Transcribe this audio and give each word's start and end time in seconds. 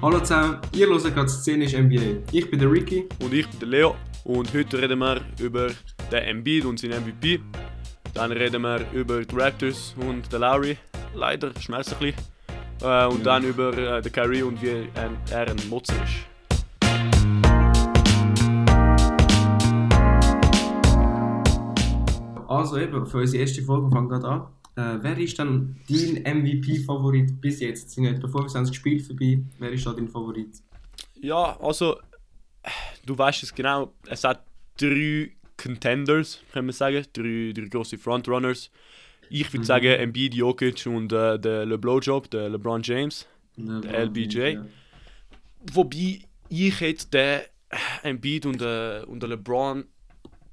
Hallo 0.00 0.20
zusammen, 0.20 0.60
ihr 0.72 0.86
hört 0.86 1.12
gerade 1.12 1.28
Szenisch 1.28 1.72
NBA. 1.72 2.22
Ich 2.30 2.48
bin 2.48 2.60
der 2.60 2.70
Ricky. 2.70 3.08
Und 3.20 3.34
ich 3.34 3.48
bin 3.48 3.58
der 3.58 3.68
Leo. 3.68 3.96
Und 4.22 4.54
heute 4.54 4.80
reden 4.80 5.00
wir 5.00 5.20
über 5.40 5.70
den 6.12 6.22
Embiid 6.22 6.66
und 6.66 6.78
seinen 6.78 7.04
MVP. 7.04 7.40
Dann 8.14 8.30
reden 8.30 8.62
wir 8.62 8.80
über 8.92 9.24
die 9.24 9.34
Raptors 9.34 9.96
und 9.98 10.32
den 10.32 10.40
Lowry. 10.40 10.78
Leider 11.16 11.50
schmerzt 11.58 11.94
ein 11.94 11.98
bisschen. 11.98 12.14
Äh, 12.80 13.06
und 13.12 13.26
dann 13.26 13.42
über 13.42 13.76
äh, 13.76 14.00
den 14.00 14.12
Kyrie 14.12 14.42
und 14.42 14.62
wie 14.62 14.88
er 15.32 15.48
ein 15.48 15.56
Motzer 15.68 15.94
ist. 16.04 16.28
Also 22.46 22.78
eben, 22.78 23.04
für 23.04 23.18
unsere 23.18 23.42
erste 23.42 23.62
Folge 23.62 23.90
fangen 23.90 24.08
wir 24.08 24.20
gerade 24.20 24.28
an. 24.28 24.57
Äh, 24.78 25.02
wer 25.02 25.18
ist 25.18 25.36
dann 25.40 25.76
dein 25.88 26.22
MVP-Favorit 26.38 27.40
bis 27.40 27.58
jetzt? 27.58 27.90
Sind 27.90 28.04
etwa 28.06 28.28
25 28.28 28.76
Spiele 28.76 29.00
vorbei. 29.02 29.42
Wer 29.58 29.72
ist 29.72 29.84
da 29.84 29.92
dein 29.92 30.08
Favorit? 30.08 30.50
Ja, 31.20 31.58
also, 31.60 31.98
du 33.04 33.18
weißt 33.18 33.42
es 33.42 33.52
genau, 33.52 33.92
es 34.06 34.22
hat 34.22 34.44
drei 34.78 35.32
Contenders, 35.56 36.40
kann 36.52 36.66
man 36.66 36.72
sagen, 36.72 37.04
drei, 37.12 37.52
drei 37.52 37.68
große 37.68 37.98
Frontrunners. 37.98 38.70
Ich 39.30 39.52
würde 39.52 39.58
Mhm. 39.62 39.64
sagen 39.64 39.86
Embiid, 39.88 40.34
Jokic 40.34 40.86
und 40.86 41.12
äh, 41.12 41.38
der 41.40 41.66
LeBron-Job, 41.66 42.30
der 42.30 42.48
LeBron 42.48 42.80
James, 42.84 43.26
der 43.56 44.04
LBJ. 44.04 44.38
Ja. 44.38 44.64
Wobei 45.72 46.20
ich 46.48 46.80
jetzt 46.80 47.12
den 47.12 47.40
Embiid 48.04 48.46
und, 48.46 48.62
äh, 48.62 49.02
und 49.08 49.22
den 49.24 49.30
LeBron 49.30 49.84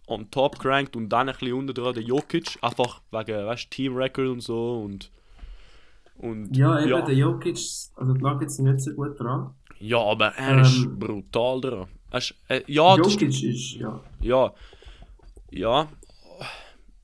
on 0.08 0.30
top 0.32 0.59
gerankt 0.59 0.95
und 0.95 1.09
dann 1.09 1.30
ein 1.30 1.36
bisschen 1.38 1.54
unter 1.54 1.73
dran 1.73 1.94
den 1.95 2.05
Jokic, 2.05 2.58
einfach 2.62 3.02
wegen 3.12 3.46
weißt, 3.46 3.72
Team 3.72 3.96
Record 3.96 4.27
und 4.27 4.41
so 4.41 4.82
und 4.82 5.12
und 6.18 6.55
Ja, 6.55 6.80
eben, 6.80 6.90
ja, 6.90 7.02
der 7.02 7.16
Jokic, 7.16 7.57
also 7.96 8.13
die 8.13 8.21
Nuggets 8.21 8.55
sind 8.55 8.65
nicht 8.65 8.80
so 8.82 8.93
gut 8.93 9.20
dran. 9.20 9.54
ja, 9.80 9.98
aber 9.99 10.27
er 10.35 10.62
ist 10.62 10.84
Ähm, 10.85 10.98
brutal 10.99 11.60
dran. 11.62 11.88
Er 12.12 12.18
ist, 12.20 12.35
äh, 12.48 12.62
ja, 12.68 12.96
Jokic 12.96 13.12
stimmt. 13.34 13.43
ist, 13.43 13.74
ja, 13.74 13.99
Ja. 14.21 14.54
Ja. 15.52 15.88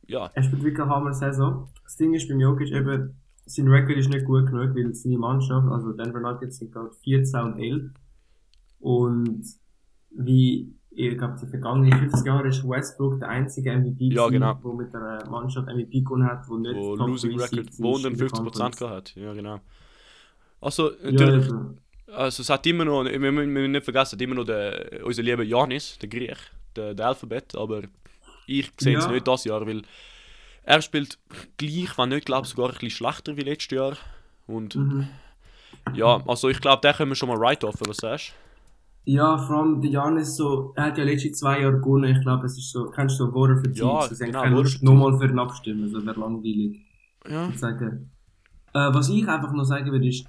Ja. 0.07 0.29
er 0.33 0.43
spielt 0.43 0.63
wirklich 0.63 0.81
eine 0.81 0.89
Hammer-Saison. 0.89 1.69
Das 1.83 1.95
Ding 1.97 2.13
ist 2.13 2.27
beim 2.29 2.39
Jokic 2.39 2.71
eben, 2.71 3.15
sein 3.45 3.67
Record 3.67 3.97
ist 3.97 4.09
nicht 4.09 4.25
gut 4.25 4.45
genug, 4.47 4.75
weil 4.75 4.93
seine 4.93 5.17
Mannschaft, 5.17 5.67
also 5.69 5.91
Denver 5.93 6.19
Nuggets 6.19 6.57
sind 6.57 6.71
gerade 6.71 6.91
14 7.03 7.39
und 7.41 7.59
11. 7.59 7.91
Und 8.79 9.43
wie, 10.15 10.73
ich 10.91 11.17
glaube, 11.17 11.37
die 11.41 11.47
vergangenen 11.47 11.97
50 11.97 12.25
Jahre 12.25 12.47
ist 12.49 12.67
Westbrook 12.67 13.19
der 13.19 13.29
einzige 13.29 13.71
MVP, 13.75 14.05
Ja, 14.13 14.27
genau. 14.29 14.53
der 14.53 14.73
mit 14.73 14.93
einer 14.95 15.25
Mannschaft 15.29 15.67
MVP 15.67 16.01
gewonnen 16.01 16.27
hat, 16.27 16.47
wo 16.49 16.57
nicht 16.57 16.75
Wo 16.75 16.95
Losing 16.95 17.39
Record, 17.39 17.67
wo 17.79 17.95
unter 17.95 18.09
der 18.09 18.27
50% 18.27 18.31
Conference. 18.31 18.77
gehabt. 18.77 19.15
Ja, 19.15 19.33
genau. 19.33 19.59
Also, 20.59 20.91
Ja, 21.03 21.11
natürlich, 21.11 21.47
eben. 21.47 21.77
also 22.13 22.41
es 22.41 22.49
hat 22.49 22.65
immer 22.67 22.85
noch, 22.85 23.05
wir 23.05 23.19
müssen 23.31 23.71
nicht 23.71 23.83
vergessen, 23.83 24.19
immer 24.19 24.35
noch 24.35 24.43
der, 24.45 25.01
unser 25.05 25.23
lieber 25.23 25.43
Janis, 25.43 25.97
der 25.99 26.09
Griech, 26.09 26.37
der, 26.75 26.93
der 26.93 27.07
Alphabet, 27.07 27.55
aber 27.55 27.83
ich 28.47 28.71
sehe 28.77 28.97
es 28.97 29.05
Ja. 29.05 29.11
nicht 29.11 29.27
das 29.27 29.43
Jahr, 29.45 29.65
weil 29.65 29.81
er 30.63 30.81
spielt 30.81 31.17
gleich, 31.57 31.97
wenn 31.97 32.09
nicht, 32.09 32.25
glaube 32.25 32.45
sogar 32.47 32.67
ein 32.67 32.73
bisschen 32.73 32.89
schlechter 32.91 33.35
wie 33.37 33.41
letztes 33.41 33.75
Jahr. 33.75 33.97
Und 34.45 34.75
Mhm. 34.75 35.07
ja, 35.93 36.21
also 36.27 36.49
ich 36.49 36.59
glaube, 36.61 36.81
den 36.81 36.93
können 36.93 37.11
wir 37.11 37.15
schon 37.15 37.29
mal 37.29 37.37
right-offen, 37.37 37.87
was 37.87 37.97
sagst 37.97 38.33
Ja, 39.03 39.37
vor 39.37 39.57
allem 39.57 39.81
der 39.81 39.89
Jan 39.91 40.17
ist 40.17 40.35
so, 40.35 40.73
er 40.75 40.85
hat 40.85 40.97
ja 40.97 41.03
letzte 41.03 41.31
zwei 41.31 41.61
Jahre 41.61 41.79
gewonnen, 41.79 42.15
ich 42.15 42.21
glaube, 42.21 42.45
es 42.45 42.57
ist 42.57 42.71
so, 42.71 42.85
kennst 42.91 43.19
du 43.19 43.25
so 43.25 43.33
Water 43.33 43.57
für 43.57 43.71
Ja, 43.71 44.05
Teams? 44.07 44.17
Sie 44.17 44.23
haben 44.23 44.31
genau, 44.31 44.41
keine 44.43 44.55
Water 44.55 44.63
Lust, 44.63 44.83
nochmal 44.83 45.17
für 45.17 45.25
ihn 45.27 45.39
abstimmen, 45.39 45.89
so 45.89 46.05
wäre 46.05 46.19
langweilig. 46.19 46.81
Ja. 47.27 47.49
Ich 47.49 47.57
sage, 47.59 48.05
äh, 48.73 48.93
was 48.93 49.09
ich 49.09 49.27
einfach 49.27 49.51
noch 49.53 49.63
sagen 49.63 49.91
würde, 49.91 50.07
ist, 50.07 50.25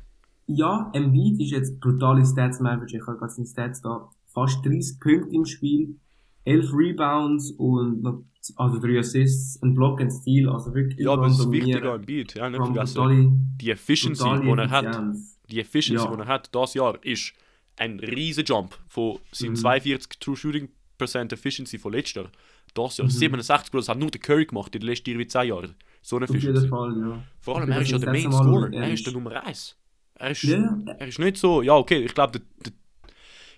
ja, 0.46 0.90
Embiid 0.94 1.40
ist 1.40 1.50
jetzt 1.50 1.80
brutale 1.80 2.24
Stats 2.24 2.60
im 2.60 2.66
Average, 2.66 2.96
ich 2.96 3.06
habe 3.06 3.18
gerade 3.18 3.32
seine 3.32 3.46
Stats 3.46 3.82
da, 3.82 4.08
fast 4.26 4.64
30 4.64 4.98
Punkte 5.00 5.34
im 5.36 5.44
Spiel, 5.44 5.96
11 6.44 6.72
Rebounds 6.72 7.50
und 7.52 8.02
noch, 8.02 8.24
also 8.56 8.78
3 8.80 8.98
Assists, 8.98 9.62
ein 9.62 9.74
Block, 9.74 10.00
ein 10.00 10.10
Steal, 10.10 10.48
also 10.48 10.74
wirklich 10.74 10.98
Ja, 10.98 11.12
aber 11.12 11.26
es 11.26 11.34
ist 11.38 11.44
dominieren. 11.44 11.68
wichtig 11.82 11.90
am 11.90 12.02
Beat, 12.02 12.34
ja, 12.34 12.48
nicht 12.50 12.64
vergessen. 12.64 13.56
Die 13.60 13.70
Efficiency, 13.70 14.24
die 14.42 14.48
er 14.48 14.70
hat, 14.70 15.00
die 15.50 15.60
Efficiency, 15.60 16.04
Ja. 16.04 16.16
die 16.16 16.20
er 16.22 16.26
hat, 16.26 16.54
das 16.54 16.74
Jahr, 16.74 16.98
ist 17.04 17.34
ein 17.76 17.98
riesen 18.00 18.44
Jump 18.44 18.78
von 18.88 19.18
seinem 19.32 19.50
Mhm. 19.52 19.56
42 19.56 20.18
True 20.20 20.36
Shooting 20.36 20.68
Percent 20.98 21.32
Efficiency 21.32 21.78
von 21.78 21.92
letztes 21.92 22.14
Jahr. 22.14 22.30
Das 22.74 22.96
Jahr 22.98 23.06
Mhm. 23.06 23.10
67, 23.10 23.70
Bro, 23.70 23.78
das 23.80 23.88
hat 23.88 23.98
nur 23.98 24.10
der 24.10 24.20
Curry 24.20 24.46
gemacht 24.46 24.74
in 24.74 24.80
den 24.80 24.88
letzten 24.88 25.18
wie 25.18 25.26
10 25.26 25.48
Jahren. 25.48 25.74
So 26.00 26.16
eine 26.16 26.24
Auf 26.24 26.30
jeden 26.30 26.40
Efficiency. 26.56 26.68
Fall, 26.68 26.96
ja. 27.00 27.22
Vor 27.40 27.58
allem, 27.60 27.70
er 27.70 27.80
ist 27.82 27.90
ja 27.90 27.98
der 27.98 28.12
Main 28.12 28.32
Scorer. 28.32 28.72
er 28.72 28.92
ist 28.92 29.06
der 29.06 29.12
Nummer 29.12 29.44
1. 29.44 29.76
Er 30.14 30.30
ist, 30.30 30.42
Ja. 30.44 30.78
er 30.98 31.06
ist 31.08 31.18
nicht 31.18 31.36
so, 31.38 31.62
ja, 31.62 31.74
okay, 31.74 32.04
ich 32.04 32.14
glaube, 32.14 32.40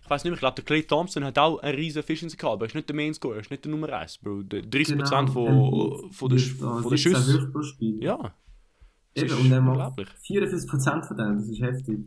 ich 0.03 0.11
weiß 0.11 0.25
nicht 0.25 0.31
mehr, 0.31 0.35
ich 0.35 0.41
glaube, 0.41 0.55
der 0.57 0.65
Clay 0.65 0.83
Thompson 0.83 1.25
hat 1.25 1.39
auch 1.39 1.59
eine 1.61 1.77
riesen 1.77 1.99
Efficiency 2.01 2.37
gehabt, 2.37 2.55
aber 2.55 2.65
er 2.65 2.69
ist 2.69 2.75
nicht 2.75 2.89
der 2.89 2.97
Main 2.97 3.15
Scorer, 3.15 3.37
er 3.37 3.41
ist 3.41 3.51
nicht 3.51 3.65
der 3.65 3.71
Nummer 3.71 3.89
1, 3.93 4.19
Bro. 4.19 4.43
Der 4.43 4.63
30% 4.63 5.31
von, 5.31 5.47
Embiid 5.47 6.15
von 6.15 6.29
der, 6.29 6.39
von 6.39 6.83
der 6.91 6.99
17 6.99 6.99
Schüsse. 6.99 7.53
Ja. 8.01 8.35
Das 9.15 9.25
Eben, 9.25 9.35
und 9.39 9.53
er 9.53 9.61
macht 9.61 9.73
unglaublich. 9.77 10.09
44% 10.27 11.07
von 11.07 11.17
denen, 11.17 11.37
das 11.39 11.49
ist 11.49 11.61
heftig. 11.61 12.01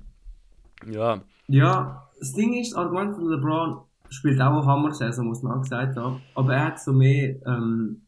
Ja, 0.86 1.22
Ja, 1.48 2.10
das 2.20 2.34
Ding 2.34 2.54
ist, 2.54 2.72
das 2.72 2.78
Argument 2.78 3.16
von 3.16 3.30
LeBron 3.30 3.82
spielt 4.10 4.42
auch 4.42 4.52
eine 4.52 4.66
Hammer-Saison, 4.66 5.28
muss 5.28 5.44
man 5.44 5.58
auch 5.58 5.62
gesagt 5.62 5.98
haben. 5.98 6.22
Aber 6.36 6.54
er 6.56 6.66
hat 6.66 6.80
so 6.82 6.94
mehr, 6.94 7.36
ähm, 7.46 8.02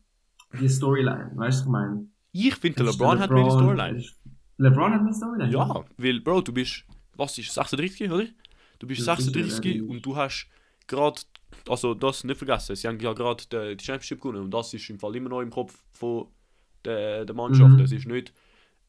die 0.60 0.70
Storyline, 0.70 1.32
weißt 1.36 1.38
du, 1.38 1.46
was 1.46 1.62
ich 1.62 1.68
meine? 1.68 2.08
ich 2.32 2.56
finde, 2.56 2.84
ist 2.84 3.00
LeBron 3.00 3.20
hat 3.20 3.32
mehr 3.32 3.44
die 3.44 3.52
Storyline. 3.52 4.04
LeBron 4.58 4.94
hat 4.94 5.04
mehr 5.04 5.14
Storyline? 5.14 5.52
Ja, 5.52 5.86
weil, 5.98 6.22
Bro, 6.22 6.42
du 6.42 6.54
bist, 6.54 6.86
was 7.16 7.38
ist, 7.38 7.54
36, 7.54 8.12
oder? 8.12 8.26
Du 8.80 8.88
bist 8.88 9.02
sicher, 9.02 9.16
36 9.16 9.76
ja. 9.76 9.84
und 9.84 10.06
du 10.06 10.16
hast 10.16 10.48
gerade, 10.88 11.22
also 11.68 11.94
das 11.94 12.24
nicht 12.24 12.38
vergessen, 12.38 12.76
sie 12.76 12.88
haben 12.88 13.00
ja 13.00 13.14
gerade 13.14 13.44
die, 13.52 13.78
die 13.78 13.84
Championship 13.84 14.22
gewonnen 14.22 14.44
und 14.44 14.52
das 14.52 14.74
ist 14.74 14.90
im 14.90 15.00
Fall 15.00 15.16
immer 15.16 15.30
noch 15.30 15.42
im 15.42 15.50
Kopf 15.50 15.78
von 15.92 16.28
der, 16.86 17.26
der 17.26 17.36
Mannschaft. 17.36 17.76
Mhm. 17.76 17.80
Es 17.82 17.92
ist 17.92 18.08
nicht, 18.08 18.34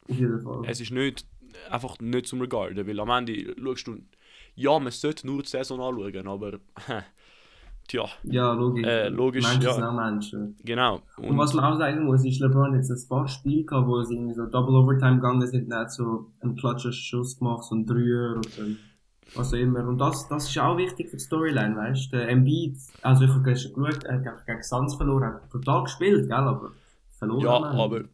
Auf 0.08 0.16
jeden 0.16 0.40
Fall. 0.40 0.62
es 0.66 0.80
ist 0.80 0.92
nicht, 0.92 1.26
einfach 1.70 1.98
nicht 2.00 2.26
zum 2.26 2.40
Regarden, 2.40 2.86
weil 2.86 3.00
am 3.00 3.10
Ende 3.10 3.54
schaust 3.62 3.86
du, 3.86 3.98
ja, 4.54 4.78
man 4.78 4.92
sollte 4.92 5.26
nur 5.26 5.42
die 5.42 5.48
Saison 5.48 5.80
anschauen, 5.80 6.26
aber, 6.26 6.58
tja, 7.88 8.04
ja, 8.24 8.52
logisch. 8.52 8.86
Äh, 8.86 9.08
logisch, 9.08 9.44
Menschen 9.44 9.62
ja. 9.62 9.72
sind 9.72 9.84
auch 9.84 9.92
Menschen. 9.92 10.56
genau. 10.64 11.00
Und, 11.16 11.38
was 11.38 11.54
man 11.54 11.64
auch 11.64 11.78
sagen 11.78 12.04
muss, 12.04 12.24
ist 12.24 12.40
LeBron 12.40 12.74
jetzt 12.74 12.90
ein 12.90 13.08
paar 13.08 13.28
Spiele 13.28 13.64
gehabt, 13.64 13.86
wo 13.86 14.02
sie 14.02 14.14
irgendwie 14.14 14.34
so 14.34 14.46
Double 14.46 14.74
Overtime 14.74 15.16
gegangen 15.16 15.46
sind, 15.46 15.66
und 15.66 15.74
hat 15.74 15.92
so 15.92 16.26
einen 16.40 16.56
klatschen 16.56 16.92
Schuss 16.92 17.38
gemacht, 17.38 17.64
so 17.64 17.74
einen 17.74 17.86
Dreier 17.86 18.36
oder 18.36 18.66
was 19.34 19.52
auch 19.52 19.58
immer. 19.58 19.86
Und 19.86 19.98
das, 19.98 20.28
das 20.28 20.48
ist 20.48 20.58
auch 20.58 20.76
wichtig 20.76 21.08
für 21.08 21.16
die 21.16 21.22
Storyline, 21.22 21.76
weißt 21.76 22.12
du? 22.12 22.26
Embiid, 22.26 22.76
also 23.02 23.24
ich 23.24 23.30
habe 23.30 23.42
gestern 23.42 23.74
geschaut, 23.74 24.04
er 24.04 24.24
hat 24.24 24.46
gegen 24.46 24.62
Suns 24.62 24.94
verloren, 24.96 25.22
er 25.22 25.34
hat 25.34 25.50
brutal 25.50 25.84
gespielt, 25.84 26.28
gell, 26.28 26.36
aber 26.36 26.72
verloren. 27.18 27.42
Ja, 27.42 27.62
aber 27.62 28.04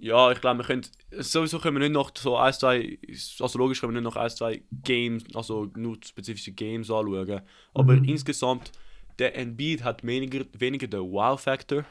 ja, 0.00 0.30
ich 0.32 0.40
glaube, 0.40 0.58
wir 0.60 0.64
können 0.64 0.82
sowieso 1.12 1.58
können 1.58 1.76
wir 1.76 1.80
nicht 1.80 1.92
noch 1.92 2.10
so 2.16 2.36
ein, 2.36 2.52
zwei, 2.52 2.98
also 3.40 3.58
logisch 3.58 3.80
können 3.80 3.94
wir 3.94 4.00
nicht 4.00 4.04
noch 4.14 4.16
ein, 4.16 4.30
zwei 4.30 4.62
Games, 4.84 5.24
also 5.34 5.70
nur 5.76 5.96
spezifische 6.04 6.52
Games 6.52 6.90
anschauen. 6.90 7.40
Aber 7.74 7.94
Mhm. 7.96 8.04
insgesamt, 8.04 8.72
der 9.18 9.36
Embiid 9.36 9.82
hat 9.84 10.04
weniger, 10.04 10.44
weniger 10.58 10.86
den 10.86 11.00
Wow-Factor, 11.00 11.84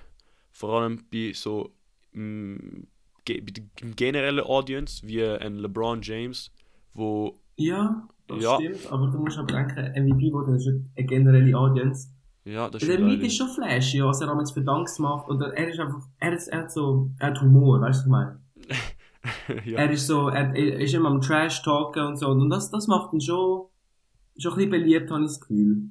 vor 0.51 0.81
allem 0.81 1.03
bei 1.11 1.33
so 1.33 1.73
mm, 2.13 2.83
ge 3.25 3.41
bei 3.41 3.51
der 3.51 3.63
generellen 3.95 4.45
Audience, 4.45 5.05
wie 5.07 5.23
ein 5.23 5.57
LeBron 5.57 6.01
James, 6.01 6.51
wo 6.93 7.39
Ja, 7.57 8.07
das 8.27 8.41
Ja. 8.43 8.55
stimmt, 8.55 8.85
aber 8.87 9.07
du 9.07 9.17
musst 9.19 9.37
aber 9.37 9.51
denken, 9.53 9.93
MVP 9.95 10.31
wurde 10.31 10.51
eine 10.95 11.05
generelle 11.05 11.57
Audience. 11.57 12.09
Ja, 12.47 12.69
das 12.69 12.81
Der 12.81 12.97
Embiid 12.97 13.23
ist 13.23 13.37
schon 13.37 13.49
flashy, 13.49 14.01
was 14.03 14.21
er 14.21 14.27
damals 14.27 14.51
für 14.51 14.61
Dunks 14.61 14.99
macht, 14.99 15.27
oder 15.29 15.53
er 15.53 15.69
ist 15.69 15.79
einfach, 15.79 16.01
er, 16.19 16.33
ist, 16.33 16.47
er 16.47 16.59
hat 16.59 16.71
so, 16.71 17.09
er 17.19 17.27
hat 17.27 17.41
Humor, 17.41 17.81
weißt 17.81 18.05
du, 18.05 18.09
was 18.11 18.27
ich 18.27 18.69
meine? 19.49 19.65
ja. 19.65 19.79
Er 19.79 19.91
ist 19.91 20.07
so, 20.07 20.29
er, 20.29 20.53
er 20.55 20.79
ist 20.79 20.93
immer 20.93 21.09
am 21.09 21.21
Trash-Talken 21.21 22.03
und 22.05 22.15
so. 22.17 22.27
Und 22.29 22.49
das, 22.49 22.71
das 22.71 22.87
macht 22.87 23.13
ihn 23.13 23.21
schon, 23.21 23.65
schon 24.37 24.53
ein 24.53 24.55
bisschen 24.55 24.71
beliebt, 24.71 25.11
habe 25.11 25.21
ich 25.23 25.27
das 25.27 25.41
Gefühl. 25.41 25.81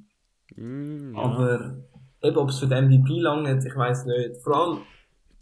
Mm, 0.55 1.15
ja. 1.15 1.21
Aber, 1.21 1.77
eben, 2.23 2.37
ob 2.37 2.49
es 2.49 2.59
für 2.59 2.67
den 2.67 2.85
MVP 2.87 3.19
langt, 3.19 3.63
ich 3.65 3.75
weiß 3.75 4.05
nicht. 4.05 4.37
Vor 4.43 4.55
allem, 4.55 4.79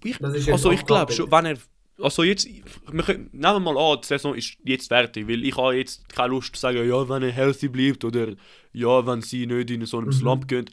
Ich, 0.03 0.17
Das 0.17 0.33
ist 0.35 0.49
also 0.49 0.71
ich 0.71 0.85
glaube 0.85 1.11
schon, 1.13 1.31
wenn 1.31 1.45
er. 1.45 1.57
Also 2.01 2.23
jetzt, 2.23 2.45
wir 2.45 3.03
können, 3.03 3.29
nehmen 3.31 3.63
wir 3.63 3.73
mal 3.73 3.77
an, 3.77 3.99
die 4.01 4.07
Saison 4.07 4.35
ist 4.35 4.57
jetzt 4.65 4.89
fertig, 4.89 5.29
weil 5.29 5.45
ich 5.45 5.55
habe 5.55 5.75
jetzt 5.77 6.09
keine 6.09 6.27
Lust 6.29 6.53
zu 6.53 6.59
sagen, 6.59 6.85
ja, 6.85 7.07
wenn 7.07 7.23
er 7.23 7.31
healthy 7.31 7.69
bleibt 7.69 8.03
oder 8.03 8.33
ja, 8.73 9.07
wenn 9.07 9.21
sie 9.21 9.47
nicht 9.47 9.69
in 9.71 9.85
so 9.85 9.99
einen 9.99 10.07
Mhm. 10.07 10.11
Slump 10.11 10.47
gehen. 10.49 10.65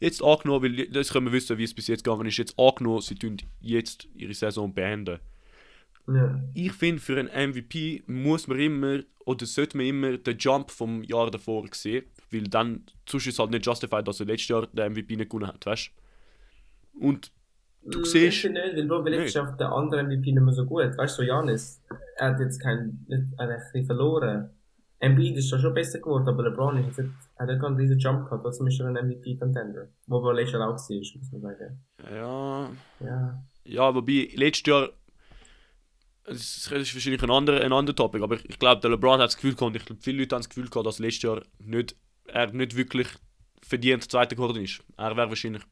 Jetzt 0.00 0.22
angenommen, 0.22 0.64
weil 0.64 0.88
das 0.88 1.12
können 1.12 1.26
wir 1.26 1.32
wissen, 1.32 1.58
wie 1.58 1.64
es 1.64 1.74
bis 1.74 1.88
jetzt 1.88 2.04
gegangen 2.04 2.26
ist, 2.26 2.36
jetzt 2.36 2.58
angenommen, 2.58 3.00
sie 3.00 3.16
tun 3.16 3.36
jetzt 3.60 4.08
ihre 4.14 4.34
Saison 4.34 4.72
beenden. 4.72 5.18
ja. 6.06 6.40
Ich 6.54 6.72
finde, 6.72 7.00
für 7.00 7.18
einen 7.18 7.50
MVP 7.52 8.02
muss 8.06 8.46
man 8.46 8.58
immer, 8.58 9.00
oder 9.24 9.46
sollte 9.46 9.76
man 9.76 9.86
immer 9.86 10.18
den 10.18 10.38
Jump 10.38 10.70
vom 10.70 11.02
Jahr 11.04 11.30
davor 11.30 11.66
sehen, 11.72 12.04
weil 12.30 12.44
dann, 12.44 12.84
sonst 13.08 13.26
ist 13.26 13.34
es 13.34 13.38
halt 13.38 13.50
nicht 13.50 13.66
justified, 13.66 14.06
dass 14.06 14.20
er 14.20 14.26
letztes 14.26 14.48
Jahr 14.48 14.66
den 14.68 14.92
MVP 14.92 15.16
nicht 15.16 15.30
gewonnen 15.30 15.48
hat, 15.48 15.64
weißt 15.66 15.90
du? 16.94 17.06
Und 17.06 17.32
du 17.90 18.00
Mm, 18.00 18.04
siehst, 18.04 18.44
Ich 18.44 18.50
nicht, 18.50 18.76
weil 18.76 18.86
Bro, 18.86 19.22
ist 19.22 19.36
auch 19.36 19.56
der 19.56 19.72
andere 19.72 20.02
MVP 20.02 20.32
nicht 20.32 20.40
mehr 20.42 20.52
so 20.54 20.64
gut. 20.66 20.96
Weißt 20.96 21.18
du, 21.18 21.22
so 21.22 21.28
Janis, 21.28 21.82
er 22.16 22.30
hat 22.32 22.40
jetzt 22.40 22.60
kein, 22.60 23.04
nicht, 23.08 23.32
er 23.38 23.48
hat 23.54 23.86
verloren. 23.86 24.50
Embiid 25.00 25.36
ist 25.36 25.52
da 25.52 25.58
schon 25.60 25.74
besser 25.74 26.00
geworden, 26.00 26.28
aber 26.28 26.42
LeBron 26.42 26.76
ist 26.78 26.96
jetzt, 26.98 27.10
hat 27.38 27.48
er 27.48 27.56
gerade 27.56 27.76
diesen 27.76 27.98
Jump 28.00 28.24
gehabt, 28.24 28.42
trotzdem 28.42 28.66
ist 28.66 28.80
er 28.80 28.86
ein 28.88 28.94
MVP-Contender. 29.08 29.88
Wo 30.06 30.26
er 30.28 30.34
letztes 30.34 30.54
Jahr 30.54 30.68
auch 30.68 30.76
war, 30.76 30.96
muss 30.96 31.32
man 31.32 31.40
sagen. 31.40 31.84
Ja, 32.12 32.70
Ja. 33.00 33.42
ja, 33.64 33.94
wobei 33.94 34.28
letztes 34.34 34.66
Jahr. 34.66 34.88
Das 36.24 36.36
ist 36.66 36.70
wahrscheinlich 36.94 37.22
ein 37.22 37.30
anderer, 37.30 37.62
ein 37.64 37.72
anderer 37.72 37.96
Topic, 37.96 38.22
aber 38.22 38.36
ich 38.44 38.58
glaube, 38.58 38.80
der 38.82 38.90
LeBron 38.90 39.18
hat 39.20 39.28
das 39.28 39.36
Gefühl 39.36 39.54
gehabt, 39.54 39.76
ich 39.76 39.84
glaube, 39.86 40.02
viele 40.02 40.18
Leute 40.18 40.34
haben 40.34 40.40
das 40.40 40.48
Gefühl 40.50 40.68
gehabt, 40.68 40.86
dass 40.86 40.98
letztes 40.98 41.22
Jahr 41.22 41.42
nicht, 41.58 41.96
er 42.26 42.52
nicht 42.52 42.76
wirklich 42.76 43.08
verdient 43.62 44.10
Zweiter 44.10 44.36
geworden 44.36 44.62
ist. 44.62 44.82
Er 44.98 45.16
wäre 45.16 45.28
wahrscheinlich 45.30 45.62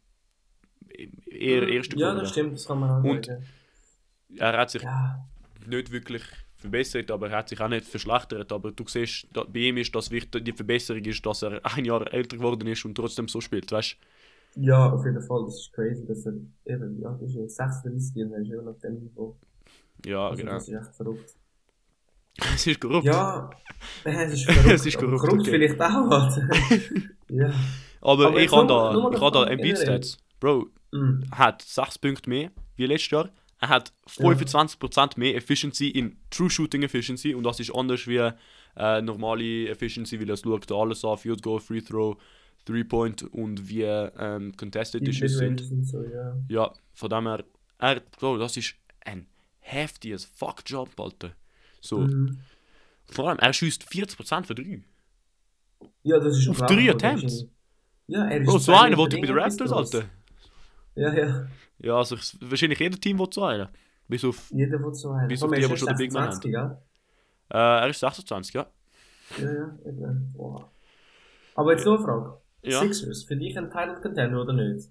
eher 1.26 1.68
Erster 1.68 1.96
Ja, 1.98 2.08
geworden. 2.10 2.20
das 2.24 2.30
stimmt, 2.30 2.52
das 2.54 2.66
kann 2.66 2.80
man 2.80 2.90
auch 2.90 3.04
Und- 3.04 3.26
sagen. 3.26 3.44
Er 4.36 4.56
hat 4.58 4.70
sich 4.70 4.82
Ja. 4.82 5.24
nicht 5.66 5.90
wirklich 5.92 6.22
verbessert, 6.56 7.10
aber 7.10 7.30
er 7.30 7.38
hat 7.38 7.48
sich 7.48 7.60
auch 7.60 7.68
nicht 7.68 7.84
verschlechtert. 7.86 8.50
Aber 8.52 8.72
du 8.72 8.84
siehst, 8.86 9.26
bei 9.32 9.60
ihm 9.60 9.76
ist 9.76 9.94
das 9.94 10.10
wichtig, 10.10 10.44
die 10.44 10.52
Verbesserung 10.52 11.04
ist, 11.04 11.24
dass 11.24 11.42
er 11.42 11.60
ein 11.64 11.84
Jahr 11.84 12.12
älter 12.12 12.36
geworden 12.36 12.66
ist 12.66 12.84
und 12.84 12.94
trotzdem 12.94 13.28
so 13.28 13.40
spielt, 13.40 13.70
weißt 13.70 13.96
Ja, 14.56 14.90
auf 14.92 15.04
jeden 15.04 15.20
Fall, 15.22 15.44
das 15.44 15.54
ist 15.56 15.72
crazy, 15.72 16.06
dass 16.06 16.26
er 16.26 16.32
eben, 16.64 17.00
ja, 17.00 17.10
das 17.20 17.30
ist 17.30 17.36
jetzt 17.36 17.56
36 17.56 18.22
und 18.24 18.32
er 18.32 18.40
ist 18.40 18.50
immer 18.50 18.70
auf 18.70 18.78
dem 18.80 18.94
Niveau. 19.00 19.36
Ja, 20.04 20.28
Also, 20.28 20.42
genau. 20.42 20.52
Das 20.54 20.68
ist 20.68 20.74
echt 20.74 20.94
verrückt. 20.96 21.34
Es 22.54 22.66
ist 22.66 22.80
korrupt. 22.80 23.06
Ja, 23.06 23.48
es 24.04 24.32
ist 24.34 24.44
verrückt. 24.44 24.72
Es 24.72 24.86
ist 24.86 24.98
korrupt, 24.98 25.20
korrupt 25.20 25.40
okay. 25.40 25.50
vielleicht 25.50 25.80
auch, 25.80 26.10
Alter. 26.10 26.48
ja. 27.30 27.50
aber, 28.02 28.26
aber 28.28 28.40
ich 28.40 28.52
habe 28.52 28.66
da, 28.66 29.10
ich 29.10 29.20
habe 29.20 29.32
da 29.32 29.46
Embiid-Stats. 29.46 30.18
Bro, 30.38 30.66
Mm. 30.92 31.24
hat 31.32 31.62
6 31.62 31.98
Punkte 31.98 32.30
mehr 32.30 32.50
wie 32.76 32.86
letztes 32.86 33.10
Jahr. 33.10 33.28
Er 33.66 33.68
hat 33.68 33.92
25% 34.08 35.18
mehr 35.18 35.34
Efficiency 35.34 35.88
in 35.88 36.16
True 36.30 36.48
Shooting 36.50 36.82
Efficiency 36.84 37.34
und 37.34 37.42
das 37.42 37.58
ist 37.58 37.74
anders 37.74 38.06
wie 38.06 38.30
äh, 38.76 39.02
normale 39.02 39.68
Efficiency, 39.68 40.20
weil 40.20 40.30
es 40.30 40.42
schaut 40.42 40.70
alles 40.70 41.04
an, 41.04 41.18
Field 41.18 41.42
Goal, 41.42 41.58
Free 41.60 41.80
Throw, 41.80 42.16
Three 42.64 42.84
Point 42.84 43.22
und 43.24 43.68
wie 43.68 43.82
ähm, 43.82 44.56
Contested 44.56 45.00
Die 45.00 45.06
Dishes 45.06 45.38
sind. 45.38 45.60
So, 45.84 46.02
ja. 46.04 46.36
Ja, 46.48 46.72
von 46.94 47.10
dem 47.10 47.26
her, 47.26 47.44
er, 47.78 48.00
Bro, 48.18 48.38
das 48.38 48.56
ist 48.56 48.74
ein 49.04 49.26
heftiges 49.60 50.24
Fuck-Job, 50.24 50.90
Alter. 51.00 51.32
So, 51.80 51.98
Mhm. 52.00 52.38
vor 53.06 53.28
allem, 53.28 53.38
er 53.38 53.52
schießt 53.52 53.82
40% 53.84 54.46
für 54.46 54.54
3. 54.54 54.82
Ja, 56.04 56.18
das 56.20 56.38
ist 56.38 56.48
Auf 56.48 56.60
unglaublich, 56.60 56.86
drei 56.86 56.94
oder? 56.94 57.04
Attempts? 57.08 57.22
Das 57.24 57.32
ist- 57.42 57.48
Ja, 58.08 58.24
er 58.28 58.40
ist 58.40 58.46
Bro, 58.46 58.58
so 58.58 58.72
einer 58.74 58.96
wollte 58.96 59.16
länger 59.16 59.34
Raptors. 59.34 59.72
Alter. 59.72 60.08
Ja, 60.96 61.14
ja. 61.14 61.46
Ja, 61.78 61.96
also 61.98 62.16
ich- 62.16 62.36
wahrscheinlich 62.40 62.78
jeder 62.80 62.98
Team 62.98 63.18
will 63.18 63.28
so 63.30 63.44
einen. 63.44 63.68
Bis 64.08 64.24
auf, 64.24 64.50
Jeder 64.50 64.80
will 64.82 64.94
so 64.94 65.10
einen. 65.10 65.28
Bis 65.28 65.42
auf 65.42 65.50
die, 65.52 65.60
die 65.60 65.76
schon 65.76 65.88
den 65.88 65.96
Big 65.96 66.12
Man 66.12 66.32
26, 66.32 66.52
ja? 66.52 66.80
äh, 67.50 67.82
er 67.82 67.88
ist 67.88 68.00
26, 68.00 68.54
ja. 68.54 68.66
Ja, 69.38 69.52
ja, 69.52 69.78
eben. 69.84 70.32
Wow. 70.36 70.64
Aber 71.54 71.72
jetzt 71.72 71.84
noch 71.84 71.96
eine 71.96 72.04
Frage. 72.04 72.40
Ja. 72.62 72.80
Sixers, 72.80 73.24
für 73.24 73.36
dich 73.36 73.56
ein 73.58 73.70
Title 73.70 74.00
Contender 74.00 74.40
oder 74.42 74.52
nicht? 74.52 74.88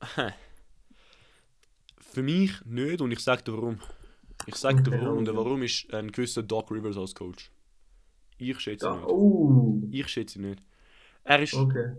Für 2.00 2.22
mich 2.22 2.52
nicht 2.66 3.00
und 3.00 3.10
ich 3.10 3.20
sag 3.20 3.44
dir 3.44 3.52
warum. 3.52 3.78
Ich 4.46 4.56
sag 4.56 4.82
dir 4.84 4.90
Okay, 4.92 5.00
warum 5.02 5.18
und 5.18 5.26
warum 5.34 5.62
ist 5.62 5.92
ein 5.94 6.10
gewisser 6.12 6.42
Doc 6.42 6.70
Rivers 6.70 6.96
als 6.98 7.14
Coach. 7.14 7.50
Ich 8.38 8.58
schätze 8.60 8.86
ihn 8.86 8.90
Ja, 8.90 8.96
nicht. 8.96 9.06
oh. 9.08 9.80
Ich 9.90 10.08
schätze 10.08 10.38
ihn 10.38 10.50
nicht. 10.50 10.62
Er 11.24 11.40
ist, 11.42 11.54
Okay. 11.54 11.92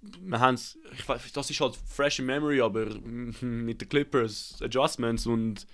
Wir 0.00 0.54
ich 0.92 1.08
weiß, 1.08 1.32
das 1.32 1.50
ist 1.50 1.60
halt 1.60 1.76
fresh 1.76 2.18
in 2.18 2.26
memory, 2.26 2.60
aber 2.60 2.86
mit 3.40 3.80
den 3.80 3.88
Clippers 3.88 4.58
Adjustments 4.62 5.26
und 5.26 5.66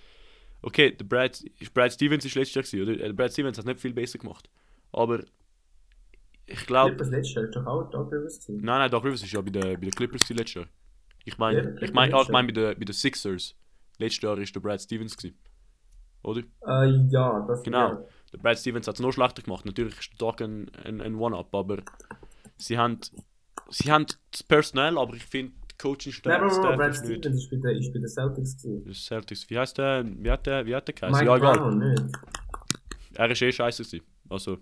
okay, 0.63 0.91
der 0.93 1.05
Brad, 1.05 1.43
Brad 1.73 1.93
Stevens 1.93 2.25
ist 2.25 2.35
letztes 2.35 2.55
Jahr 2.55 2.65
gewesen, 2.65 2.83
oder? 2.83 3.09
Der 3.09 3.13
Brad 3.13 3.33
Stevens 3.33 3.59
hat 3.59 3.67
nicht 3.67 3.81
viel 3.81 3.93
besser 3.93 4.19
gemacht, 4.19 4.49
aber 4.93 5.25
ich 6.47 6.67
glaube, 6.67 6.91
Clippers 6.97 7.11
letztes 7.11 7.35
Jahr 7.35 7.45
ist 7.45 7.57
doch 7.57 7.67
auch 7.67 7.91
Doc 7.91 8.13
Rivers 8.13 8.41
gewesen. 8.41 8.65
nein, 8.65 8.79
nein, 8.79 8.91
Doc 8.91 9.05
Rivers 9.05 9.23
ist 9.23 9.33
ja 9.33 9.41
bei 9.41 9.51
den 9.51 9.63
bei 9.63 9.77
den 9.77 9.91
Clippers 9.91 10.29
letztes 10.31 10.55
Jahr. 10.55 10.67
Ich 11.25 11.35
Ja, 11.35 11.39
meine, 11.39 11.63
Clippers 11.63 11.89
ich 11.89 11.95
meine, 11.95 12.25
meine 12.31 12.53
bei 12.53 12.53
den 12.53 12.79
bei 12.79 12.85
den 12.85 12.93
Sixers. 12.93 13.55
Letztes 13.99 14.23
Jahr 14.23 14.39
ist 14.39 14.55
der 14.55 14.61
Brad 14.61 14.81
Stevens 14.81 15.17
gewesen, 15.17 15.39
oder? 16.23 16.43
Äh, 16.67 17.07
ja, 17.11 17.45
das 17.47 17.63
Genau. 17.63 17.89
Ja. 17.91 18.05
Der 18.33 18.39
Brad 18.39 18.59
Stevens 18.59 18.89
hat 18.89 18.97
es 18.97 19.01
noch 19.01 19.13
schlechter 19.13 19.43
gemacht. 19.43 19.65
Natürlich 19.65 19.97
ist 19.99 20.11
der 20.13 20.19
Doc 20.19 20.41
ein, 20.41 20.69
ein, 20.83 21.01
ein 21.01 21.15
One-Up, 21.15 21.55
aber 21.55 21.83
sie 22.57 22.77
haben, 22.77 22.99
sie 23.71 23.91
haben 23.91 24.07
das 24.31 24.43
Personal, 24.43 24.99
aber 24.99 25.15
ich 25.15 25.25
finde, 25.25 25.53
die 25.71 25.77
coaching 25.79 26.13
Nein, 26.25 26.49
staff 26.49 26.61
Bro, 26.61 26.63
Bro, 26.63 26.77
Brad 26.77 26.91
ist 26.91 27.05
nicht. 27.05 27.19
Stevens 27.25 27.43
ist 27.43 27.51
bei 27.51 27.57
den, 27.99 28.09
Celtics 28.09 28.63
gewesen. 28.63 28.85
Das 28.87 29.05
Celtics. 29.05 29.51
Wie 29.51 29.59
heißt 29.59 29.79
der? 29.79 30.05
Wie 30.07 30.31
hat 30.31 30.47
der? 30.47 30.67
Wie 30.67 30.75
hat 30.75 30.87
der 30.89 30.95
geheißen? 30.95 31.19
Mike 31.19 31.27
Ja, 31.31 31.37
egal. 31.37 31.59
Brown, 31.59 31.79
nicht? 31.79 32.03
Er 33.15 33.31
ist 33.31 33.43
eh 33.43 33.53
scheiße 33.53 33.83
gewesen. 33.85 34.05
Also, 34.29 34.59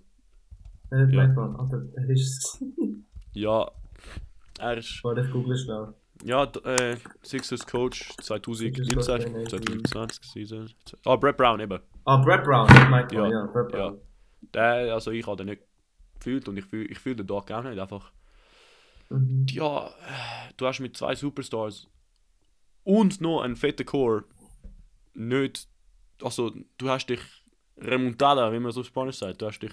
Äh, 0.91 0.99
Ja. 0.99 1.23
Mike 1.23 1.33
Brown, 1.35 1.57
Alter, 1.57 1.83
er 1.97 2.11
ist... 2.11 2.63
ja. 3.33 3.71
Er 4.59 4.77
ist. 4.77 5.01
Warte, 5.03 5.23
ich 5.23 5.31
google 5.31 5.57
schnell. 5.57 5.95
Ja, 6.25 6.45
äh, 6.65 6.97
Sixers 7.23 7.67
Coach 7.67 8.13
2019, 8.21 8.85
Sixers 8.85 9.07
Coach 9.09 9.49
2020 9.51 10.25
Season. 10.33 10.71
Ah, 11.05 11.17
Brett 11.17 11.37
Brown 11.37 11.59
eben. 11.61 11.81
Ah, 12.05 12.19
Brad 12.19 12.45
Brown, 12.45 12.67
nicht 12.69 12.91
Mike 12.91 13.09
Brown, 13.09 13.31
Ja, 13.31 13.41
ja, 13.41 13.47
Brad 13.47 13.73
ja. 13.73 13.79
Brown. 13.79 13.99
Der, 14.55 14.95
also 14.95 15.11
ich 15.11 15.27
habe 15.27 15.37
den 15.39 15.47
nicht 15.47 15.63
gefühlt 16.15 16.47
und 16.49 16.57
ich 16.59 16.65
fühle 16.65 16.85
ich 16.87 16.99
fühl 16.99 17.17
den 17.17 17.27
Doc 17.27 17.51
auch 17.51 17.63
nicht. 17.65 17.79
Einfach. 17.79 18.13
Mhm. 19.13 19.47
ja, 19.51 19.87
äh, 19.89 20.53
du 20.57 20.67
hast 20.67 20.81
mit 20.81 20.97
zwei 20.97 21.15
Superstars 21.15 21.89
und 22.85 23.21
noch 23.21 23.43
einen 23.43 23.57
fetten 23.57 23.87
Core 23.87 24.25
nicht, 25.15 25.69
also 26.23 26.53
du 26.79 26.89
hast 26.89 27.07
dich 27.07 27.21
remontada, 27.79 28.53
wie 28.53 28.59
man 28.59 28.73
so 28.73 28.81
auf 28.81 28.87
Spanisch 28.87 29.17
sagt, 29.17 29.43
du 29.43 29.47
hast 29.47 29.61
dich 29.61 29.73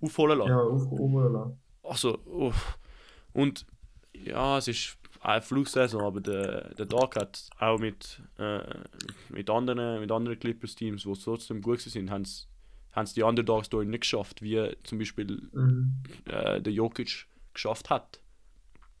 aufholen 0.00 0.38
lassen. 0.38 0.50
Ja, 0.50 0.60
auf, 0.60 0.90
aufholen 0.92 1.58
Also, 1.82 2.18
uff. 2.24 2.78
und 3.32 3.66
ja, 4.12 4.58
es 4.58 4.68
ist 4.68 4.98
eine 5.20 5.42
Flugsaison, 5.42 6.02
aber 6.02 6.20
der, 6.20 6.74
der 6.74 6.86
Doc 6.86 7.16
hat 7.16 7.48
auch 7.58 7.78
mit, 7.78 8.20
äh, 8.38 8.60
mit 9.28 9.50
anderen, 9.50 10.00
mit 10.00 10.10
anderen 10.10 10.38
Clippers-Teams, 10.38 11.02
die 11.02 11.12
trotzdem 11.12 11.60
gut 11.60 11.80
sind, 11.80 12.10
haben 12.10 12.22
es 12.22 13.12
die 13.14 13.22
Underdog-Story 13.22 13.86
nicht 13.86 14.02
geschafft, 14.02 14.42
wie 14.42 14.74
zum 14.84 14.98
Beispiel 14.98 15.48
Mhm. 15.52 16.02
äh, 16.26 16.60
der 16.60 16.72
Jokic 16.72 17.26
geschafft 17.52 17.90
hat. 17.90 18.20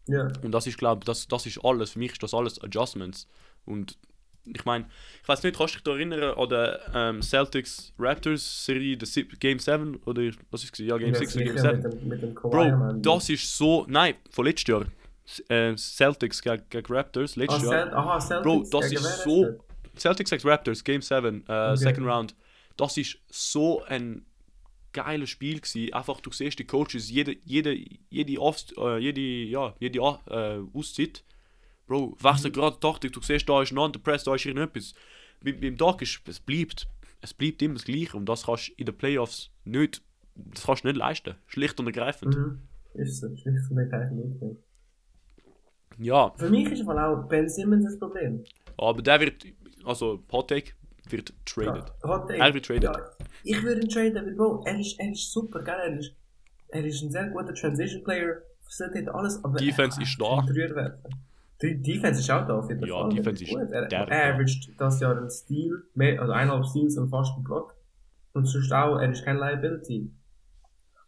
Ja. 0.08 0.28
Und 0.42 0.52
das 0.52 0.66
ist, 0.66 0.78
glaube 0.78 1.04
das, 1.04 1.26
das 1.28 1.46
ist 1.46 1.58
alles. 1.64 1.90
Für 1.92 1.98
mich 1.98 2.12
ist 2.12 2.22
das 2.22 2.34
alles 2.34 2.62
Adjustments. 2.62 3.26
Und 3.64 3.98
ich 4.44 4.64
meine, 4.64 4.86
ich 5.22 5.28
weiß 5.28 5.42
nicht, 5.42 5.56
kannst 5.58 5.74
du 5.74 5.78
dich 5.78 5.84
da 5.84 5.90
erinnern 5.92 6.38
an 6.38 6.48
der 6.48 6.80
ähm, 6.94 7.22
Celtics 7.22 7.92
Raptors 7.98 8.64
Serie, 8.64 8.96
der 8.96 9.08
Game 9.40 9.58
7 9.58 9.96
oder 10.06 10.22
was 10.50 10.62
ist 10.62 10.78
es? 10.78 10.86
Ja, 10.86 10.96
Game 10.96 11.12
Ja, 11.14 11.18
6 11.18 11.34
oder 11.36 11.44
Game 11.44 11.56
sicher 11.58 11.70
7. 11.76 11.82
Mit 11.82 11.92
dem, 12.02 12.08
mit 12.08 12.22
dem 12.22 12.34
Kawhi 12.34 12.70
am 12.70 12.78
Bro, 12.78 12.88
Ende. 12.90 13.02
das 13.02 13.28
ist 13.28 13.56
so. 13.56 13.84
Nein, 13.88 14.14
von 14.30 14.44
letztes 14.46 14.68
Jahr. 14.68 14.86
Äh, 15.48 15.76
Celtics 15.76 16.40
gegen, 16.40 16.62
gegen 16.70 16.94
Raptors, 16.94 17.34
letztes 17.34 17.62
Jahr. 17.64 17.72
Celt 17.72 17.92
aha, 17.94 18.20
Celtics 18.20 18.70
Bro, 18.70 18.80
das 18.80 18.92
ist 18.92 19.22
so. 19.24 19.46
Celtics 19.98 20.30
gegen 20.30 20.48
Raptors, 20.48 20.84
Game 20.84 21.02
7, 21.02 21.44
äh, 21.48 21.52
Okay. 21.52 21.76
Second 21.76 22.06
Round. 22.06 22.34
Das 22.76 22.96
ist 22.96 23.18
so 23.30 23.82
ein 23.84 24.24
geiles 24.96 25.30
Spiel 25.30 25.60
gewesen. 25.60 25.92
Einfach, 25.92 26.20
du 26.20 26.30
siehst 26.32 26.58
die 26.58 26.64
Coaches, 26.66 27.10
jede, 27.10 27.36
jede, 27.44 27.76
jede, 28.10 28.40
Off 28.40 28.64
äh, 28.76 28.98
jede, 28.98 29.20
ja, 29.20 29.74
jede 29.78 29.98
äh, 29.98 30.60
Auszeit. 30.74 31.24
Bro, 31.86 32.16
wechselt 32.20 32.54
gerade 32.54 32.74
die 32.76 32.80
Taktik, 32.80 33.12
du 33.12 33.20
siehst, 33.22 33.48
da 33.48 33.62
ist 33.62 33.70
ein 33.72 33.78
Underpress, 33.78 34.24
da 34.24 34.34
ist 34.34 34.44
irgendetwas. 34.44 34.94
Beim, 35.44 35.60
beim 35.60 35.76
Tag 35.78 36.02
ist, 36.02 36.20
es 36.26 36.40
bleibt, 36.40 36.88
es 37.20 37.32
bleibt 37.32 37.62
immer 37.62 37.74
das 37.74 37.84
Gleiche 37.84 38.16
und 38.16 38.26
das 38.26 38.46
kannst 38.46 38.68
du 38.68 38.72
in 38.76 38.86
den 38.86 38.96
Playoffs 38.98 39.52
nicht, 39.64 40.02
das 40.34 40.64
kannst 40.66 40.82
du 40.82 40.88
nicht 40.88 40.96
leisten. 40.98 41.36
Schlicht 41.46 41.78
und 41.78 41.86
ergreifend. 41.86 42.36
Mhm. 42.36 42.62
Ist 42.94 43.20
so, 43.20 43.28
schlicht 43.36 43.70
und 43.70 43.78
ergreifend 43.78 44.42
nicht. 44.42 44.56
Ja, 45.98 46.32
Für 46.36 46.50
mich 46.50 46.70
ist 46.70 46.82
aber 46.82 47.08
auch 47.08 47.28
Ben 47.28 47.48
Simmons 47.48 47.84
das 47.84 47.98
Problem. 47.98 48.42
aber 48.76 49.00
der 49.00 49.20
wird, 49.20 49.46
also 49.84 50.22
Hot 50.32 50.48
Take, 50.48 50.72
wird 51.10 51.32
traded. 51.44 51.92
Ja. 52.04 52.26
Er 52.28 52.54
wird 52.54 52.66
traded. 52.66 52.84
Ja, 52.84 53.10
ich 53.44 53.62
würde 53.62 53.80
ihn 53.82 53.88
traden, 53.88 54.26
weil 54.26 54.34
Bro, 54.34 54.64
er 54.66 54.78
ist, 54.78 54.98
er 54.98 55.10
ist 55.12 55.32
super, 55.32 55.62
gell? 55.62 55.74
Er 55.74 55.98
ist, 55.98 56.14
er 56.68 56.84
ist 56.84 57.02
ein 57.02 57.10
sehr 57.10 57.28
guter 57.28 57.54
Transition 57.54 58.02
Player, 58.04 58.42
facilitiert 58.64 59.08
alles, 59.08 59.42
aber 59.44 59.58
Defense 59.58 59.98
er 59.98 60.02
ist 60.02 60.20
da. 60.20 60.44
Die 61.62 61.80
Defense 61.80 62.20
ist 62.20 62.30
auch 62.30 62.46
da 62.46 62.58
auf 62.58 62.68
jeden 62.68 62.84
Ja, 62.86 63.00
Fall. 63.00 63.10
Defense 63.10 63.44
ist 63.44 63.50
gut. 63.50 63.70
Er, 63.70 63.86
der 63.86 64.08
er 64.08 64.34
averaged 64.34 64.74
das 64.78 65.00
Jahr 65.00 65.16
einen 65.16 65.30
Steal, 65.30 65.82
mehr, 65.94 66.20
also 66.20 66.32
eineinhalb 66.32 66.66
Steals 66.66 66.98
und 66.98 67.08
fast 67.08 67.34
einen 67.34 67.44
Block. 67.44 67.74
Und 68.34 68.44
sonst 68.44 68.70
auch, 68.72 68.98
er 68.98 69.10
ist 69.10 69.24
kein 69.24 69.38
Liability. 69.38 70.12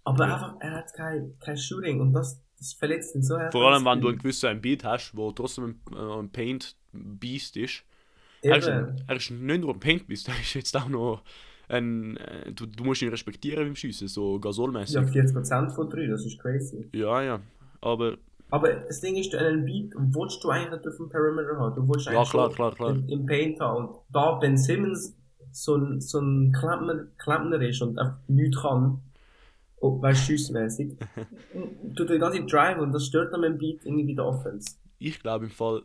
Aber 0.05 0.25
einfach, 0.25 0.55
er 0.61 0.73
hat 0.73 0.95
kein, 0.95 1.39
kein 1.39 1.57
Shooting 1.59 2.01
und 2.01 2.15
das, 2.15 2.43
das 2.59 2.73
verletzt 2.73 3.15
ihn 3.15 3.23
so. 3.23 3.39
Vor 3.51 3.71
allem, 3.71 3.85
wenn 3.85 4.01
du 4.01 4.09
einen 4.09 4.19
gewissen 4.19 4.59
Beat 4.63 4.85
hast, 4.85 5.15
wo 5.15 5.31
trotzdem 5.33 5.65
ein, 5.91 5.95
äh, 5.95 6.19
ein 6.21 6.33
Paint-Beast 6.33 7.59
ist. 7.59 7.85
Er 8.43 8.57
ist, 8.59 8.69
er 8.69 9.17
ist 9.17 9.31
nicht 9.31 9.61
nur 9.61 9.75
ein 9.75 9.81
Paint-Beast, 9.81 10.29
er 10.29 10.41
ist 10.41 10.55
jetzt 10.55 10.77
auch 10.77 10.89
noch 10.89 11.23
ein. 11.69 12.19
Du, 12.55 12.67
du 12.67 12.85
musst 12.85 13.03
ihn 13.03 13.09
respektieren 13.09 13.65
beim 13.65 13.77
Schiessen, 13.77 14.09
so 14.09 14.39
Gasol-mäßig. 14.39 14.95
Ja, 14.95 15.03
40% 15.03 15.75
von 15.75 15.91
3, 15.91 16.07
das 16.07 16.25
ist 16.25 16.39
crazy. 16.41 16.89
Ja, 16.95 17.23
ja. 17.23 17.41
Aber 17.81 18.17
Aber 18.51 18.73
das 18.73 19.01
Ding 19.01 19.17
ist, 19.17 19.35
einen 19.35 19.65
Beat 19.65 19.93
willst 19.97 20.43
du 20.43 20.51
eigentlich 20.51 20.71
nicht 20.71 20.87
auf 20.89 20.97
dem 20.97 21.09
Perimeter 21.09 21.59
haben. 21.59 21.75
Du 21.75 21.89
willst 21.89 22.07
Ja, 22.07 22.13
eigentlich 22.13 22.31
klar, 22.31 22.51
klar, 22.51 22.75
klar. 22.75 22.91
Im, 22.91 23.09
im 23.09 23.27
Paint 23.27 23.61
haben. 23.61 23.89
Und 23.89 23.97
da 24.11 24.33
Ben 24.33 24.57
Simmons 24.57 25.15
so 25.51 25.77
ein, 25.77 26.01
so 26.01 26.21
ein 26.21 26.53
Klempner, 26.53 27.07
Klempner 27.19 27.61
ist 27.61 27.83
und 27.83 27.99
einfach 27.99 28.19
nichts 28.29 28.61
kann, 28.61 29.01
oh, 29.81 30.01
weißt 30.01 30.29
du, 30.29 30.33
schussmäßig, 30.37 30.97
tut 31.97 32.11
die 32.11 32.19
ganze 32.19 32.45
Drive 32.45 32.79
und 32.79 32.93
das 32.93 33.07
stört 33.07 33.33
dann 33.33 33.45
am 33.45 33.59
Beat 33.59 33.85
irgendwie 33.85 34.15
die 34.15 34.21
Offense. 34.21 34.77
Ich 34.99 35.21
glaube 35.21 35.47
im 35.47 35.51
Fall, 35.51 35.83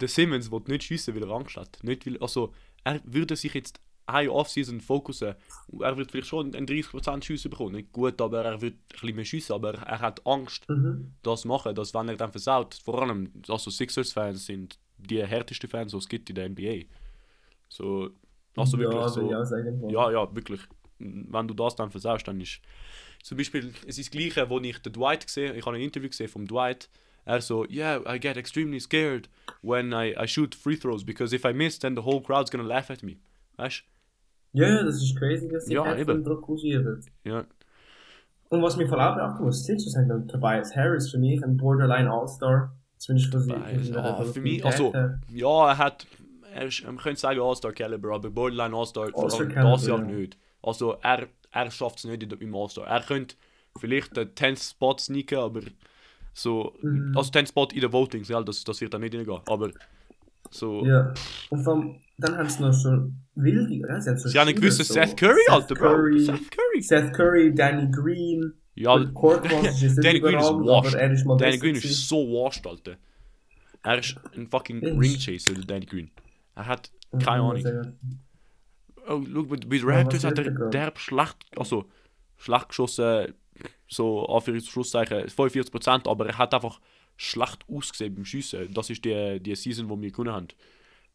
der 0.00 0.08
Simmons 0.08 0.50
wird 0.50 0.68
nicht 0.68 0.84
schiessen, 0.84 1.14
weil 1.14 1.22
er 1.22 1.30
Angst 1.30 1.56
hat. 1.56 1.78
Nicht, 1.82 2.06
weil, 2.06 2.18
also, 2.18 2.52
er 2.84 3.00
würde 3.04 3.36
sich 3.36 3.54
jetzt 3.54 3.80
eine 4.06 4.32
Offseason 4.32 4.80
fokussen. 4.80 5.34
Er 5.80 5.96
wird 5.96 6.10
vielleicht 6.10 6.28
schon 6.28 6.54
einen 6.54 6.66
30% 6.66 7.22
Schüsse 7.22 7.48
bekommen. 7.48 7.76
Nicht 7.76 7.92
gut, 7.92 8.20
aber 8.20 8.44
er 8.44 8.60
wird 8.60 8.74
ein 8.74 8.78
bisschen 9.00 9.16
mehr 9.16 9.24
schiessen. 9.24 9.52
Aber 9.54 9.74
er 9.74 10.00
hat 10.00 10.26
Angst, 10.26 10.68
Mhm. 10.68 11.12
das 11.22 11.42
zu 11.42 11.48
machen, 11.48 11.74
dass 11.74 11.94
wenn 11.94 12.08
er 12.08 12.16
dann 12.16 12.32
versaut, 12.32 12.74
vor 12.74 13.00
allem 13.02 13.30
also 13.48 13.70
Sixers-Fans 13.70 14.46
sind 14.46 14.78
die 14.98 15.24
härtesten 15.24 15.70
Fans, 15.70 15.92
die 15.92 15.98
es 15.98 16.08
gibt 16.08 16.28
in 16.28 16.34
der 16.34 16.46
NBA. 16.48 16.86
So, 17.68 18.10
also 18.56 18.78
wirklich 18.78 19.00
ja, 19.00 19.08
so. 19.08 19.20
will 19.22 19.28
ich 19.30 19.36
auch 19.36 19.44
sagen. 19.44 19.88
Ja, 19.90 20.10
ja, 20.10 20.34
wirklich. 20.34 20.60
Wenn 20.98 21.46
du 21.48 21.54
das 21.54 21.76
dann 21.76 21.90
versaust, 21.90 22.26
dann 22.28 22.40
ist. 22.40 22.60
Zum 23.22 23.36
Beispiel, 23.38 23.72
es 23.86 23.98
ist 23.98 24.08
das 24.08 24.10
Gleiche, 24.10 24.48
wo 24.50 24.58
ich 24.60 24.78
den 24.78 24.92
Dwight 24.92 25.26
gesehen 25.26 25.54
ich 25.56 25.64
habe 25.64 25.76
ein 25.76 25.82
Interview 25.82 26.08
gesehen 26.08 26.28
vom 26.28 26.46
Dwight. 26.46 26.88
Er 27.30 27.40
so, 27.40 27.64
yeah, 27.70 28.00
I 28.06 28.18
get 28.18 28.36
extremely 28.36 28.80
scared 28.80 29.28
when 29.62 29.92
I, 29.92 30.14
I 30.20 30.26
shoot 30.26 30.52
free 30.52 30.74
throws 30.74 31.04
because 31.04 31.32
if 31.32 31.44
I 31.44 31.52
miss, 31.52 31.78
then 31.78 31.94
the 31.94 32.02
whole 32.02 32.20
crowd's 32.20 32.50
gonna 32.50 32.66
laugh 32.66 32.90
at 32.90 33.04
me. 33.04 33.18
Weißt 33.56 33.84
Ja, 34.52 34.82
das 34.82 34.96
ist 34.96 35.16
crazy, 35.16 35.48
dass 35.48 35.66
sie 35.66 35.74
Ja, 35.74 35.86
ja, 35.86 35.96
eben. 35.96 36.24
Druck 36.24 36.48
ausüben. 36.48 37.00
du? 37.24 37.30
Ja. 37.30 37.44
Und 38.48 38.62
was 38.62 38.76
mir 38.76 38.88
voll 38.88 39.00
auch 39.00 39.14
beachten 39.14 39.44
muss, 39.44 39.64
Sixers 39.64 39.94
haben 39.94 40.08
dann 40.08 40.26
Tobias 40.26 40.74
Harris 40.74 41.08
für 41.08 41.18
mich 41.18 41.40
ein 41.44 41.56
Borderline 41.56 42.10
All-Star. 42.10 42.72
Zumindest 42.96 43.30
von 43.30 43.42
sie. 43.42 43.92
Seiner 43.92 44.24
für 44.24 44.40
mich, 44.40 44.64
also-. 44.64 44.92
Ja, 45.32 45.68
er 45.68 45.78
hat. 45.78 46.06
Er 46.52 46.66
ist, 46.66 46.84
man 46.84 46.96
könnte 46.96 47.20
sagen 47.20 47.40
All-Star 47.40 47.72
Caliber, 47.72 48.12
aber 48.12 48.28
Borderline 48.28 48.76
All-Star 48.76 49.10
vor 49.10 49.32
allem 49.32 49.48
Caliber, 49.50 49.70
das 49.70 49.86
Jahr 49.86 50.00
ja. 50.00 50.04
nicht. 50.04 50.36
Also 50.62 50.96
er, 51.00 51.28
er 51.52 51.70
schafft 51.70 51.98
es 51.98 52.04
nicht 52.06 52.24
im 52.24 52.54
All-Star. 52.56 52.88
Er 52.88 53.02
könnte 53.02 53.36
vielleicht 53.78 54.16
den 54.16 54.30
10th 54.30 54.70
Spot 54.70 54.98
sneaken, 54.98 55.38
aber 55.38 55.60
so. 56.32 56.74
Mhm. 56.82 57.12
Also 57.16 57.30
10th 57.32 57.48
Spot 57.48 57.68
in 57.72 57.80
den 57.80 57.92
Votings, 57.92 58.28
ja, 58.28 58.42
das, 58.42 58.64
das 58.64 58.80
wird 58.80 58.94
dann 58.94 59.00
nicht 59.02 59.14
reingehen. 59.14 59.40
Aber 59.46 59.70
so. 60.50 60.84
Ja. 60.84 61.12
Und 61.50 61.62
vom, 61.62 62.00
dann 62.18 62.36
haben 62.36 62.48
sie 62.48 62.62
noch 62.62 62.72
so 62.72 63.10
wilde, 63.34 63.74
ja, 63.74 64.00
sie 64.00 64.10
haben 64.10 64.18
so 64.18 64.28
Sie 64.28 64.38
haben 64.38 64.48
einen 64.48 64.56
gewissen 64.56 64.84
so 64.84 64.94
Seth 64.94 65.16
Curry, 65.16 65.40
Alter, 65.48 65.74
Bro. 65.74 65.94
Curry, 65.94 66.20
Seth 66.20 66.50
Curry. 66.50 66.82
Seth 66.82 67.12
Curry, 67.12 67.54
Danny 67.54 67.90
Green. 67.90 68.54
Ja, 68.74 68.96
ist 68.96 69.12
Danny 70.04 70.20
Green 70.20 70.38
ist 70.38 70.48
washed. 70.48 70.94
ist 70.94 71.26
Danny 71.26 71.58
Green 71.58 71.74
gewesen. 71.74 71.90
ist 71.90 72.08
so 72.08 72.16
washed, 72.16 72.66
Alter. 72.66 72.96
Er 73.82 73.98
ist 73.98 74.16
ein 74.36 74.46
fucking 74.46 74.80
Ist. 74.82 74.98
Ringchaser, 74.98 75.54
Danny 75.54 75.86
Green. 75.86 76.10
Er 76.54 76.66
hat 76.66 76.90
keine 77.12 77.58
ich 77.58 77.66
Ahnung. 77.66 77.94
Oh, 79.08 79.22
schau, 79.32 79.42
bei, 79.44 79.56
bei 79.56 79.78
den 79.78 79.88
Raptors 79.88 80.24
hat 80.24 80.38
er 80.38 80.46
er 80.46 80.70
derb 80.70 80.98
schlecht, 80.98 81.36
also 81.56 81.86
schlecht 82.36 82.68
geschossen, 82.68 83.34
so 83.90 84.24
Anführungszeichen 84.26 85.26
45%, 85.26 86.08
aber 86.08 86.26
er 86.28 86.38
hat 86.38 86.54
einfach 86.54 86.80
schlecht 87.16 87.64
ausgesehen 87.68 88.14
beim 88.14 88.24
Schiessen. 88.24 88.72
Das 88.72 88.88
ist 88.88 89.04
die, 89.04 89.40
die 89.40 89.54
Season, 89.54 89.88
die 89.88 90.02
wir 90.02 90.10
gewonnen 90.10 90.32
haben. 90.32 90.48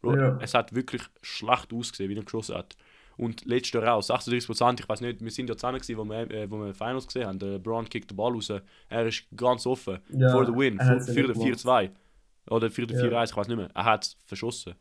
Bro, 0.01 0.17
Ja. 0.17 0.38
Es 0.41 0.53
hat 0.53 0.75
wirklich 0.75 1.01
schlecht 1.22 1.74
ausgesehen, 1.74 2.10
wie 2.10 2.15
er 2.17 2.24
geschossen 2.24 2.55
hat. 2.55 2.75
Und 3.17 3.46
letztes 3.46 3.82
Jahr 3.82 3.96
auch, 3.96 4.01
36%, 4.01 4.79
ich 4.82 4.89
weiß 4.89 5.00
nicht, 5.01 5.22
wir 5.24 5.32
sind 5.32 5.48
ja 5.50 5.55
zusammen 5.55 5.79
gewesen, 5.79 5.98
wo 5.98 6.03
wir, 6.03 6.29
äh, 6.29 6.51
wo 6.51 6.58
wir 6.60 6.74
Finals 6.74 7.08
gesehen 7.08 7.25
haben. 7.27 7.39
Der 7.39 7.60
Brown 7.60 7.88
kickt 7.88 8.12
den 8.12 8.17
Ball 8.17 8.34
raus, 8.34 8.51
er 8.89 9.05
ist 9.08 9.25
ganz 9.36 9.65
offen, 9.65 10.00
Ja, 10.10 10.32
for 10.32 10.46
the 10.46 10.51
win, 10.51 10.77
er 10.77 11.00
für, 11.00 11.13
den 11.24 11.34
gemacht. 11.34 11.60
4-2. 11.65 11.89
Oder 12.50 12.70
für 12.70 12.86
den 12.86 12.98
Ja. 12.98 13.05
4-1, 13.05 13.32
ich 13.32 13.38
weiß 13.38 13.48
nicht 13.48 13.58
mehr. 13.58 13.70
Er 13.74 13.86
hat 13.86 14.03
es 14.03 14.17
verschossen. 14.25 14.75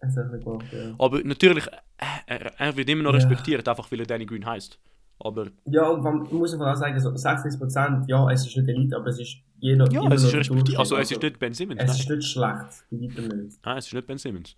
er 0.00 0.08
gemacht, 0.38 0.66
ja. 0.70 0.94
Aber 0.98 1.20
natürlich, 1.24 1.66
äh, 1.66 2.04
er, 2.26 2.60
er 2.60 2.76
wird 2.76 2.90
immer 2.90 3.04
noch 3.04 3.14
respektiert, 3.14 3.66
einfach 3.66 3.90
weil 3.90 4.00
er 4.00 4.06
Danny 4.06 4.26
Green 4.26 4.44
heißt. 4.44 4.78
Aber 5.24 5.46
Ja, 5.66 5.86
und 5.88 6.02
man 6.02 6.26
muss 6.32 6.52
einfach 6.52 6.72
auch 6.72 6.76
sagen, 6.76 6.98
so 6.98 7.10
36%, 7.10 8.04
ja, 8.08 8.28
es 8.30 8.46
ist 8.46 8.56
nicht 8.56 8.68
Elite, 8.68 8.96
aber 8.96 9.06
es 9.06 9.20
ist 9.20 9.36
jeder 9.60 9.88
ja, 9.92 10.02
es 10.10 10.24
ist. 10.24 10.32
Durchschnitt. 10.34 10.76
Also, 10.76 10.96
es 10.96 11.10
ist 11.12 11.22
nicht 11.22 11.38
Ben 11.38 11.54
Simmons. 11.54 11.80
Es 11.80 11.86
Nein, 11.88 11.96
ist 12.00 12.10
nicht 12.10 12.24
schlecht, 12.28 12.84
bei 12.90 12.96
weitem 13.00 13.38
nicht. 13.46 13.64
nein 13.64 13.78
es 13.78 13.86
ist 13.86 13.94
nicht 13.94 14.06
Ben 14.06 14.18
Simmons. 14.18 14.56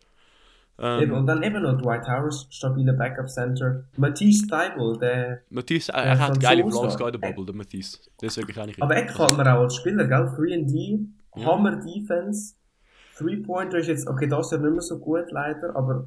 Eben, 0.77 1.03
Ähm, 1.03 1.13
und 1.13 1.27
dann 1.27 1.43
eben 1.43 1.63
noch 1.63 1.81
Dwight 1.81 2.09
Howard, 2.09 2.35
stabiler 2.51 2.95
Backup-Center. 2.95 3.85
Matisse 3.97 4.45
Steibel, 4.47 4.99
der... 4.99 5.43
Matisse, 5.51 5.93
er, 5.93 6.05
Ja, 6.05 6.11
er 6.15 6.19
hat 6.19 6.41
geile. 6.41 6.63
Vlogs 6.69 6.95
in 6.97 7.13
der 7.13 7.19
Bubble, 7.19 7.47
der 7.47 7.55
Matisse. 7.55 7.99
Deswegen 8.21 8.49
kann 8.49 8.69
ich 8.71 8.79
ihn. 8.79 8.83
Aber 8.83 8.97
er 8.97 9.05
gefällt 9.05 9.37
mir 9.37 9.55
auch 9.55 9.61
als 9.63 9.77
Spieler, 9.77 10.07
gell? 10.09 10.27
3D, 10.37 11.07
Ja. 11.37 11.45
Hammer-Defense. 11.47 12.55
Three-Pointer 13.17 13.79
ist 13.79 13.87
jetzt, 13.87 14.09
okay, 14.09 14.27
das 14.27 14.47
ist 14.47 14.53
ja 14.53 14.59
nicht 14.59 14.73
mehr 14.73 14.81
so 14.81 14.99
gut, 14.99 15.31
leider, 15.31 15.77
aber 15.77 16.03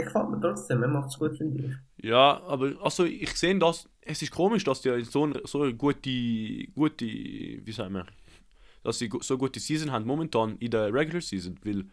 er 0.00 0.04
gefällt 0.06 0.30
mir 0.30 0.40
trotzdem, 0.40 0.82
er 0.82 0.88
macht 0.88 1.08
es 1.10 1.18
gut, 1.18 1.36
finde 1.36 1.64
ich. 1.98 2.06
Ja, 2.08 2.40
aber 2.42 2.72
also 2.82 3.04
ich 3.04 3.30
sehe 3.36 3.58
das, 3.58 3.88
es 4.00 4.22
ist 4.22 4.30
komisch, 4.30 4.64
dass 4.64 4.80
die 4.82 5.02
so, 5.04 5.24
eine- 5.24 5.40
so 5.44 5.62
eine 5.62 5.74
gute, 5.74 6.66
gute, 6.74 7.04
wie 7.06 7.72
sagen 7.72 7.94
wir, 7.94 8.06
dass 8.82 8.98
sie 8.98 9.10
so 9.20 9.36
gute 9.36 9.60
Season 9.60 9.90
haben 9.92 10.06
momentan 10.06 10.56
in 10.58 10.70
der 10.70 10.92
Regular 10.92 11.20
Season, 11.20 11.58
weil 11.64 11.84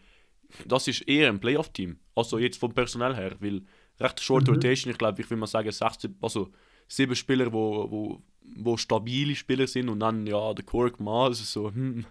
das 0.66 0.88
ist 0.88 1.02
eher 1.02 1.28
ein 1.28 1.40
Playoff-Team. 1.40 1.98
Also 2.14 2.38
jetzt 2.38 2.58
vom 2.58 2.72
Personal 2.72 3.14
her, 3.14 3.36
weil 3.40 3.62
recht 4.00 4.20
Short 4.20 4.46
Mhm. 4.48 4.54
Rotation, 4.54 4.90
ich 4.92 4.98
glaube, 4.98 5.20
ich 5.20 5.28
will 5.30 5.36
mal 5.36 5.46
sagen, 5.46 5.70
16, 5.70 6.16
also 6.22 6.50
sieben 6.88 7.14
Spieler, 7.14 7.52
wo, 7.52 7.90
wo, 7.90 8.22
wo 8.56 8.76
stabile 8.78 9.34
Spieler 9.36 9.66
sind 9.66 9.90
und 9.90 10.00
dann 10.00 10.26
ja 10.26 10.54
der 10.54 10.64
Kork 10.64 11.00
mal, 11.00 11.26
also 11.26 11.44
so, 11.44 11.70
hm, 11.74 12.06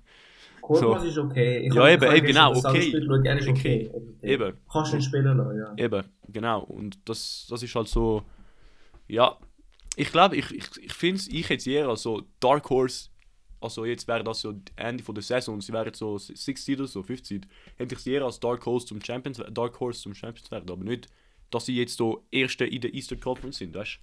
Korkmaz 0.68 1.04
ist 1.06 1.18
okay. 1.18 1.60
Ich 1.60 1.74
Ja, 1.74 1.88
eben, 1.88 2.12
eben, 2.14 2.28
genau, 2.28 2.54
okay. 2.56 2.82
Spiel 2.82 3.26
er 3.26 3.38
ist 3.38 3.48
Okay. 3.48 3.90
okay. 3.94 4.34
eben. 4.34 4.58
Kannst 4.70 4.92
du 4.92 4.98
ihn 4.98 5.02
spielen 5.02 5.38
lassen, 5.38 5.58
ja. 5.58 5.74
Eben, 5.78 6.04
genau. 6.28 6.64
Und 6.64 6.98
das, 7.08 7.48
das 7.50 7.64
ist 7.64 7.74
halt 7.74 7.88
so. 7.88 8.24
Ja, 9.08 9.38
ich 9.96 10.12
glaube, 10.12 10.36
ich, 10.36 10.52
ich, 10.52 10.66
ich 10.84 10.94
finde 10.94 11.22
es, 11.22 11.28
ich 11.28 11.50
hätte 11.50 11.70
eher 11.72 11.88
als 11.88 12.02
so 12.02 12.24
Dark 12.40 12.70
Horse. 12.70 13.10
Also 13.62 13.86
jetzt 13.86 14.08
wäre 14.08 14.24
das 14.24 14.42
so 14.42 14.54
Ende 14.76 15.04
von 15.04 15.16
der 15.16 15.24
Saison 15.24 15.56
und 15.56 15.62
sie 15.62 15.74
wären 15.74 15.94
so 15.94 16.18
6 16.18 16.64
Seed 16.64 16.80
oder 16.80 16.88
so, 16.88 17.02
5 17.02 17.26
Seed. 17.26 17.48
Hätte 17.78 17.96
ich 17.96 18.02
sie 18.02 18.12
eher 18.12 18.24
als 18.24 18.40
Dark 18.40 18.66
Horse 18.66 18.86
zum 18.86 19.02
Champions, 19.02 19.42
Dark 19.52 19.80
Horse 19.80 20.02
zum 20.02 20.14
Champions 20.14 20.52
werden, 20.52 20.70
aber 20.70 20.84
nicht, 20.84 21.08
dass 21.50 21.66
sie 21.66 21.76
jetzt 21.76 21.98
so 21.98 22.26
Erste 22.30 22.66
in 22.66 22.82
der 22.82 22.94
Eastern 22.94 23.20
Conference 23.20 23.58
sind, 23.58 23.74
weißt 23.74 24.00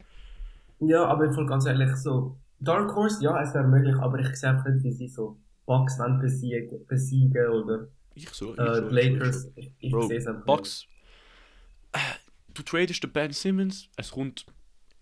Ja, 0.80 1.04
aber 1.04 1.30
ich 1.30 1.46
ganz 1.46 1.66
ehrlich, 1.66 1.94
so, 1.94 2.36
Dark 2.58 2.96
Horse, 2.96 3.22
ja, 3.22 3.40
es 3.42 3.54
wäre 3.54 3.68
möglich, 3.68 3.94
aber 3.96 4.18
ich 4.18 4.34
sehe 4.34 4.50
einfach 4.50 4.70
nicht, 4.70 4.82
wie 4.82 4.92
sie 4.92 5.08
so 5.08 5.38
Bucks 5.66 5.98
wollen 5.98 6.20
besiegen, 6.20 6.86
besiegen 6.86 7.46
oder 7.48 7.88
Ich 8.14 8.28
so. 8.30 8.52
Ich 8.52 8.58
äh, 8.58 8.78
ich 8.86 8.90
Lakers. 8.90 9.48
Ich, 9.56 9.70
ich 9.78 9.92
Bro, 9.92 10.06
sehe 10.08 10.18
es 10.18 10.26
einfach. 10.26 10.44
Bucks. 10.44 10.86
Äh, 11.92 11.98
Du 12.56 12.62
tradest 12.62 13.02
den 13.02 13.10
Ben 13.10 13.32
Simmons, 13.32 13.88
es 13.96 14.12
kommt. 14.12 14.46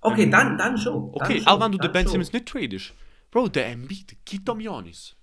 Okay, 0.00 0.30
dann, 0.30 0.56
dann 0.56 0.78
schon. 0.78 1.10
Okay, 1.12 1.38
dann 1.40 1.46
auch 1.48 1.52
schon, 1.52 1.60
wenn 1.60 1.72
du 1.72 1.78
den 1.78 1.92
Ben 1.92 2.02
schon. 2.04 2.12
Simmons 2.12 2.32
nicht 2.32 2.46
tradest. 2.46 2.94
Bro, 3.30 3.48
der 3.48 3.66
Embiid 3.68 4.16
geht 4.24 4.48
am 4.48 4.58
Janis. 4.60 5.14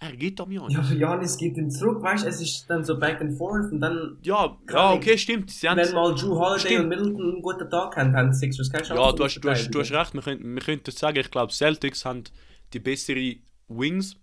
Er 0.00 0.12
geht 0.16 0.40
am 0.40 0.50
Janis. 0.50 0.72
Ja, 0.74 0.82
für 0.82 0.94
Janis 0.96 1.36
geht 1.36 1.56
ihm 1.58 1.68
zurück, 1.70 2.02
weißt 2.02 2.24
du, 2.24 2.28
es 2.28 2.40
ist 2.40 2.64
dann 2.70 2.84
so 2.84 2.98
back 2.98 3.20
and 3.20 3.36
forth 3.36 3.70
und 3.72 3.80
dann, 3.80 4.16
Ja, 4.22 4.56
ja, 4.70 4.92
ich- 4.94 4.98
okay, 4.98 5.18
stimmt. 5.18 5.50
Sie 5.50 5.66
wenn 5.66 5.92
mal 5.92 6.14
Drew 6.14 6.36
Holiday 6.38 6.60
Stimmt. 6.60 6.82
und 6.84 6.88
Middleton 6.88 7.32
einen 7.34 7.42
guten 7.42 7.68
Tag 7.68 7.96
haben, 7.96 8.16
haben 8.16 8.32
Sixers 8.32 8.70
keine 8.70 8.84
Chance. 8.84 9.02
ja, 9.02 9.10
um 9.10 9.16
du 9.16 9.24
hast, 9.24 9.40
du, 9.40 9.50
hast, 9.50 9.68
du 9.70 9.80
hast 9.80 9.90
recht. 9.92 10.14
Wir 10.14 10.22
könnten, 10.22 10.54
wir 10.54 10.62
könnten 10.62 10.90
sagen, 10.92 11.18
ich 11.18 11.30
glaube, 11.30 11.52
Celtics 11.52 12.04
haben 12.06 12.24
die 12.72 12.78
bessere 12.78 13.36
Wings 13.68 14.16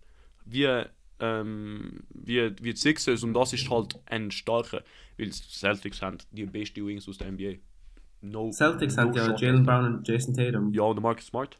wie, 0.46 0.84
ähm, 1.20 2.00
wie, 2.14 2.52
wie 2.62 2.74
die 2.74 2.76
Sixers 2.80 3.24
und 3.24 3.34
das 3.34 3.54
ist 3.54 3.70
halt 3.70 4.00
ein 4.06 4.32
starker. 4.32 4.84
Weil 5.18 5.28
die 5.28 5.32
Celtics 5.32 6.02
haben 6.02 6.18
die 6.32 6.46
beste 6.46 6.86
Wings 6.86 7.08
aus 7.08 7.18
der 7.18 7.32
NBA. 7.32 7.54
No, 8.22 8.52
Celtics 8.52 8.96
no 8.96 9.04
haben 9.04 9.14
ja. 9.14 9.36
Jalen 9.36 9.64
Brown 9.64 9.86
und 9.98 10.08
Jason 10.08 10.34
Tatum. 10.34 10.74
Ja, 10.74 10.84
und 10.84 10.96
der 10.96 11.04
Marcus 11.04 11.28
Smart. 11.28 11.58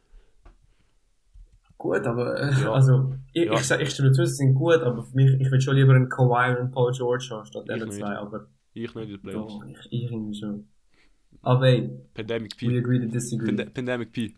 Gut, 1.78 2.06
aber 2.08 2.40
äh, 2.40 2.62
Ja. 2.64 2.74
also 2.74 3.14
ich, 3.34 3.46
Ja. 3.46 3.54
ich, 3.54 3.62
sag- 3.62 3.82
ich 3.82 3.90
stimme 3.92 4.12
zu, 4.12 4.26
sie 4.26 4.36
sind 4.36 4.56
gut, 4.56 4.82
aber 4.82 5.04
für 5.04 5.16
mich, 5.16 5.34
ich 5.40 5.52
würde 5.52 5.62
schon 5.62 5.76
lieber 5.76 5.94
einen 5.94 6.10
Kawhi 6.10 6.52
und 6.52 6.58
einen 6.58 6.72
Paul 6.72 6.92
George 6.94 7.28
haben 7.32 7.46
statt 7.46 7.66
Ich 7.70 7.84
nicht. 7.84 7.94
zwei, 7.94 8.16
aber 8.16 8.48
Ich 8.74 8.96
nicht 8.96 9.10
in 9.10 9.22
Playoffs. 9.22 9.54
ich, 9.68 9.92
ich 9.92 10.12
irgendwie 10.12 10.40
schon. 10.40 10.68
Aber 11.42 11.68
ey, 11.68 11.90
Pandemic 12.14 12.54
we 12.62 12.68
P. 12.70 12.78
agree 12.80 13.00
to 13.00 13.06
disagree. 13.08 13.54
Pand 13.54 13.74
Pandemic 13.74 14.12
P. 14.14 14.34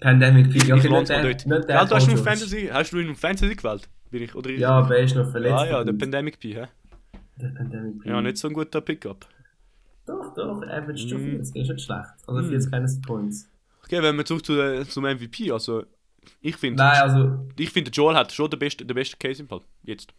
Pandemic 0.00 0.50
P. 0.50 0.58
Ich 0.58 0.72
okay, 0.72 0.88
lande 0.88 0.98
nicht 0.98 1.44
der- 1.46 1.58
nicht 1.58 1.68
der 1.68 1.76
Ja, 1.76 1.84
du 1.84 1.94
hast 1.94 2.06
nur. 2.08 2.18
Fantasy, 2.18 2.68
hast 2.72 2.92
du 2.92 2.98
ihn 2.98 3.08
im 3.08 3.16
Fantasy 3.16 3.54
gewählt? 3.54 3.88
Bin 4.10 4.22
ich, 4.22 4.34
oder 4.34 4.50
Ja, 4.50 4.70
aber 4.78 4.96
er 4.98 5.04
ist 5.04 5.16
noch 5.16 5.30
verletzt. 5.30 5.54
Ah 5.54 5.66
ja, 5.66 5.84
der. 5.84 5.92
Pandemic 5.94 6.38
P, 6.38 6.54
hä? 6.54 6.66
der 7.36 7.48
Pandemic 7.48 8.02
P. 8.02 8.08
Ja, 8.08 8.20
nicht 8.20 8.36
so 8.38 8.48
ein 8.48 8.54
guter 8.54 8.80
Pickup. 8.80 9.26
Doch, 10.06 10.32
doch, 10.34 10.62
average 10.62 11.08
schon 11.08 11.20
Mm. 11.22 11.30
40, 11.30 11.56
ist 11.56 11.68
nicht 11.70 11.80
schlecht. 11.84 12.08
Also 12.26 12.40
Mm. 12.42 12.48
40 12.48 12.70
keine 12.70 12.86
Points. 13.06 13.50
Okay, 13.84 14.02
wenn 14.02 14.16
wir 14.16 14.24
zurück 14.24 14.44
zu 14.44 14.84
zum 14.88 15.04
MVP, 15.04 15.50
also 15.50 15.84
ich 16.40 16.56
finde, 16.56 16.82
Nein, 16.82 17.02
also 17.02 17.46
ich 17.58 17.70
finde 17.70 17.90
Joel 17.90 18.16
hat 18.16 18.32
schon 18.32 18.50
den 18.50 18.58
besten, 18.58 18.86
den 18.86 18.94
besten 18.94 19.18
Case 19.18 19.42
im 19.42 19.48
Fall. 19.48 19.60
Jetzt. 19.82 20.12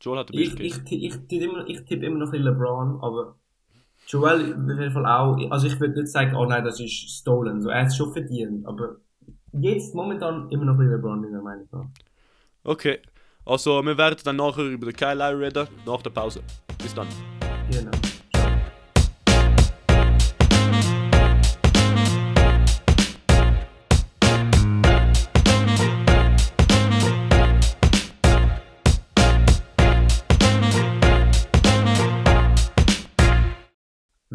Joel 0.00 0.18
hat 0.20 0.28
den 0.30 0.38
ich, 0.38 0.50
besten 0.50 0.62
ich, 0.64 0.72
Case. 0.72 0.94
ich, 0.94 1.04
ich, 1.04 1.16
tippe 1.28 1.44
immer, 1.44 1.68
ich 1.68 1.84
tippe 1.84 2.06
immer 2.06 2.18
noch 2.18 2.26
ein 2.26 2.30
bisschen 2.32 2.44
LeBron, 2.46 3.00
aber 3.02 3.36
Joel 4.08 4.54
auf 4.54 4.78
jeden 4.78 4.92
Fall 4.92 5.06
auch. 5.06 5.36
Also 5.50 5.66
ich 5.66 5.78
würde 5.78 6.00
nicht 6.00 6.10
sagen, 6.10 6.34
oh 6.34 6.46
nein, 6.46 6.64
das 6.64 6.80
ist 6.80 6.92
stolen. 6.92 7.60
So, 7.60 7.68
er 7.68 7.82
hat 7.82 7.88
es 7.88 7.96
schon 7.96 8.12
verdient, 8.12 8.66
aber 8.66 8.96
jetzt 9.52 9.94
momentan 9.94 10.50
immer 10.50 10.64
noch 10.64 10.74
ein 10.74 10.78
bisschen 10.78 10.92
LeBron, 10.92 11.24
in 11.24 11.32
der 11.32 11.42
Meinung 11.42 11.68
nach. 11.70 11.86
Okay, 12.64 13.00
also 13.44 13.82
wir 13.82 13.96
werden 13.96 14.18
dann 14.24 14.36
nachher 14.36 14.64
über 14.64 14.86
den 14.86 14.96
Kyle 14.96 15.38
reden, 15.38 15.68
nach 15.86 16.02
der 16.02 16.10
Pause. 16.10 16.40
Bis 16.82 16.94
dann. 16.94 17.06
Genau. 17.70 17.90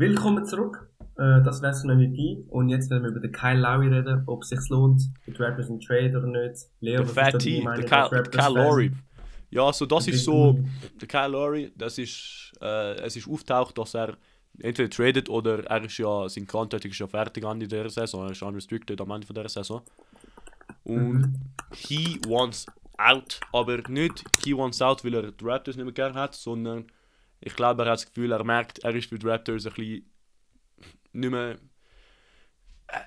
Willkommen 0.03 0.45
zurück. 0.45 0.89
Äh, 1.17 1.41
das 1.43 1.61
wäre 1.61 1.73
so 1.73 1.87
ein 1.87 1.97
MVP. 1.97 2.43
Und 2.49 2.67
jetzt 2.67 2.89
werden 2.89 3.03
wir 3.03 3.11
über 3.11 3.21
den 3.21 3.31
Kyle 3.31 3.57
Lowry 3.57 3.87
reden, 3.87 4.23
ob 4.27 4.43
es 4.43 4.49
sich 4.49 4.59
lohnt, 4.67 5.01
mit 5.25 5.39
Rappers 5.39 5.69
in 5.69 5.79
Trade 5.79 6.09
oder 6.17 6.27
nicht. 6.27 6.57
Leo, 6.81 7.03
Der 7.03 7.07
Fat 7.07 7.39
T, 7.39 7.61
der 7.63 7.85
Kyle, 7.85 8.23
Kyle 8.23 8.53
Lowry. 8.53 8.91
Ja, 9.49 9.71
so 9.71 9.85
das 9.85 10.09
ist 10.09 10.25
so, 10.25 10.59
der 10.99 11.07
Kyle 11.07 11.29
Lowry, 11.29 11.71
das 11.77 11.97
ist, 11.99 12.51
äh, 12.61 12.95
es 12.95 13.15
ist 13.15 13.29
auftaucht, 13.29 13.77
dass 13.77 13.93
er 13.95 14.17
entweder 14.59 14.89
tradet 14.89 15.29
oder 15.29 15.63
er 15.67 15.85
ist 15.85 15.97
ja, 15.97 16.27
sein 16.27 16.47
Contract 16.47 16.83
ist 16.83 16.99
ja 16.99 17.07
fertig 17.07 17.45
an 17.45 17.61
dieser 17.61 17.89
Saison, 17.89 18.25
er 18.25 18.31
ist 18.31 18.43
unrestricted 18.43 18.99
am 18.99 19.09
Ende 19.11 19.25
von 19.25 19.35
dieser 19.35 19.47
Saison. 19.47 19.83
Und 20.83 21.13
Mhm. 21.13 21.33
he 21.73 22.19
wants 22.27 22.65
out, 22.97 23.39
aber 23.53 23.77
nicht 23.87 24.21
he 24.43 24.53
wants 24.53 24.81
out, 24.81 25.05
weil 25.05 25.13
er 25.13 25.31
die 25.31 25.45
Raptors 25.45 25.77
nicht 25.77 25.85
mehr 25.85 25.93
gerne 25.93 26.15
hat, 26.19 26.35
sondern 26.35 26.87
ich 27.45 27.55
glaube, 27.55 27.83
er 27.83 27.91
hat 27.91 27.99
das 27.99 28.07
Gefühl, 28.07 28.31
er 28.31 28.43
merkt, 28.43 28.79
er 28.79 28.95
ist 28.95 29.09
für 29.09 29.19
die 29.19 29.27
Raptors 29.27 29.65
ein 29.65 29.73
bisschen 29.73 30.09
nicht 31.11 31.31
mehr. 31.31 31.57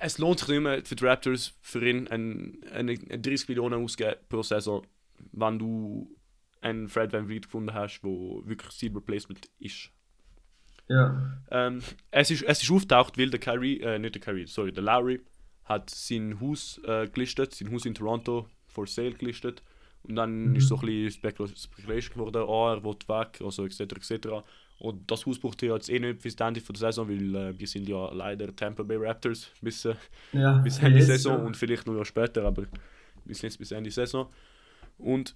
Es 0.00 0.18
lohnt 0.18 0.40
sich 0.40 0.48
nicht 0.48 0.60
mehr 0.60 0.84
für 0.84 0.96
die 0.96 1.04
Raptors 1.04 1.54
für 1.60 1.86
ihn 1.86 2.08
ein, 2.08 2.58
eine, 2.72 2.92
eine 2.92 3.18
30 3.18 3.48
Millionen 3.48 3.82
auszugeben 3.82 4.16
pro 4.28 4.42
Saison, 4.42 4.86
wenn 5.32 5.58
du 5.58 6.14
einen 6.60 6.88
Fred 6.88 7.12
Van 7.12 7.26
Vliet 7.26 7.44
gefunden 7.44 7.72
hast, 7.72 8.02
wo 8.02 8.42
wirklich 8.46 8.72
Seed 8.72 8.94
Replacement 8.94 9.48
ist. 9.58 9.90
Ja. 10.88 11.40
Ähm, 11.50 11.82
es, 12.10 12.30
ist 12.30 12.42
es 12.42 12.62
ist 12.62 12.70
aufgetaucht, 12.70 13.18
weil 13.18 13.30
der 13.30 13.40
Kyrie, 13.40 13.80
äh, 13.80 13.98
nicht 13.98 14.14
der 14.14 14.22
Kyrie, 14.22 14.46
sorry, 14.46 14.72
der 14.72 14.84
Lowry 14.84 15.20
hat 15.64 15.90
sein 15.90 16.40
Haus 16.40 16.80
äh, 16.84 17.08
gelistet, 17.08 17.54
sein 17.54 17.72
Haus 17.72 17.86
in 17.86 17.94
Toronto 17.94 18.48
for 18.68 18.86
sale 18.86 19.12
gelistet. 19.12 19.62
Und 20.08 20.16
dann 20.16 20.50
Mhm. 20.50 20.56
ist 20.56 20.68
so 20.68 20.76
ein 20.76 20.80
bisschen 20.86 21.10
Spekula 21.10 21.48
Speculation 21.56 22.14
geworden, 22.14 22.48
ah, 22.48 22.74
er 22.74 22.84
will 22.84 22.96
weg, 23.08 23.40
also 23.42 23.64
etc. 23.64 23.80
etc. 23.80 24.28
Und 24.78 25.10
das 25.10 25.24
Haus 25.26 25.38
braucht 25.38 25.62
er 25.62 25.74
jetzt 25.74 25.88
eh 25.88 25.98
nicht 25.98 26.20
bis 26.22 26.34
Ende 26.34 26.60
der 26.60 26.76
Saison, 26.76 27.08
weil 27.08 27.34
äh, 27.34 27.58
wir 27.58 27.66
sind 27.66 27.88
ja 27.88 28.12
leider 28.12 28.54
Tampa 28.54 28.82
Bay 28.82 28.98
Raptors 28.98 29.50
bis, 29.60 29.84
äh, 29.86 29.94
ja. 30.32 30.58
bis 30.64 30.78
Ende 30.78 30.98
Yes, 30.98 31.06
Saison 31.06 31.38
ja. 31.38 31.44
und 31.44 31.56
vielleicht 31.56 31.86
noch 31.86 31.94
ein 31.94 31.96
Jahr 31.96 32.04
später, 32.04 32.44
aber 32.44 32.66
sind 33.24 33.42
jetzt 33.42 33.58
bis 33.58 33.72
Ende 33.72 33.90
Saison. 33.90 34.28
Und 34.98 35.34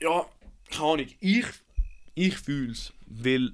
ja, 0.00 0.26
keine 0.70 0.84
Ahnung, 0.92 1.06
ich, 1.20 1.46
ich 2.14 2.36
fühle 2.36 2.72
es, 2.72 2.92
weil 3.06 3.52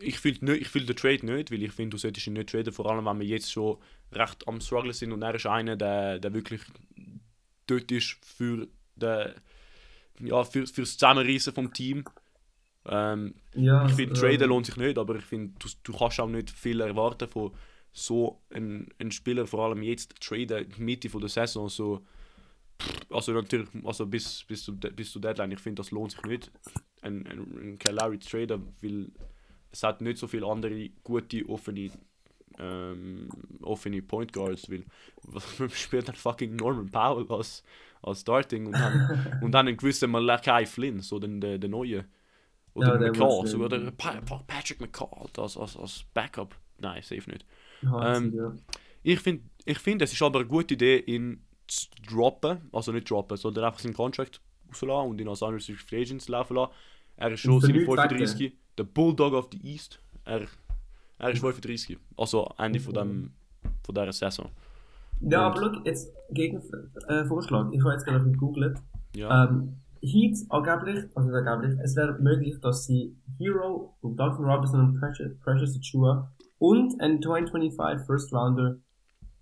ich 0.00 0.18
fühle 0.18 0.56
ich 0.56 0.68
fühl 0.68 0.86
den 0.86 0.96
Trade 0.96 1.26
nicht, 1.26 1.50
weil 1.50 1.62
ich 1.62 1.72
finde, 1.72 1.90
du 1.90 1.98
solltest 1.98 2.26
ihn 2.26 2.32
nicht 2.34 2.48
traden, 2.50 2.72
vor 2.72 2.90
allem 2.90 3.04
wenn 3.04 3.20
wir 3.20 3.26
jetzt 3.26 3.52
schon 3.52 3.78
recht 4.12 4.46
am 4.48 4.60
Struggle 4.60 4.92
sind 4.94 5.12
und 5.12 5.22
er 5.22 5.34
ist 5.34 5.46
einer, 5.46 5.76
der, 5.76 6.18
der 6.18 6.32
wirklich 6.32 6.62
dort 7.66 7.90
ist 7.92 8.16
für, 8.24 8.66
den, 8.98 9.34
ja, 10.20 10.44
für, 10.44 10.66
für 10.66 10.82
das 10.82 10.96
Zusammenreißen 10.96 11.52
vom 11.52 11.72
Team. 11.72 12.04
Ähm, 12.86 13.34
ja, 13.54 13.86
ich 13.86 13.92
finde, 13.92 14.14
äh, 14.14 14.18
Traden 14.18 14.48
lohnt 14.48 14.66
sich 14.66 14.76
nicht, 14.76 14.98
aber 14.98 15.16
ich 15.16 15.24
finde, 15.24 15.54
du, 15.58 15.68
du 15.82 15.96
kannst 15.96 16.20
auch 16.20 16.28
nicht 16.28 16.50
viel 16.50 16.80
erwarten 16.80 17.28
von 17.28 17.52
so 17.92 18.40
einem, 18.50 18.86
einem 18.98 19.10
Spieler, 19.10 19.46
vor 19.46 19.66
allem 19.66 19.82
jetzt 19.82 20.20
traden, 20.20 20.66
Mitte 20.78 21.08
von 21.08 21.20
der 21.20 21.28
Saison, 21.28 21.68
so, 21.68 22.06
also 23.10 23.32
natürlich, 23.32 23.68
also 23.84 24.06
bis, 24.06 24.44
bis, 24.44 24.64
zu, 24.64 24.76
bis 24.76 25.10
zu 25.10 25.18
Deadline, 25.18 25.52
ich 25.52 25.60
finde, 25.60 25.80
das 25.80 25.90
lohnt 25.90 26.12
sich 26.12 26.22
nicht, 26.22 26.50
ein, 27.02 27.26
ein, 27.26 27.40
ein 27.60 27.78
Kalari 27.78 28.18
zu 28.20 28.30
traden, 28.30 28.74
weil 28.80 29.10
es 29.70 29.82
hat 29.82 30.00
nicht 30.00 30.18
so 30.18 30.26
viele 30.26 30.46
andere 30.46 30.90
gute, 31.02 31.46
offene, 31.48 31.90
ähm, 32.58 33.28
offene 33.62 34.02
Point 34.02 34.32
Guards, 34.32 34.70
weil 34.70 34.84
man 35.58 35.70
spielt 35.70 36.08
dann 36.08 36.14
fucking 36.14 36.56
Norman 36.56 36.90
Powell 36.90 37.26
als, 37.30 37.62
als 38.02 38.20
Starting 38.20 38.66
und 38.66 38.72
dann, 38.72 39.38
und 39.42 39.52
dann 39.52 39.68
einen 39.68 39.76
gewissen 39.76 40.10
Malachi 40.10 40.66
Flynn, 40.66 41.00
so 41.00 41.18
den, 41.18 41.40
der, 41.40 41.58
der 41.58 41.70
neue. 41.70 42.04
Oder 42.74 43.00
Ja, 43.00 43.10
McCall, 43.10 43.46
so, 43.46 43.58
oder 43.58 43.90
Pa- 43.92 44.20
Pa- 44.20 44.44
Patrick 44.46 44.80
McCall 44.80 45.28
als, 45.36 45.56
als, 45.56 45.76
als 45.76 46.04
Backup. 46.14 46.54
Nein, 46.78 47.02
safe 47.02 47.28
nicht. 47.30 47.44
Hansi, 47.84 48.26
ähm, 48.28 48.34
ja. 48.36 48.52
Ich 49.02 49.20
finde, 49.20 49.44
ich 49.64 49.78
find, 49.78 50.02
es 50.02 50.12
ist 50.12 50.22
aber 50.22 50.40
eine 50.40 50.48
gute 50.48 50.74
Idee, 50.74 50.98
ihn 51.00 51.44
zu 51.66 51.86
droppen. 52.08 52.68
Also 52.72 52.92
nicht 52.92 53.10
droppen, 53.10 53.36
sondern 53.36 53.64
einfach 53.64 53.80
seinen 53.80 53.94
Contract 53.94 54.40
rauslassen 54.68 55.10
und 55.10 55.20
ihn 55.20 55.28
als 55.28 55.42
Unrestricted 55.42 55.88
Free 55.88 56.02
Agents 56.02 56.28
laufen 56.28 56.54
lassen. 56.56 56.72
Er 57.16 57.32
ist 57.32 57.40
schon 57.40 57.60
seine 57.60 57.72
nichts 57.72 57.86
35, 57.86 58.52
der 58.76 58.84
Bulldog 58.84 59.32
of 59.34 59.48
the 59.52 59.60
East. 59.66 60.00
Er, 60.24 60.46
er 61.18 61.30
ist 61.30 61.40
35, 61.40 61.98
also 62.16 62.50
Ende 62.58 62.80
von, 62.80 62.94
dem, 62.94 63.30
von 63.84 63.94
dieser 63.94 64.12
Saison. 64.12 64.46
Ja, 65.20 65.48
Und- 65.48 65.56
aber 65.58 65.74
schau, 65.74 65.82
jetzt 65.84 66.12
gegen 66.30 66.60
äh, 67.08 67.24
Vorschlag. 67.24 67.68
Ich 67.72 67.80
habe 67.82 67.92
jetzt 67.92 68.04
gerade 68.06 68.24
gegoogelt. 68.24 68.78
Ja, 69.16 69.44
Ähm, 69.48 69.74
Heat 70.00 70.36
angeblich, 70.50 71.06
also 71.16 71.28
angeblich, 71.32 71.76
es 71.82 71.96
wäre 71.96 72.16
möglich, 72.20 72.60
dass 72.60 72.84
sie 72.86 73.16
Hero 73.36 73.96
und 74.00 74.16
Duncan 74.16 74.44
Robinson 74.44 74.80
und 74.80 75.00
Precious, 75.00 75.36
Precious 75.40 75.76
Achua 75.76 76.30
und 76.58 77.00
einen 77.00 77.20
2025 77.20 78.06
First 78.06 78.32
Rounder 78.32 78.76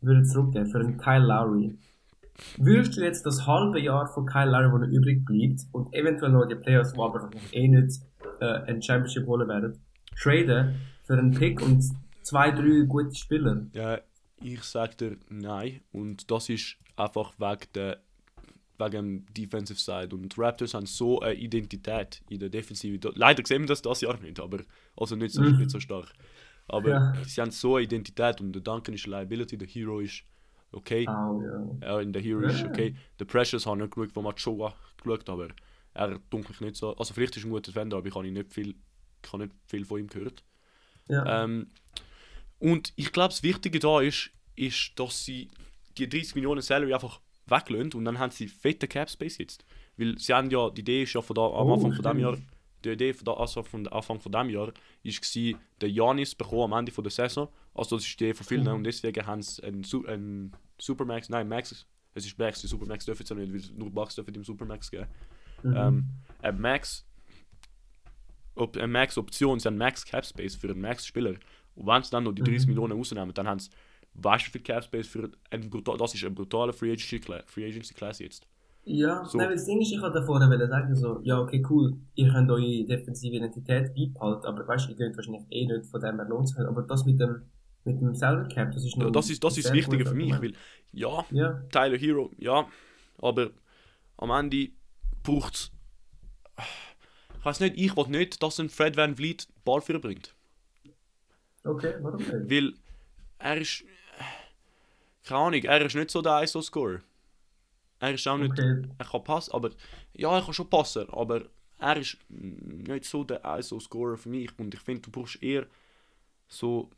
würde 0.00 0.22
zurückgeben 0.22 0.64
für 0.66 0.78
einen 0.80 0.96
Kyle 0.96 1.26
Lowry. 1.26 1.76
Würdest 2.58 2.96
du 2.96 3.02
jetzt 3.02 3.26
das 3.26 3.46
halbe 3.46 3.80
Jahr 3.80 4.06
von 4.06 4.24
Kyle 4.24 4.50
Lowry, 4.50 4.72
wo 4.72 4.78
noch 4.78 4.88
übrig 4.88 5.24
bleibt, 5.26 5.60
und 5.72 5.92
eventuell 5.94 6.32
noch 6.32 6.46
die 6.46 6.54
Playoffs, 6.54 6.96
wo 6.96 7.04
aber 7.04 7.22
wahrscheinlich 7.22 7.54
eh 7.54 7.68
nicht 7.68 8.00
äh, 8.40 8.44
ein 8.70 8.80
Championship 8.80 9.26
holen 9.26 9.48
werden, 9.48 9.78
traden 10.18 10.76
für 11.06 11.14
einen 11.18 11.32
Pick 11.32 11.60
und 11.62 11.82
zwei, 12.22 12.50
drei 12.50 12.84
gute 12.86 13.14
Spieler? 13.14 13.66
ja, 13.72 14.00
ich 14.42 14.62
sage 14.62 14.96
dir 14.96 15.16
nein. 15.30 15.80
Und 15.92 16.30
das 16.30 16.48
ist 16.50 16.76
einfach 16.96 17.32
wegen 17.38 17.72
der 17.74 18.00
wegen 18.78 18.90
dem 18.92 19.26
Defensive 19.34 19.78
Side. 19.80 20.14
Und 20.14 20.36
Raptors 20.36 20.74
haben 20.74 20.84
so 20.84 21.20
eine 21.20 21.32
Identität 21.34 22.20
in 22.28 22.40
der 22.40 22.50
Defensive. 22.50 23.10
Leider 23.14 23.42
sehen 23.46 23.62
wir 23.62 23.68
das 23.68 23.80
das 23.80 24.02
Jahr 24.02 24.18
nicht, 24.20 24.38
aber 24.38 24.58
also 24.94 25.16
nicht 25.16 25.32
so, 25.32 25.40
Mhm. 25.40 25.56
nicht 25.56 25.70
so 25.70 25.80
stark. 25.80 26.12
Aber 26.68 26.90
Ja. 26.90 27.14
sie 27.24 27.40
haben 27.40 27.52
so 27.52 27.76
eine 27.76 27.84
Identität 27.84 28.38
und 28.42 28.52
der 28.52 28.60
Duncan 28.60 28.94
ist 28.94 29.06
eine 29.06 29.16
Liability, 29.16 29.56
der 29.56 29.66
Hero 29.68 30.00
ist 30.00 30.24
okay. 30.72 31.04
Ja. 31.04 31.40
Ja, 31.80 32.00
in 32.00 32.12
der 32.12 32.20
Hero 32.20 32.40
ist 32.40 32.60
Ja. 32.60 32.66
okay. 32.68 32.94
Der 33.18 33.24
Precious 33.24 33.64
habe 33.64 33.78
ich 33.78 33.84
nicht 33.84 33.94
geschaut, 33.94 34.14
wo 34.14 34.20
Machoa 34.20 34.74
geschaut, 35.02 35.26
aber 35.30 35.48
er 35.94 36.18
dunkelt 36.28 36.60
nicht 36.60 36.76
so. 36.76 36.94
Also 36.98 37.14
vielleicht 37.14 37.34
ist 37.38 37.44
er 37.44 37.48
ein 37.48 37.52
guter 37.52 37.72
Defender, 37.72 37.96
aber 37.96 38.08
ich 38.08 38.14
habe 38.14 38.30
nicht 38.30 38.52
viel, 38.52 38.74
ich 39.24 39.32
habe 39.32 39.44
nicht 39.44 39.54
viel 39.68 39.86
von 39.86 40.00
ihm 40.00 40.08
gehört. 40.08 40.42
Ja. 41.08 41.44
Ähm, 41.44 41.68
und 42.58 42.92
ich 42.96 43.12
glaube, 43.12 43.28
das 43.30 43.42
Wichtige 43.42 43.78
da 43.78 44.00
ist, 44.00 44.30
ist, 44.54 44.92
dass 44.98 45.24
sie 45.24 45.50
die 45.98 46.08
30 46.08 46.34
Millionen 46.36 46.62
Salary 46.62 46.94
einfach 46.94 47.20
weglösen 47.46 47.92
und 47.94 48.04
dann 48.04 48.18
haben 48.18 48.30
sie 48.30 48.48
fette 48.48 48.88
Cap 48.88 49.10
Space 49.10 49.38
jetzt. 49.38 49.64
Weil 49.96 50.18
sie 50.18 50.32
haben 50.34 50.50
ja, 50.50 50.70
die 50.70 50.80
Idee 50.80 51.02
ist 51.04 51.12
ja 51.12 51.22
von 51.22 51.34
da, 51.34 51.42
am 51.42 51.68
Oh, 51.68 51.74
Anfang 51.74 51.92
von 51.92 52.02
dem 52.02 52.10
stimmt. 52.10 52.20
Jahr, 52.20 52.36
die 52.84 52.88
Idee 52.90 53.12
von 53.14 53.24
da, 53.24 53.32
also 53.34 53.62
von 53.62 53.86
Anfang 53.88 54.20
von 54.20 54.32
dem 54.32 54.50
Jahr, 54.50 54.72
ist 55.02 55.20
gsi, 55.22 55.56
der 55.80 55.90
Janis 55.90 56.34
bekommen 56.34 56.72
am 56.72 56.78
Ende 56.80 56.92
von 56.92 57.04
der 57.04 57.10
Saison. 57.10 57.48
Also 57.74 57.96
das 57.96 58.06
ist 58.06 58.18
die 58.18 58.24
Idee 58.24 58.34
von 58.34 58.46
vielen 58.46 58.64
Mhm. 58.64 58.74
und 58.74 58.84
deswegen 58.84 59.26
haben 59.26 59.42
sie 59.42 59.62
einen, 59.62 59.84
Su 59.84 60.04
einen 60.06 60.52
Supermax, 60.78 61.28
nein 61.28 61.48
Max, 61.48 61.86
es 62.14 62.24
ist 62.26 62.38
Max, 62.38 62.60
die 62.62 62.66
Supermax 62.66 63.04
dürfen 63.04 63.24
sie 63.26 63.34
nicht, 63.34 63.52
weil 63.52 63.76
nur 63.78 63.90
Bucks 63.90 64.14
dürfen 64.14 64.32
dem 64.32 64.44
Supermax 64.44 64.90
geben. 64.90 65.06
Mhm. 65.62 65.76
Ähm, 65.76 66.04
ein 66.42 66.60
Max, 66.60 67.06
ob, 68.56 68.76
eine 68.76 68.88
Max-Option 68.88 69.58
ist 69.58 69.66
ein 69.66 69.76
Max-Cap-Space 69.78 70.56
für 70.56 70.70
einen 70.70 70.80
Max-Spieler. 70.80 71.34
Und 71.74 71.86
wenn 71.86 72.02
sie 72.02 72.10
dann 72.10 72.24
noch 72.24 72.32
die 72.32 72.42
30 72.42 72.66
Mhm. 72.66 72.74
Millionen 72.74 72.92
rausnehmen, 72.98 73.34
dann 73.34 73.48
haben 73.48 73.58
sie 73.58 73.70
weißt 74.14 74.46
du 74.46 74.50
viel 74.52 74.62
Cap-Space 74.62 75.08
für 75.08 75.30
einen 75.50 75.68
brutal, 75.68 75.96
das 75.98 76.14
ist 76.14 76.24
ein 76.24 76.34
brutaler 76.34 76.72
Free 76.72 76.92
Agency, 76.92 77.20
Free 77.46 77.66
Agency 77.66 77.94
Class 77.94 78.18
jetzt. 78.18 78.46
Ja, 78.84 79.24
So. 79.24 79.36
nein, 79.36 79.50
das 79.50 79.66
Ding 79.66 79.80
ist, 79.80 79.92
ich 79.92 80.00
wollte 80.00 80.20
davor 80.20 80.40
sagen, 80.40 80.94
so, 80.94 81.20
ja, 81.24 81.40
okay, 81.40 81.62
cool, 81.68 81.96
ihr 82.14 82.32
könnt 82.32 82.50
eure 82.50 82.84
defensive 82.84 83.34
Identität 83.34 83.94
beibehalten, 83.94 84.46
aber 84.46 84.66
weißt 84.66 84.86
du, 84.86 84.90
ihr 84.92 84.96
könnt 84.96 85.16
wahrscheinlich 85.16 85.42
eh 85.50 85.66
nicht 85.66 85.86
von 85.86 86.00
dem 86.00 86.16
lohnt 86.28 86.48
sich 86.48 86.56
nicht. 86.56 86.68
Aber 86.68 86.82
das 86.82 87.04
mit 87.04 87.20
dem, 87.20 87.42
mit 87.84 88.00
dem 88.00 88.14
Salary 88.14 88.48
Cap, 88.48 88.72
das 88.72 88.84
ist 88.84 88.96
noch. 88.96 89.06
Ja, 89.06 89.10
das 89.10 89.28
ist 89.28 89.42
das, 89.42 89.54
ein 89.54 89.58
ist 89.58 89.64
das 89.64 89.72
sehr 89.72 89.74
Wichtige 89.76 90.04
gutes 90.04 90.10
für 90.12 90.16
mich, 90.16 90.40
weil 90.40 90.52
ja, 90.92 91.24
Ja, 91.30 91.62
Tyler 91.70 91.98
Hero, 91.98 92.30
ja, 92.38 92.66
aber 93.18 93.50
am 94.18 94.30
Ende 94.30 94.68
braucht 95.22 95.54
es. 95.54 95.72
Ich 97.46 97.48
weiß 97.48 97.60
nicht, 97.60 97.78
ich 97.78 97.96
will 97.96 98.08
nicht, 98.08 98.42
dass 98.42 98.58
ein 98.58 98.68
Fred 98.68 98.96
Van 98.96 99.14
Vliet 99.14 99.46
den 99.48 99.62
Ball 99.64 99.80
bringt. 99.80 100.34
okay, 101.62 101.94
warum 102.00 102.18
nicht? 102.18 102.50
Weil 102.50 102.74
er 103.38 103.58
ist. 103.58 103.84
Keine 105.22 105.40
Ahnung, 105.40 105.62
er 105.62 105.86
ist 105.86 105.94
nicht 105.94 106.10
so 106.10 106.22
der 106.22 106.42
ISO-Scorer. 106.42 107.02
Er 108.00 108.14
ist 108.14 108.26
auch 108.26 108.36
nicht. 108.36 108.50
Okay, 108.50 108.82
Er 108.98 109.04
kann 109.04 109.22
passen, 109.22 109.52
aber. 109.52 109.70
Ja, 110.14 110.36
er 110.36 110.42
kann 110.44 110.54
schon 110.54 110.68
passen, 110.68 111.08
aber 111.10 111.44
er 111.78 111.96
ist 111.96 112.16
nicht 112.28 113.04
so 113.04 113.22
der 113.22 113.42
ISO-Scorer 113.44 114.16
für 114.16 114.28
mich. 114.28 114.50
Und 114.58 114.74
ich 114.74 114.80
finde, 114.80 115.02
du 115.02 115.12
brauchst 115.12 115.40
eher 115.40 115.68
so. 116.48 116.90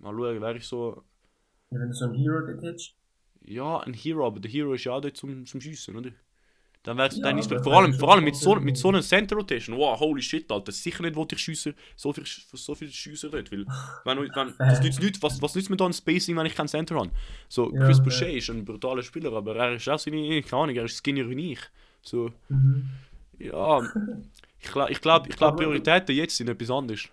Mal 0.00 0.12
schauen, 0.12 0.40
wer 0.40 0.56
ist 0.56 0.68
so. 0.70 1.04
wenn 1.70 1.86
du 1.86 1.94
so 1.94 2.06
einen 2.06 2.14
Hero 2.14 2.40
dort 2.40 2.64
hättest, 2.64 2.96
Ja, 3.44 3.78
ein 3.78 3.94
Hero, 3.94 4.26
aber 4.26 4.40
der 4.40 4.50
Hero 4.50 4.74
ist 4.74 4.82
ja 4.82 4.92
auch 4.94 5.00
dort 5.00 5.16
zum, 5.16 5.46
zum 5.46 5.60
Schiessen, 5.60 5.94
oder? 5.94 6.10
Dann 6.84 6.98
wär's, 6.98 7.16
Ja, 7.16 7.22
dann 7.22 7.40
aber 7.40 7.62
vor 7.62 7.78
allem, 7.78 7.94
vor 7.94 8.12
allem 8.12 8.24
mit 8.24 8.36
so, 8.36 8.54
mit 8.56 8.76
so 8.76 8.88
einer 8.88 9.00
Center 9.00 9.36
Rotation, 9.36 9.76
wow, 9.78 9.98
holy 9.98 10.20
shit, 10.20 10.52
Alter, 10.52 10.70
sicher 10.70 11.02
nicht, 11.02 11.16
wo 11.16 11.26
ich 11.30 11.38
schiessen, 11.38 11.74
so 11.96 12.12
viel, 12.12 12.24
so 12.26 12.74
viel 12.74 12.90
Schiessen 12.90 13.30
dort, 13.30 13.50
weil, 13.50 13.64
wenn, 14.04 14.18
wenn, 14.18 14.54
das 14.58 14.82
nützt 14.82 15.00
nicht, 15.00 15.22
was, 15.22 15.40
was 15.40 15.54
nützt 15.54 15.70
mir 15.70 15.78
da 15.78 15.86
ein 15.86 15.94
Spacing, 15.94 16.36
wenn 16.36 16.44
ich 16.44 16.54
keinen 16.54 16.68
Center 16.68 16.96
habe? 16.96 17.10
So, 17.48 17.70
Chris 17.70 17.98
ja. 17.98 18.04
Boucher 18.04 18.28
ist 18.28 18.50
ein 18.50 18.66
brutaler 18.66 19.02
Spieler, 19.02 19.32
aber 19.32 19.56
er 19.56 19.72
ist 19.76 19.88
auch 19.88 19.98
seine, 19.98 20.42
keine 20.42 20.62
Ahnung, 20.62 20.76
er 20.76 20.84
ist 20.84 20.98
skinnier 20.98 21.28
wie 21.30 21.52
ich. 21.52 21.60
So, 22.02 22.30
mhm. 22.50 22.90
ja, 23.38 23.80
ich 24.60 24.70
glaube, 24.70 24.92
ich 24.92 25.00
glaub, 25.00 25.26
ich 25.26 25.36
glaub, 25.36 25.56
Prioritäten 25.56 26.14
jetzt 26.14 26.36
sind 26.36 26.50
etwas 26.50 26.70
anderes. 26.70 27.08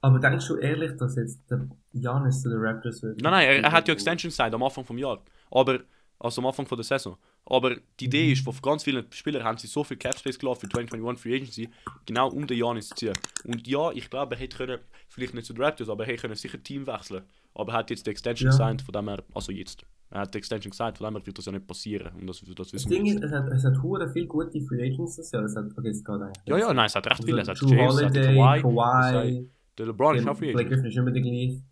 Aber 0.00 0.18
denkst 0.18 0.48
du 0.48 0.56
ehrlich, 0.56 0.96
dass 0.96 1.14
jetzt 1.14 1.38
der 1.48 1.68
Janis 1.92 2.42
zu 2.42 2.48
den 2.48 2.58
Raptors 2.58 3.00
wird? 3.04 3.20
Nein, 3.20 3.30
nein, 3.30 3.46
er, 3.46 3.62
er 3.62 3.70
hat 3.70 3.86
ja 3.86 3.94
Extension 3.94 4.30
gesagt 4.30 4.52
am 4.52 4.62
Anfang 4.64 4.84
vom 4.84 4.98
Jahr. 4.98 5.22
Aber, 5.52 5.78
also 6.18 6.40
am 6.40 6.46
Anfang 6.48 6.66
von 6.66 6.76
der 6.76 6.84
Saison. 6.84 7.16
Aber 7.44 7.76
die 7.98 8.04
Idee 8.04 8.26
Mhm. 8.26 8.32
ist, 8.32 8.44
von 8.44 8.54
ganz 8.62 8.84
vielen 8.84 9.04
Spielern 9.12 9.42
haben 9.44 9.58
sie 9.58 9.66
so 9.66 9.82
viel 9.82 9.96
Cap 9.96 10.16
Space 10.18 10.38
gelassen 10.38 10.60
für 10.60 10.68
2021 10.68 11.22
Free 11.22 11.34
Agency, 11.36 11.68
genau 12.06 12.28
um 12.30 12.46
den 12.46 12.56
Janis 12.58 12.88
zu 12.88 12.94
ziehen. 12.94 13.14
Und 13.44 13.66
ja, 13.66 13.90
ich 13.92 14.08
glaube, 14.08 14.36
er 14.36 14.40
hätte 14.40 14.56
können, 14.56 14.78
vielleicht 15.08 15.34
nicht 15.34 15.46
zu 15.46 15.52
den 15.52 15.62
Raptors, 15.62 15.88
aber 15.88 16.04
er 16.04 16.12
hätte 16.12 16.22
können 16.22 16.34
sicher 16.36 16.62
Team 16.62 16.86
wechseln. 16.86 17.22
Aber 17.54 17.72
er 17.72 17.78
hat 17.78 17.90
jetzt 17.90 18.06
die 18.06 18.10
Extension 18.10 18.46
Ja. 18.46 18.50
gesigned, 18.52 18.82
von 18.82 18.92
dem 18.92 19.08
er, 19.08 19.22
also 19.34 19.50
jetzt. 19.52 19.84
Er 20.10 20.20
hat 20.20 20.34
die 20.34 20.38
Extension 20.38 20.70
gesagt, 20.70 20.98
von 20.98 21.06
dem 21.06 21.16
her 21.16 21.26
wird 21.26 21.36
das 21.38 21.46
ja 21.46 21.52
nicht 21.52 21.66
passieren. 21.66 22.12
Und 22.20 22.26
das, 22.26 22.40
das 22.40 22.54
Das 22.54 22.72
wissen 22.74 22.90
Ding 22.90 23.04
wir 23.06 23.14
ist, 23.14 23.24
es 23.24 23.32
hat, 23.32 23.48
es 23.50 23.64
hat 23.64 23.82
hure 23.82 24.08
viel 24.12 24.26
gute 24.26 24.60
Free 24.60 24.82
Agents 24.92 25.16
das 25.16 25.30
Jahr. 25.32 25.42
Es 25.44 25.56
hat, 25.56 25.66
okay, 25.76 25.88
es 25.88 26.04
geht 26.04 26.14
eigentlich. 26.14 26.32
Ja, 26.46 26.58
ja, 26.58 26.72
nein, 26.74 26.86
es 26.86 26.94
hat 26.94 27.06
recht 27.10 27.24
viele. 27.24 27.40
Es 27.40 27.48
hat 27.48 27.60
James, 27.60 27.96
es 27.96 28.02
hat 28.04 28.14
Holiday, 28.16 28.36
Kawhi, 28.36 28.60
Kawhi, 28.62 29.50
der 29.78 29.86
LeBron 29.86 30.16
ist 30.16 30.28
auch 30.28 30.36
Free 30.36 30.52
Blake 30.52 30.66
Agent. 30.68 30.82
Griffin 30.82 30.90
ist 30.90 30.96
immer 30.96 31.10
der 31.10 31.22
gleiche. 31.22 31.62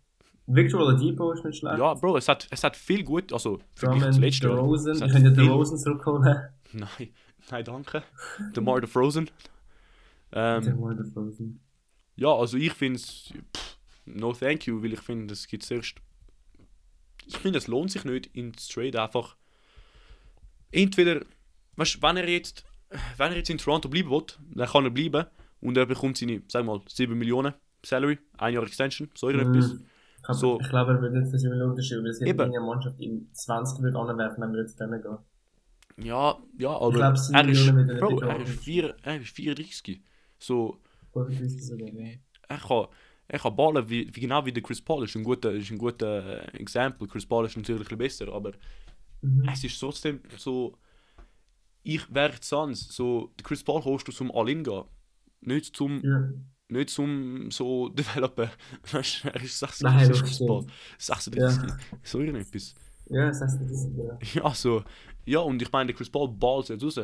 Victor 0.55 0.81
Oladipo 0.81 1.31
ist 1.31 1.43
nicht 1.45 1.59
schlecht. 1.59 1.77
Ja, 1.77 1.93
Bro, 1.93 2.17
es 2.17 2.27
hat, 2.27 2.47
es 2.51 2.63
hat 2.63 2.75
viel 2.75 3.03
gut, 3.03 3.31
also 3.33 3.59
verglichen 3.75 4.01
Drummond, 4.01 4.15
zu 4.15 4.21
letztes 4.21 4.99
Jahr. 4.99 5.09
Hat 5.09 5.11
können 5.11 5.25
ja 5.25 5.33
viel- 5.33 5.43
DeRozan 5.45 5.77
zurückholen. 5.77 6.23
Nein, 6.73 7.09
nein, 7.49 7.65
danke. 7.65 8.03
Der 8.55 8.63
Mar 8.63 8.79
the 8.81 8.87
Frozen. 8.87 9.29
Der 10.33 10.61
Ähm, 10.65 10.77
wurde 10.77 11.03
Frozen. 11.03 11.59
ja, 12.15 12.29
also 12.33 12.55
ich 12.57 12.71
finde 12.73 12.95
es. 12.97 13.33
No 14.05 14.31
thank 14.33 14.65
you, 14.67 14.81
weil 14.81 14.93
ich 14.93 14.99
finde, 15.01 15.33
es 15.33 15.47
gibt 15.47 15.63
zuerst. 15.63 15.95
Ich 17.27 17.37
finde, 17.37 17.57
es 17.59 17.67
lohnt 17.67 17.91
sich 17.91 18.03
nicht, 18.05 18.27
in 18.33 18.53
Trade 18.53 19.01
einfach. 19.01 19.35
Entweder. 20.71 21.21
Weißt 21.75 21.95
du, 21.95 22.01
wenn 22.01 22.17
er 22.17 22.29
jetzt. 22.29 22.63
Wenn 23.17 23.31
er 23.31 23.37
jetzt 23.37 23.49
in 23.49 23.57
Toronto 23.57 23.87
bleiben 23.87 24.09
will, 24.09 24.23
dann 24.53 24.67
kann 24.67 24.83
er 24.83 24.89
bleiben 24.89 25.25
und 25.61 25.77
er 25.77 25.85
bekommt 25.85 26.17
seine, 26.17 26.41
sag 26.49 26.65
mal, 26.65 26.81
7 26.89 27.17
Millionen 27.17 27.53
Salary, 27.85 28.19
ein 28.37 28.53
Jahr 28.53 28.63
Extension, 28.63 29.09
so 29.15 29.29
irgendetwas. 29.29 29.73
Mhm. 29.73 29.85
So. 30.29 30.59
ich 30.59 30.69
glaube, 30.69 30.93
er 30.93 31.01
wird 31.01 31.13
nicht 31.13 31.29
für 31.31 31.39
sie 31.39 31.47
einen 31.47 31.61
Unterschied, 31.61 31.97
weil 31.99 32.07
es 32.07 32.19
gibt 32.19 32.39
eine 32.39 32.59
Mannschaft 32.59 32.99
ihm 32.99 33.27
20 33.33 33.83
wird 33.83 33.95
anwerfen, 33.95 34.43
wenn 34.43 34.53
wir 34.53 34.61
jetzt 34.61 34.79
denen 34.79 35.01
gehen. 35.01 35.17
Ja, 35.97 36.37
ja, 36.57 36.69
aber 36.69 36.91
glaub, 36.91 37.17
7 37.17 37.35
er, 37.35 37.49
ist, 37.49 37.99
Bro, 37.99 38.19
er, 38.21 38.39
ist 38.41 38.59
vier, 38.63 38.95
er 39.03 39.21
ist 39.21 39.35
34. 39.35 40.01
So, 40.39 40.79
Oder 41.11 41.25
30 41.29 41.65
sogar, 41.65 41.89
ja. 41.89 42.17
er 42.47 42.57
kann, 42.57 42.87
er 43.27 43.39
kann 43.39 43.55
ballen 43.55 43.89
wie, 43.89 44.09
wie 44.13 44.19
genau 44.21 44.45
wie 44.45 44.51
der 44.53 44.63
Chris 44.63 44.81
Paul 44.81 45.03
ist 45.03 45.15
ein 45.15 45.23
guter, 45.23 45.51
ist 45.51 45.69
ein 45.69 45.77
guter 45.77 46.53
äh, 46.53 46.57
Exempel. 46.57 47.07
Chris 47.07 47.25
Paul 47.25 47.45
ist 47.45 47.57
natürlich 47.57 47.87
besser, 47.97 48.31
aber 48.31 48.53
Mhm. 49.21 49.47
es 49.49 49.63
ist 49.63 49.79
trotzdem 49.79 50.19
so. 50.37 50.77
Ich 51.83 52.13
wäre 52.13 52.33
Suns, 52.41 52.87
so 52.89 53.31
Chris 53.43 53.63
Paul 53.63 53.83
holst 53.83 54.07
du 54.07 54.11
zum 54.11 54.31
All-In 54.31 54.63
gehen, 54.63 54.83
nicht 55.41 55.75
zum, 55.75 55.99
Ja. 56.03 56.29
Nicht 56.71 56.89
zum 56.89 57.51
so 57.51 57.89
Developer. 57.99 58.49
Weißt 58.91 59.23
du, 59.23 59.27
er 59.29 59.41
ist 59.43 59.59
36 59.59 59.81
Nein, 59.83 60.19
Chris 60.21 60.37
das 60.39 60.47
Paul. 60.47 60.61
stimmt. 60.61 60.73
36, 60.97 61.71
so 62.03 62.19
irgendetwas. 62.19 62.75
Ja, 63.09 63.27
das 63.27 63.41
heißt, 63.41 63.61
das 63.61 63.69
ist 63.71 63.89
ja. 63.97 64.41
Ja, 64.43 64.53
so. 64.53 64.83
Ja, 65.25 65.39
und 65.39 65.61
ich 65.61 65.71
meine, 65.71 65.87
der 65.87 65.95
Chris 65.95 66.09
Paul 66.09 66.29
ballt 66.29 66.69
jetzt 66.69 66.83
raus, 66.83 66.95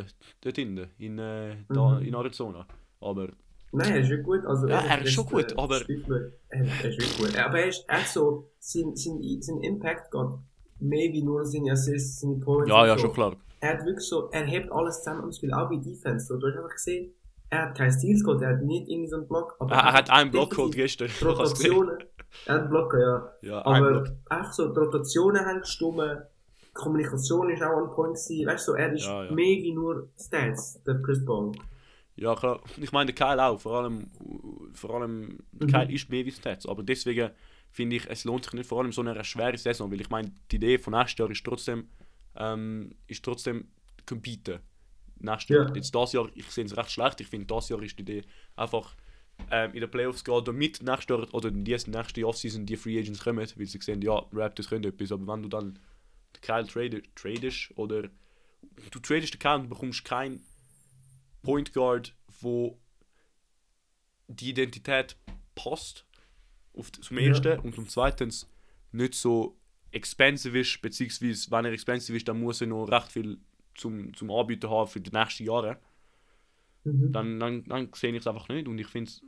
dort 0.41 0.55
hinten, 0.55 0.87
in, 0.97 1.19
äh, 1.19 1.55
da, 1.69 1.99
Mhm. 1.99 2.05
in 2.05 2.15
Arizona. 2.15 2.65
Aber 2.99 3.27
Nein, 3.73 3.91
er 3.91 3.99
ist 3.99 4.09
wirklich 4.09 4.25
gut. 4.25 4.45
Also, 4.45 4.67
Ja, 4.67 4.79
er 4.79 5.01
ist 5.03 5.11
schon 5.13 5.25
gut, 5.25 5.51
äh, 5.51 5.55
aber-. 5.57 5.81
Er, 5.87 6.21
er 6.49 6.63
ist 6.89 6.97
wirklich 6.97 7.17
gut. 7.17 7.35
Aber 7.37 7.59
er 7.59 7.67
ist 7.67 7.85
echt 7.89 8.07
so, 8.09 8.49
sein, 8.59 8.95
sein, 8.95 9.19
sein 9.41 9.59
Impact 9.61 10.09
geht 10.11 10.27
mehr 10.79 11.11
wie 11.11 11.21
nur 11.23 11.43
seine 11.45 11.71
Assists, 11.73 12.21
seine 12.21 12.35
Points. 12.37 12.69
ja, 12.69 12.87
ja, 12.87 12.95
so. 12.97 13.05
schon 13.05 13.13
klar. 13.13 13.35
Er 13.59 13.73
hat 13.77 13.85
wirklich 13.85 14.07
so, 14.07 14.29
er 14.31 14.45
hebt 14.45 14.71
alles 14.71 14.99
zusammen 14.99 15.23
im 15.25 15.31
Spiel, 15.31 15.51
auch 15.53 15.69
bei 15.69 15.75
Defense. 15.77 16.27
So, 16.27 16.37
du 16.37 16.47
hast 16.47 16.55
einfach 16.57 16.73
gesehen, 16.75 17.11
er 17.49 17.61
hat 17.63 17.77
keinen 17.77 17.91
Steals 17.91 18.23
geholt, 18.23 18.41
er 18.41 18.49
hat 18.55 18.61
nicht 18.63 18.87
irgendwie 18.89 19.09
so 19.09 19.17
einen 19.17 19.27
Block. 19.27 19.55
Aber 19.59 19.71
Er, 19.73 19.79
er 19.81 19.93
hat 19.93 20.09
einen 20.09 20.31
Block 20.31 20.51
geholt 20.51 20.75
gestern. 20.75 21.09
Rotationen. 21.21 21.97
Er 22.45 22.53
hat 22.55 22.61
einen 22.61 22.69
Block, 22.69 22.93
ja. 22.93 23.31
Ja, 23.41 23.61
ein 23.65 23.83
Aber 23.83 24.01
Block. 24.01 24.15
einfach 24.29 24.53
so, 24.53 24.67
die 24.73 24.79
Rotationen 24.79 25.45
haben 25.45 25.59
gestimmt, 25.61 25.99
die 25.99 26.73
Kommunikation 26.73 27.49
ist 27.49 27.63
auch 27.63 27.77
an 27.77 27.91
Point 27.91 28.15
gewesen. 28.15 28.47
Weißt 28.47 28.67
du, 28.67 28.71
so, 28.73 28.77
er 28.77 28.91
ist 28.93 29.05
Ja, 29.05 29.23
ja. 29.25 29.31
mehr 29.31 29.45
wie 29.63 29.73
nur 29.73 30.09
Stats, 30.19 30.81
der 30.83 31.01
Chris 31.01 31.25
Paul. 31.25 31.51
Ja, 32.15 32.35
klar. 32.35 32.59
Ich 32.77 32.91
meine, 32.91 33.11
der 33.11 33.15
Kyle 33.15 33.43
auch. 33.43 33.59
Vor 33.59 33.73
allem, 33.79 34.07
vor 34.73 34.95
allem 34.95 35.39
Mhm. 35.53 35.67
Kyle 35.67 35.91
ist 35.91 36.09
mehr 36.09 36.25
wie 36.25 36.31
Stats. 36.31 36.65
Aber 36.67 36.83
deswegen 36.83 37.29
finde 37.71 37.95
ich, 37.97 38.09
es 38.09 38.25
lohnt 38.25 38.43
sich 38.45 38.53
nicht, 38.53 38.67
vor 38.67 38.79
allem 38.81 38.91
so 38.91 39.01
eine 39.01 39.23
schwere 39.23 39.57
Saison. 39.57 39.91
Weil 39.91 40.01
ich 40.01 40.09
meine, 40.09 40.31
die 40.51 40.55
Idee 40.57 40.79
von 40.79 40.93
nächstes 40.93 41.19
Jahr 41.19 41.29
ist 41.31 41.45
trotzdem, 41.45 41.89
ähm, 42.35 42.95
ist 43.07 43.23
trotzdem 43.23 43.67
competen. 44.07 44.59
Nächstes 45.19 45.49
Jahr. 45.55 45.67
Ja. 45.69 45.75
Jetzt 45.75 45.93
das 45.93 46.13
Jahr, 46.13 46.29
ich 46.35 46.45
sehe 46.51 46.65
es 46.65 46.75
recht 46.77 46.91
schlecht. 46.91 47.21
Ich 47.21 47.27
finde, 47.27 47.47
das 47.47 47.69
Jahr 47.69 47.81
ist 47.81 47.97
die 47.97 48.01
Idee 48.03 48.23
einfach 48.55 48.95
ähm, 49.51 49.73
in 49.73 49.81
den 49.81 49.91
Playoffs 49.91 50.23
gehen, 50.23 50.43
damit 50.43 50.81
nächstes 50.81 51.09
Jahr 51.09 51.33
oder 51.33 51.49
in 51.49 51.63
die 51.63 51.71
nächste 51.71 52.27
Offseason 52.27 52.65
die 52.65 52.75
Free 52.77 52.99
Agents 52.99 53.23
kommen, 53.23 53.39
weil 53.39 53.65
sie 53.65 53.79
sehen, 53.79 54.01
ja, 54.01 54.25
Raptors 54.31 54.69
können 54.69 54.83
etwas. 54.83 55.11
Aber 55.11 55.27
wenn 55.33 55.43
du 55.43 55.49
dann 55.49 55.79
den 56.35 56.41
Kyle 56.41 56.67
trade, 56.67 57.03
tradest 57.15 57.71
oder 57.75 58.09
du 58.91 58.99
tradest 58.99 59.33
den 59.33 59.39
Kyle 59.39 59.55
und 59.59 59.69
bekommst 59.69 60.03
keinen 60.05 60.43
Point 61.43 61.73
Guard, 61.73 62.15
wo 62.41 62.79
die 64.27 64.49
Identität 64.49 65.15
passt, 65.55 66.05
auf, 66.73 66.91
zum 66.91 67.17
Ja. 67.17 67.27
ersten 67.27 67.59
und 67.59 67.75
zum 67.75 67.87
zweitens 67.87 68.49
nicht 68.91 69.15
so 69.15 69.57
expensive 69.91 70.59
ist, 70.59 70.81
beziehungsweise 70.81 71.49
wenn 71.51 71.65
er 71.65 71.71
expensive 71.71 72.17
ist, 72.17 72.27
dann 72.27 72.39
muss 72.41 72.61
er 72.61 72.67
noch 72.67 72.85
recht 72.85 73.11
viel 73.11 73.39
zum, 73.77 74.13
zum 74.13 74.31
Anbieten 74.31 74.69
haben 74.69 74.87
für 74.87 74.99
die 74.99 75.11
nächsten 75.11 75.45
Jahre. 75.45 75.77
Mhm. 76.83 77.11
Dann, 77.11 77.39
dann, 77.39 77.63
dann 77.65 77.89
sehe 77.93 78.11
ich 78.11 78.17
es 78.17 78.27
einfach 78.27 78.47
nicht 78.49 78.67
und 78.67 78.77
ich 78.77 78.87
finde 78.87 79.09
es, 79.09 79.21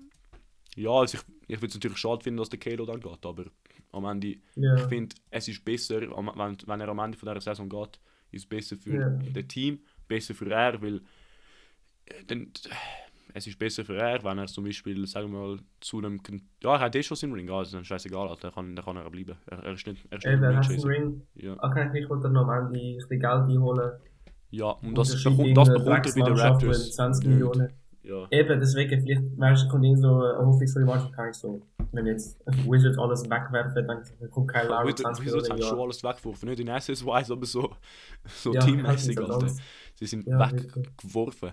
ja, 0.75 0.91
also 0.91 1.17
ich, 1.17 1.23
ich 1.47 1.57
würde 1.57 1.67
es 1.67 1.73
natürlich 1.75 1.97
schade 1.97 2.23
finden, 2.23 2.38
dass 2.38 2.49
der 2.49 2.59
Kalo 2.59 2.85
dann 2.85 2.99
geht, 3.01 3.25
aber 3.25 3.45
am 3.91 4.05
Ende, 4.05 4.38
Ja. 4.55 4.75
ich 4.75 4.81
finde, 4.83 5.15
es 5.31 5.47
ist 5.47 5.65
besser, 5.65 6.01
wenn, 6.01 6.57
wenn 6.67 6.81
er 6.81 6.89
am 6.89 6.99
Ende 6.99 7.17
von 7.17 7.27
dieser 7.29 7.41
Saison 7.41 7.67
geht, 7.69 7.99
ist 8.31 8.43
es 8.43 8.45
besser 8.45 8.77
für 8.77 8.93
Ja. 8.99 9.09
das 9.33 9.47
Team, 9.47 9.79
besser 10.07 10.35
für 10.35 10.49
er, 10.51 10.81
weil 10.81 11.01
äh, 12.05 12.23
dann, 12.27 12.51
es 13.33 13.45
ist 13.47 13.59
besser 13.59 13.85
für 13.85 13.97
er, 13.97 14.23
wenn 14.23 14.38
er 14.39 14.47
zum 14.47 14.63
Beispiel, 14.63 15.05
sagen 15.05 15.31
wir 15.31 15.39
mal, 15.39 15.59
zu 15.79 15.97
einem, 15.99 16.19
ja, 16.63 16.75
er 16.75 16.79
hat 16.79 16.95
eh 16.95 17.03
schon 17.03 17.17
seinen 17.17 17.33
Ring, 17.33 17.49
also 17.49 17.77
dann 17.77 17.85
scheißegal, 17.85 18.35
dann 18.41 18.51
kann, 18.51 18.75
dann 18.75 18.85
kann 18.85 18.97
er 18.97 19.09
bleiben. 19.09 19.38
Er, 19.47 19.59
er 19.59 19.73
ist 19.73 19.85
nicht, 19.85 20.05
er 20.09 20.17
ist 20.17 20.25
nicht 20.25 20.41
er 20.41 20.49
ein 20.49 20.57
hat. 20.57 20.85
Ring. 20.85 21.21
Ja, 21.35 21.55
Okay, 21.63 21.99
ich 21.99 22.09
wollte 22.09 22.29
noch 22.29 22.47
am 22.47 22.67
Ende 22.67 22.79
ein 22.79 22.95
bisschen 22.97 23.19
Geld 23.19 23.23
einholen. 23.23 23.91
Ja, 24.51 24.71
und 24.71 24.97
das, 24.97 25.09
das 25.09 25.23
bekommt 25.23 25.39
er 25.47 26.13
bei 26.13 26.29
den 26.29 26.38
Raptors. 26.38 26.83
mit 26.85 26.93
20 26.93 27.25
nicht. 27.25 27.33
Millionen. 27.33 27.69
Ja. 28.01 28.25
Eben, 28.31 28.59
deswegen, 28.59 29.01
vielleicht, 29.01 29.21
weißt 29.38 29.69
kommt 29.69 29.83
irgend 29.83 29.99
so 30.01 30.07
eine 30.07 30.38
hoffnungsvolle 30.47 30.85
Mannschaft, 30.85 31.13
kann 31.13 31.29
ich 31.29 31.35
so, 31.35 31.62
wenn 31.91 32.07
jetzt 32.07 32.39
Wizards 32.67 32.97
alles 32.97 33.23
wegwerfen, 33.29 33.88
dann 33.88 34.03
kommt 34.31 34.47
kein 34.47 34.67
Wizards 34.88 35.01
20 35.01 35.25
Wizards 35.25 35.43
Millionen 35.49 35.51
haben 35.51 35.59
im 35.59 35.63
schon 35.69 35.79
alles 35.79 36.03
weggeworfen, 36.03 36.49
nicht 36.49 36.59
in 36.62 36.67
SS-wise, 36.69 37.33
aber 37.33 37.45
so, 37.45 37.69
so 38.25 38.53
Ja, 38.53 38.62
teammäßig. 38.62 39.15
so 39.15 39.21
Alter. 39.25 39.39
ganz- 39.45 39.57
Sie 39.95 40.05
sind 40.07 40.25
Ja, 40.25 40.39
weggeworfen. 40.39 41.51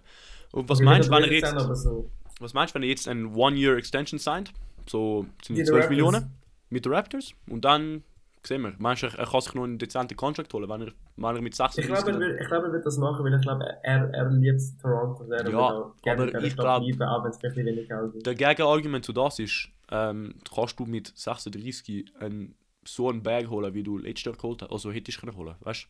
Und 0.52 0.68
was 0.68 0.80
meinst 0.80 1.08
du, 1.08 1.12
wenn 1.12 1.24
er 1.24 1.32
jetzt, 1.32 1.54
so, 1.82 2.08
was 2.40 2.54
meinst 2.54 2.72
du, 2.72 2.76
wenn 2.76 2.82
er 2.84 2.88
jetzt 2.88 3.08
ein 3.08 3.34
One-Year-Extension 3.34 4.18
signed? 4.18 4.52
So 4.88 5.26
sind 5.44 5.56
Wie 5.56 5.60
die 5.60 5.64
die 5.64 5.64
12 5.64 5.72
Raptors. 5.72 5.90
Millionen 5.90 6.30
mit 6.70 6.84
den 6.86 6.92
Raptors 6.94 7.32
und 7.50 7.64
dann 7.64 8.04
sehen 8.46 8.62
wir. 8.62 8.74
Meinst 8.78 9.02
du, 9.02 9.06
er 9.06 9.26
kann 9.26 9.40
sich 9.40 9.54
noch 9.54 9.64
einen 9.64 9.78
dezenten 9.78 10.16
Contract 10.16 10.52
holen, 10.54 10.68
wenn 10.68 10.82
er, 10.82 10.92
wenn 11.16 11.36
er 11.36 11.42
mit 11.42 11.54
36 11.54 11.84
ich 11.90 12.04
glaube, 12.04 12.24
er 12.24 12.40
ich 12.40 12.46
glaube, 12.46 12.66
er 12.68 12.72
wird 12.72 12.86
das 12.86 12.96
machen, 12.98 13.24
weil 13.24 13.34
ich 13.34 13.42
glaube, 13.42 13.64
er, 13.82 14.10
er 14.14 14.30
liebt 14.30 14.60
Toronto. 14.80 15.24
Er 15.30 15.48
Ja, 15.48 16.12
aber 16.12 16.24
ich 16.42 16.52
Stadt 16.52 16.56
glaub- 16.56 16.82
bleiben, 16.84 17.02
auch 17.02 17.24
wenn 17.24 17.30
es 17.30 17.38
vielleicht 17.38 17.58
ein 17.58 17.66
wenig 17.66 17.88
Geld 17.88 18.14
ist. 18.14 18.26
Der 18.26 18.34
Gegenargument 18.34 19.04
zu 19.04 19.12
das 19.12 19.38
ist, 19.38 19.68
ähm, 19.90 20.34
kannst 20.54 20.78
du 20.78 20.84
mit 20.86 21.12
36 21.16 22.06
ein, 22.20 22.54
so 22.86 23.08
einen 23.08 23.22
Bag 23.22 23.48
holen, 23.48 23.72
wie 23.74 23.82
du 23.82 23.98
letztes 23.98 24.24
Jahr 24.26 24.34
geholt 24.36 24.62
hast. 24.62 24.70
Also 24.72 24.92
hättest 24.92 25.18
du 25.18 25.26
können 25.26 25.36
holen, 25.36 25.54
weißt 25.60 25.86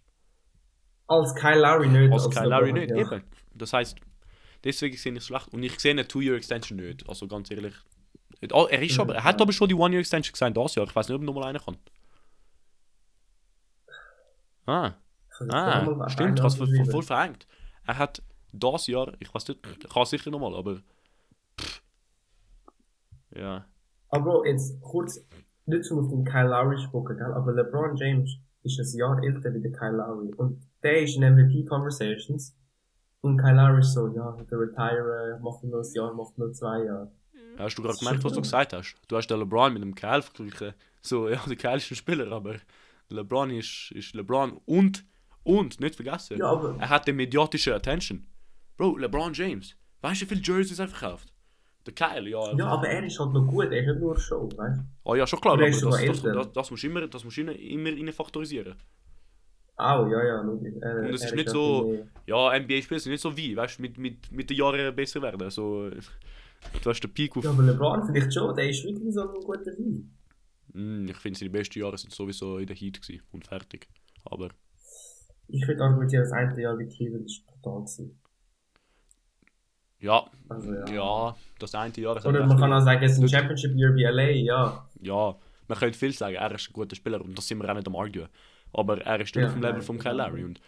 Als 1.09 1.35
Kyle 1.35 1.61
Lowry 1.61 1.88
nicht. 1.88 2.12
Als 2.12 2.29
Kyle 2.31 2.49
Lowry 2.49 2.73
nicht, 2.73 2.90
ja. 2.90 2.97
eben. 2.97 3.23
Das 3.55 3.73
heisst, 3.73 3.97
deswegen 4.64 4.97
sehe 4.97 5.12
ich 5.12 5.19
es 5.19 5.27
schlecht. 5.27 5.53
Und 5.53 5.62
ich 5.62 5.79
sehe 5.79 5.92
eine 5.92 6.07
Two-Year-Extension 6.07 6.79
nicht, 6.79 7.09
also 7.09 7.27
ganz 7.29 7.51
ehrlich. 7.51 7.75
Er, 8.40 8.83
ist 8.83 8.95
Mhm. 8.97 9.01
aber, 9.01 9.14
er 9.14 9.25
hat 9.25 9.40
aber 9.40 9.53
schon 9.53 9.69
die 9.69 9.75
One-Year-Extension 9.75 10.33
gesagt 10.33 10.57
das 10.57 10.75
Jahr. 10.75 10.87
Ich 10.87 10.95
weiß 10.95 11.09
nicht, 11.09 11.14
ob 11.16 11.23
er 11.23 11.27
nochmal 11.27 11.45
eine 11.45 11.59
kann. 11.61 11.77
Ah, 14.66 14.94
Ich 15.33 15.40
jetzt 15.40 15.52
ah 15.52 16.09
stimmt, 16.09 16.38
ich 16.38 16.44
habe 16.44 16.64
es 16.64 16.90
voll, 16.90 17.02
verhängt. 17.02 17.46
Er 17.87 17.98
hat 17.98 18.22
das 18.52 18.87
Jahr, 18.87 19.12
ich 19.20 19.33
weiß 19.33 19.48
nicht, 19.48 19.61
er 19.64 19.88
kann 19.88 20.05
sicher 20.07 20.31
nochmal, 20.31 20.55
aber. 20.55 20.81
Pff. 21.61 21.83
Ja. 23.35 23.64
Aber 24.09 24.24
Bro, 24.24 24.44
jetzt 24.44 24.81
kurz, 24.81 25.20
nicht 25.66 25.85
zum 25.85 25.98
auf 26.00 26.09
den 26.09 26.24
Kyle 26.24 26.48
Lowry 26.48 26.79
spucken, 26.79 27.16
gell? 27.16 27.33
aber 27.33 27.52
LeBron 27.52 27.96
James 27.96 28.38
ist 28.62 28.79
ein 28.79 28.98
Jahr 28.98 29.22
älter 29.22 29.52
wie 29.55 29.61
der 29.61 29.72
Kyle 29.72 29.96
Lowry. 29.96 30.33
Und 30.37 30.62
der 30.83 31.02
ist 31.02 31.16
in 31.16 31.22
MVP-Conversations. 31.22 32.57
Und 33.20 33.38
Kyle 33.38 33.55
Lowry 33.57 33.81
ist 33.81 33.92
so, 33.92 34.09
ja, 34.09 34.37
der 34.50 34.59
Retire, 34.59 35.38
macht 35.42 35.64
nur 35.64 35.81
ein 35.81 35.92
Jahr, 35.92 36.14
macht 36.14 36.38
nur 36.38 36.52
zwei 36.52 36.85
Jahre. 36.85 37.11
Hast 37.59 37.79
du 37.79 37.83
gerade 37.83 37.98
gemerkt, 37.98 38.22
was 38.24 38.33
du 38.33 38.42
gesagt 38.42 38.72
hast? 38.72 38.96
Du 39.09 39.16
hast 39.16 39.29
den 39.29 39.38
LeBron 39.38 39.72
mit 39.72 39.83
dem 39.83 39.94
Kyle 39.94 40.22
verglichen. 40.22 40.74
So, 41.00 41.29
ja, 41.29 41.40
der 41.46 41.57
Kyle 41.57 41.76
ist 41.76 41.90
ein 41.90 41.96
Spieler, 41.96 42.31
aber 42.33 42.57
LeBron 43.11 43.51
ist, 43.51 43.92
ist 43.95 44.14
LeBron. 44.14 44.61
Und, 44.66 45.05
und, 45.42 45.81
nicht 45.81 45.95
vergessen, 45.97 46.38
Ja, 46.38 46.75
er 46.79 46.88
hat 46.88 47.07
die 47.07 47.12
mediatische 47.12 47.75
Attention. 47.75 48.27
Bro, 48.77 48.99
LeBron 48.99 49.33
James, 49.33 49.77
weißt 50.03 50.23
du, 50.23 50.25
wie 50.25 50.29
viele 50.35 50.42
Jerseys 50.42 50.79
er 50.79 50.88
verkauft? 50.88 51.33
Der 51.87 51.95
Kyle, 51.95 52.29
ja. 52.29 52.53
Ja, 52.57 52.66
aber 52.66 52.88
er 52.88 53.05
ist 53.05 53.19
halt 53.21 53.33
noch 53.33 53.47
gut, 53.47 53.66
er 53.66 53.81
ist 53.81 53.87
nicht 53.87 54.01
nur 54.01 54.19
Show, 54.19 54.49
weißt 54.57 54.79
du? 54.79 54.83
Oh 55.05 55.14
ja, 55.14 55.25
schon 55.27 55.40
klar, 55.40 55.55
Aber 55.55 55.62
er 55.64 55.71
das, 55.71 55.81
das, 55.81 56.23
das, 56.23 56.53
das, 56.53 56.71
musst 56.71 56.83
du 56.83 56.87
immer, 56.88 57.07
das 57.07 57.25
musst 57.25 57.37
du 57.37 57.42
immer, 57.42 57.90
immer 57.90 58.12
faktorisieren. 58.12 58.75
Auch, 59.77 60.09
ja, 60.09 60.25
ja, 60.25 60.40
logisch. 60.42 60.73
Und 60.75 61.14
es 61.14 61.23
ist 61.25 61.35
nicht 61.35 61.51
so- 61.51 62.07
Ja, 62.27 62.59
NBA-Spieler 62.59 62.99
sind 62.99 63.12
nicht 63.12 63.21
so 63.21 63.37
wie, 63.37 63.55
weißt 63.57 63.79
du, 63.79 63.83
mit, 63.83 63.99
mit, 63.99 64.33
mit 64.33 64.51
den 64.51 64.57
Jahren 64.57 64.95
besser 64.97 65.21
werden. 65.23 65.49
So, 65.51 65.90
du 66.83 66.90
hast 66.90 67.01
den 67.01 67.12
Peak 67.12 67.37
auf. 67.37 67.45
Ja, 67.45 67.51
aber 67.51 67.62
LeBron 67.62 68.05
vielleicht 68.07 68.33
schon, 68.35 68.57
der 68.57 68.71
ist 68.71 68.83
wirklich 68.85 69.14
so 69.14 69.21
ein 69.23 69.35
guter 69.45 69.71
Wein. 69.73 70.15
Mm, 70.77 71.09
ich 71.09 71.17
finde, 71.17 71.39
seine 71.39 71.51
besten 71.51 71.79
Jahre 71.79 71.97
sind 71.99 72.12
sowieso 72.12 72.59
in 72.59 72.67
der 72.67 72.77
Heat 72.77 73.01
gewesen 73.01 73.23
und 73.33 73.47
fertig. 73.47 73.89
Aber 74.25 74.51
Ich 75.49 75.67
würde 75.67 75.83
argumentieren, 75.83 76.25
das 76.25 76.33
eine 76.33 76.61
Jahr 76.61 76.77
mit 76.77 76.93
Cleveland 76.93 77.27
ist 77.27 77.47
brutal 77.47 77.81
gewesen. 77.81 78.21
ja, 79.99 80.25
Also, 80.49 80.73
ja. 80.73 80.87
ja, 80.93 81.37
das 81.59 81.75
eine 81.75 81.95
Jahr. 81.97 82.17
ist 82.17 82.27
Oder 82.27 82.47
man 82.47 82.59
kann 82.59 82.73
auch 82.73 82.81
sagen, 82.81 83.03
es 83.03 83.12
ist 83.12 83.19
ein 83.19 83.23
Das- 83.23 83.31
Championship 83.31 83.75
Year 83.77 83.95
wie 83.95 84.05
LA, 84.05 84.31
ja. 84.31 84.89
Ja, 85.01 85.37
man 85.69 85.79
könnte 85.79 85.99
viel 85.99 86.12
sagen, 86.12 86.37
er 86.37 86.55
ist 86.55 86.69
ein 86.69 86.73
guter 86.73 86.95
Spieler 86.97 87.21
und 87.23 87.37
das 87.37 87.49
sind 87.49 87.59
wir 87.59 87.69
auch 87.71 87.75
nicht 87.75 87.87
am 87.87 87.97
Arguen. 87.97 88.29
Aber 88.73 89.01
er 89.01 89.21
ist 89.21 89.35
nicht 89.35 89.43
Ja, 89.43 89.47
auf 89.47 89.53
dem 89.55 89.62
Level 89.62 89.77
nein, 89.79 89.83
von. 89.83 89.99
Kyle 89.99 90.12
Lowry. 90.15 90.45
Und 90.45 90.61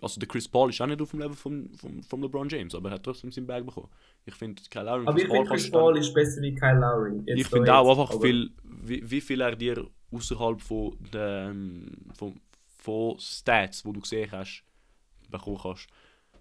also 0.00 0.20
der 0.20 0.28
Chris 0.28 0.48
Paul 0.48 0.70
ist 0.70 0.80
auch 0.80 0.86
nicht 0.86 1.00
auf 1.00 1.10
dem 1.10 1.20
Level 1.20 1.36
von, 1.36 1.70
von, 1.76 2.02
von 2.02 2.22
LeBron 2.22 2.48
James, 2.48 2.74
aber 2.74 2.90
er 2.90 2.94
hat 2.94 3.02
trotzdem 3.02 3.30
seinen 3.30 3.46
Bag 3.46 3.64
bekommen. 3.64 3.88
Ich 4.24 4.34
finde, 4.34 4.62
Kyle 4.70 4.84
Lowry 4.84 5.06
Aber 5.06 5.18
ich 5.18 5.28
finde, 5.28 5.48
Chris 5.48 5.70
Paul 5.70 5.98
ist 5.98 6.12
besser 6.14 6.42
wie 6.42 6.54
Kyle 6.54 6.78
Lowry. 6.78 7.22
Jetzt 7.26 7.40
Ich 7.40 7.46
finde 7.46 7.74
auch 7.74 7.88
jetzt, 7.88 8.00
einfach, 8.00 8.20
viel, 8.20 8.50
wie, 8.64 9.10
wie 9.10 9.20
viel 9.20 9.40
er 9.40 9.56
dir 9.56 9.86
außerhalb 10.12 10.60
von 10.60 10.96
den 11.12 11.96
von, 12.14 12.40
von 12.78 13.18
Stats, 13.18 13.84
wo 13.84 13.92
du 13.92 14.00
gesehen 14.00 14.30
hast, 14.32 14.64
bekommen 15.30 15.58
kannst. 15.62 15.88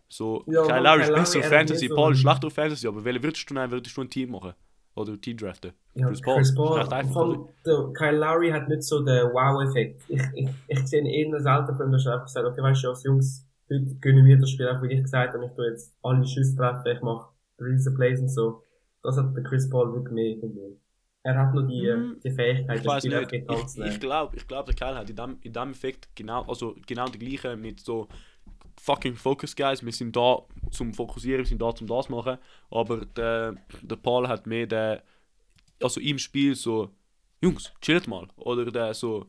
So, 0.08 0.44
Ja, 0.48 0.64
Kyle 0.66 0.82
Lowry 0.82 1.04
ist 1.04 1.14
besser 1.14 1.40
auf 1.40 1.46
Fantasy, 1.46 1.88
so 1.88 1.96
Paul 1.96 2.14
ist 2.14 2.20
schlechter 2.22 2.48
auf 2.48 2.54
Fantasy, 2.54 2.88
aber 2.88 3.04
welche 3.04 3.24
würdest 3.24 3.50
du 3.50 3.54
nehmen, 3.54 3.72
würdest 3.72 3.96
du 3.96 4.02
ein 4.02 4.10
Team 4.10 4.32
machen? 4.32 4.54
Oder 4.96 5.20
Team 5.20 5.38
draften? 5.38 5.72
Ja, 5.94 6.08
Chris 6.08 6.22
Chris 6.22 6.56
Paul. 6.56 6.80
Paul. 6.80 6.94
Einfach, 6.94 7.14
Vor 7.14 7.24
allem, 7.24 7.48
der 7.66 7.94
Kyle 7.94 8.18
Lowry 8.18 8.50
hat 8.52 8.68
nicht 8.70 8.84
so 8.84 9.00
den 9.04 9.28
Wow-Effekt. 9.28 10.04
Ich, 10.08 10.22
ich, 10.36 10.50
ich 10.68 10.88
sehe 10.88 11.02
ihn 11.02 11.06
eher 11.06 11.40
selten 11.42 11.76
von 11.76 11.92
dass 11.92 12.06
er 12.06 12.14
einfach 12.16 12.28
sagt, 12.28 12.48
okay, 12.48 12.62
weißt 12.62 12.84
du, 12.84 12.90
als 12.90 13.04
Jungs, 13.04 13.46
heute 13.70 13.96
gönnen 14.02 14.26
wir 14.26 14.38
das 14.38 14.50
Spiel, 14.50 14.68
auch 14.70 14.82
wie 14.82 14.94
ich 14.94 15.02
gesagt 15.04 15.34
habe, 15.34 15.46
ich 15.46 15.52
tue 15.54 15.68
jetzt 15.70 15.96
alle 16.04 16.26
Schüsse 16.26 16.56
treffen, 16.56 16.88
ich 16.96 17.02
mache 17.02 17.30
riesen 17.60 17.96
Plays 17.96 18.20
und 18.20 18.30
so. 18.30 18.64
Das 19.04 19.18
hat 19.18 19.36
der 19.36 19.44
Chris 19.44 19.70
Paul 19.70 19.94
wirklich 19.94 20.14
mehr 20.14 20.26
irgendwie. 20.26 20.78
Er 21.24 21.38
hat 21.38 21.54
nur 21.54 21.64
die, 21.68 21.82
Hm, 21.88 22.20
die 22.24 22.32
Fähigkeit, 22.32 22.80
Ich 22.80 22.84
das 22.86 23.04
Spiel 23.04 23.20
nicht. 23.20 23.32
die 23.32 23.46
Ich, 23.82 23.94
ich 23.94 24.00
glaube, 24.00 24.36
ich 24.38 24.48
glaub, 24.48 24.66
der 24.66 24.76
Kyle 24.76 24.96
hat 24.96 25.10
in 25.10 25.16
dem, 25.16 25.38
in 25.42 25.54
dem 25.54 25.72
Effekt 25.72 26.10
genau, 26.16 26.44
also 26.44 26.76
genau 26.88 27.08
die 27.08 27.20
gleiche 27.20 27.56
mit 27.58 27.80
so 27.82 28.08
fucking 28.80 29.16
Focus 29.16 29.56
Guys. 29.56 29.84
Wir 29.84 29.92
sind 29.92 30.16
da 30.16 30.40
zum 30.72 30.94
Fokussieren, 30.94 31.40
wir 31.40 31.46
sind 31.48 31.62
da 31.62 31.74
zum 31.76 31.88
das 31.88 32.10
machen. 32.10 32.38
Aber 32.72 33.06
der, 33.06 33.56
der 33.82 33.96
Paul 33.98 34.28
hat 34.28 34.48
mehr 34.48 34.68
der, 34.68 35.04
also 35.82 36.00
im 36.00 36.18
Spiel 36.18 36.56
so, 36.56 36.90
Jungs, 37.42 37.72
chillt 37.82 38.08
mal. 38.08 38.28
Oder 38.38 38.66
der 38.72 38.94
so, 38.94 39.28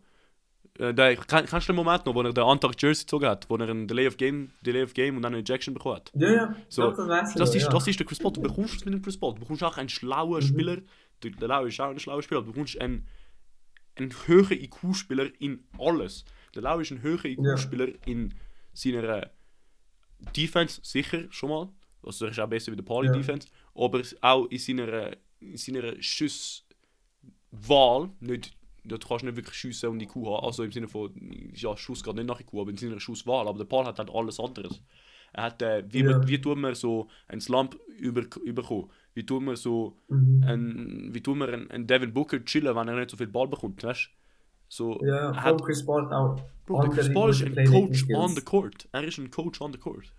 äh, 0.78 0.92
der, 0.94 1.16
kann, 1.16 1.46
kannst 1.46 1.68
du 1.68 1.72
den 1.72 1.76
Moment 1.76 2.06
noch, 2.06 2.14
wo 2.14 2.22
er 2.22 2.32
den 2.32 2.44
Antrag 2.44 2.80
Jersey 2.80 3.04
gezogen 3.04 3.26
hat, 3.26 3.48
wo 3.48 3.56
er 3.56 3.68
einen 3.68 3.86
Delay 3.86 4.06
of 4.08 4.16
Game, 4.16 4.50
Delay 4.62 4.82
of 4.82 4.94
Game 4.94 5.16
und 5.16 5.22
dann 5.22 5.34
eine 5.34 5.42
Ejection 5.42 5.74
bekommen 5.74 5.96
hat? 5.96 6.10
Ja, 6.14 6.30
ja, 6.32 6.56
So, 6.68 6.90
das 6.90 7.34
Das 7.34 7.54
ist, 7.54 7.62
ja. 7.64 7.68
das 7.68 7.86
ist 7.86 7.98
der 7.98 8.06
Chris 8.06 8.18
Paul. 8.18 8.32
Du 8.32 8.40
bekommst 8.42 8.76
es 8.76 8.84
mit 8.84 8.94
dem 8.94 9.02
Chris 9.02 9.18
Paul. 9.18 9.34
Du 9.34 9.40
bekommst 9.40 9.62
auch 9.62 9.76
einen 9.76 9.88
schlauen 9.88 10.42
Mhm. 10.42 10.46
Spieler. 10.46 10.76
Der, 11.22 11.30
der 11.32 11.48
Lau 11.48 11.64
ist 11.64 11.80
auch 11.80 11.90
ein 11.90 11.98
schlauer 11.98 12.22
Spieler. 12.22 12.40
Du 12.42 12.52
bekommst 12.52 12.80
einen, 12.80 13.06
einen 13.96 14.12
höheren 14.26 14.58
IQ-Spieler 14.58 15.28
in 15.40 15.64
alles. 15.78 16.24
Der 16.54 16.62
Lau 16.62 16.78
ist 16.80 16.90
ein 16.90 17.02
höherer 17.02 17.26
IQ-Spieler 17.26 17.88
in 18.06 18.34
seiner 18.72 19.30
Defense, 20.36 20.80
sicher 20.82 21.24
schon 21.30 21.50
mal. 21.50 21.68
Also 22.02 22.24
er 22.26 22.30
ist 22.30 22.40
auch 22.40 22.48
besser 22.48 22.72
wie 22.72 22.76
der 22.76 22.82
Pauli 22.84 23.08
Ja. 23.08 23.12
Defense. 23.12 23.48
Aber 23.74 24.02
auch 24.22 24.46
in 24.46 24.58
seiner, 24.58 25.16
in 25.40 25.56
seiner 25.56 26.00
Schusswahl. 26.02 26.64
Nicht, 28.20 28.56
du 28.84 28.98
kannst 28.98 29.24
nicht 29.24 29.36
wirklich 29.36 29.56
schiessen 29.56 29.90
und 29.90 30.00
IQ 30.02 30.14
haben. 30.16 30.44
Also 30.46 30.64
im 30.64 30.72
Sinne 30.72 30.88
von, 30.88 31.12
ja, 31.54 31.76
Schuss 31.76 32.02
geht 32.02 32.14
nicht 32.14 32.26
nach 32.26 32.40
IQ, 32.40 32.54
aber 32.54 32.70
in 32.70 32.76
seiner 32.76 33.00
Schusswahl. 33.00 33.48
Aber 33.48 33.58
der 33.58 33.64
Paul 33.66 33.84
hat 33.86 33.98
halt 33.98 34.10
alles 34.10 34.40
anderes. 34.40 34.82
Er 35.32 35.44
hat, 35.44 35.62
äh, 35.62 35.84
wie, 35.92 36.00
Ja. 36.00 36.18
man, 36.18 36.28
wie 36.28 36.40
tut 36.40 36.58
man 36.58 36.74
so 36.74 37.08
einen 37.28 37.40
Slump 37.40 37.78
über, 37.98 38.22
überkommen? 38.44 38.90
Wie 39.14 39.24
tut 39.24 39.42
man 39.42 39.56
so 39.56 39.96
Mhm. 40.08 40.42
ein, 40.44 41.14
wie 41.14 41.22
tut 41.22 41.36
man 41.36 41.50
einen, 41.50 41.70
einen 41.70 41.86
Devin 41.86 42.12
Booker 42.12 42.44
chillen, 42.44 42.74
wenn 42.74 42.88
er 42.88 42.96
nicht 42.96 43.10
so 43.10 43.16
viel 43.16 43.28
Ball 43.28 43.46
bekommt, 43.48 43.82
weißt? 43.82 44.10
So, 44.70 45.00
Ja, 45.02 45.32
er 45.32 45.42
hat, 45.42 45.62
Chris 45.64 45.84
Paul 45.84 46.12
auch. 46.12 46.40
Bro, 46.64 46.82
der 46.82 46.90
Chris 46.90 47.12
Paul 47.12 47.30
ist 47.30 47.42
ein 47.42 47.66
Coach 47.66 48.06
on 48.14 48.28
the 48.36 48.40
court. 48.40 48.88
Er 48.92 49.02
ist 49.02 49.18
ein 49.18 49.28
Coach 49.28 49.60
on 49.60 49.72
the 49.72 49.78
court. 49.78 50.12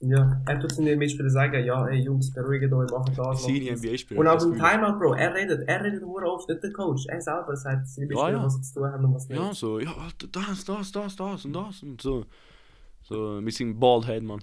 Ja, 0.00 0.42
er 0.46 0.60
tut 0.60 0.72
seinen 0.72 0.98
Mitspielern 0.98 1.30
sagen, 1.30 1.64
ja, 1.64 1.86
ey 1.88 2.00
Jungs, 2.00 2.30
beruhigt 2.32 2.70
euch, 2.72 2.90
macht 2.90 3.18
das. 3.18 3.42
Das. 3.42 3.48
NBA-Spieler. 3.48 4.20
Und 4.20 4.26
auch 4.28 4.42
im. 4.42 4.52
Timeout, 4.52 4.98
Bro, 4.98 5.14
er 5.14 5.34
redet, 5.34 5.66
er 5.66 5.82
redet 5.82 6.02
nur 6.02 6.22
oft, 6.22 6.48
nicht 6.48 6.62
der 6.62 6.72
Coach. 6.72 7.06
Er 7.06 7.22
selber 7.22 7.56
sagt 7.56 7.86
seine 7.86 8.06
Mitspieler, 8.06 8.32
ja. 8.32 8.44
was 8.44 8.54
sie 8.56 8.62
zu 8.62 8.80
tun 8.80 8.92
haben 8.92 9.04
und 9.06 9.14
was 9.14 9.28
nicht. 9.28 9.38
Ja, 9.38 9.54
so, 9.54 9.78
ja, 9.78 9.94
das, 10.30 10.64
das, 10.64 10.92
das, 10.92 11.16
das 11.16 11.44
und 11.46 11.52
das 11.54 11.82
und 11.82 12.02
so. 12.02 12.26
So, 13.02 13.42
wir 13.42 13.52
sind 13.52 13.80
bald 13.80 14.06
head, 14.06 14.22
man. 14.22 14.40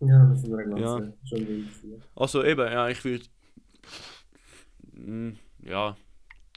Ja, 0.00 0.26
das 0.26 0.42
ist 0.42 0.52
eine 0.52 0.80
Ja. 0.80 1.00
schon 1.24 1.48
wild. 1.48 1.66
Ja. 1.82 1.96
Also 2.14 2.44
eben, 2.44 2.70
ja, 2.70 2.88
ich 2.90 3.02
würde. 3.04 3.24
Ja, 5.64 5.96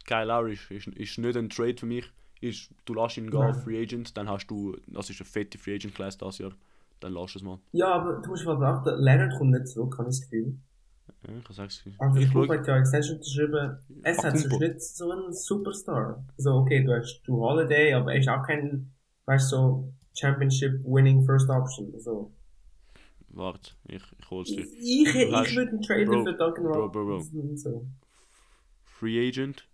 Kyle 0.05 0.25
Lowry 0.25 0.53
ist, 0.53 0.71
ist, 0.71 0.87
ist 0.87 1.17
nicht 1.17 1.37
ein 1.37 1.49
Trade 1.49 1.75
für 1.77 1.85
mich. 1.85 2.05
Ist, 2.41 2.69
du 2.85 2.93
lässt 2.93 3.17
ihn 3.17 3.31
gehen 3.31 3.53
Free 3.55 3.81
Agent, 3.81 4.15
dann 4.17 4.29
hast 4.29 4.47
du, 4.47 4.75
das 4.87 5.09
ist 5.09 5.19
eine 5.21 5.25
fette 5.25 5.57
Free 5.57 5.75
Agent 5.75 5.95
Class 5.95 6.17
das 6.17 6.37
Jahr, 6.37 6.51
dann 6.99 7.13
lass 7.13 7.35
es 7.35 7.41
mal. 7.41 7.59
ja, 7.71 7.93
aber 7.93 8.21
du 8.21 8.29
musst 8.29 8.45
mal 8.45 8.55
beachten, 8.57 9.01
Leonard 9.01 9.37
kommt 9.37 9.51
nicht 9.51 9.67
zurück, 9.67 9.97
habe 9.97 10.09
ich 10.09 10.19
das 10.19 10.21
Gefühl. 10.29 10.57
Ja, 11.27 11.33
ich 11.49 11.55
sag's. 11.55 11.83
Also 11.97 12.19
Ich 12.19 12.25
ich 12.25 12.31
schau. 12.31 12.47
hat 12.47 12.67
ja 12.67 12.77
Extension 12.77 13.17
geschrieben, 13.19 13.77
es 14.03 14.17
hat 14.23 14.37
sonst 14.37 14.59
nicht 14.59 14.81
so 14.81 15.11
einen 15.11 15.33
Superstar. 15.33 16.23
So, 16.37 16.51
okay, 16.55 16.83
du 16.83 16.93
hast 16.93 17.21
Drew 17.25 17.39
Holiday, 17.39 17.93
aber 17.93 18.13
er 18.13 18.19
ist 18.19 18.27
auch 18.29 18.45
kein, 18.45 18.91
weißt 19.25 19.51
du, 19.51 19.55
so, 19.55 19.93
Championship 20.13 20.83
winning 20.83 21.23
First 21.25 21.49
Option. 21.49 21.93
So. 21.99 22.31
Warte, 23.29 23.71
ich, 23.87 24.03
ich 24.19 24.29
hol's 24.29 24.49
dir. 24.49 24.61
Ich, 24.61 25.05
ich, 25.07 25.13
Du 25.13 25.41
ich 25.41 25.55
würde 25.55 25.71
einen 25.71 25.81
Trader 25.81 26.23
für 26.23 26.33
Duncan. 26.33 26.65
Robinson. 26.67 27.57
So. 27.57 27.85
Free 28.83 29.27
Agent. 29.27 29.67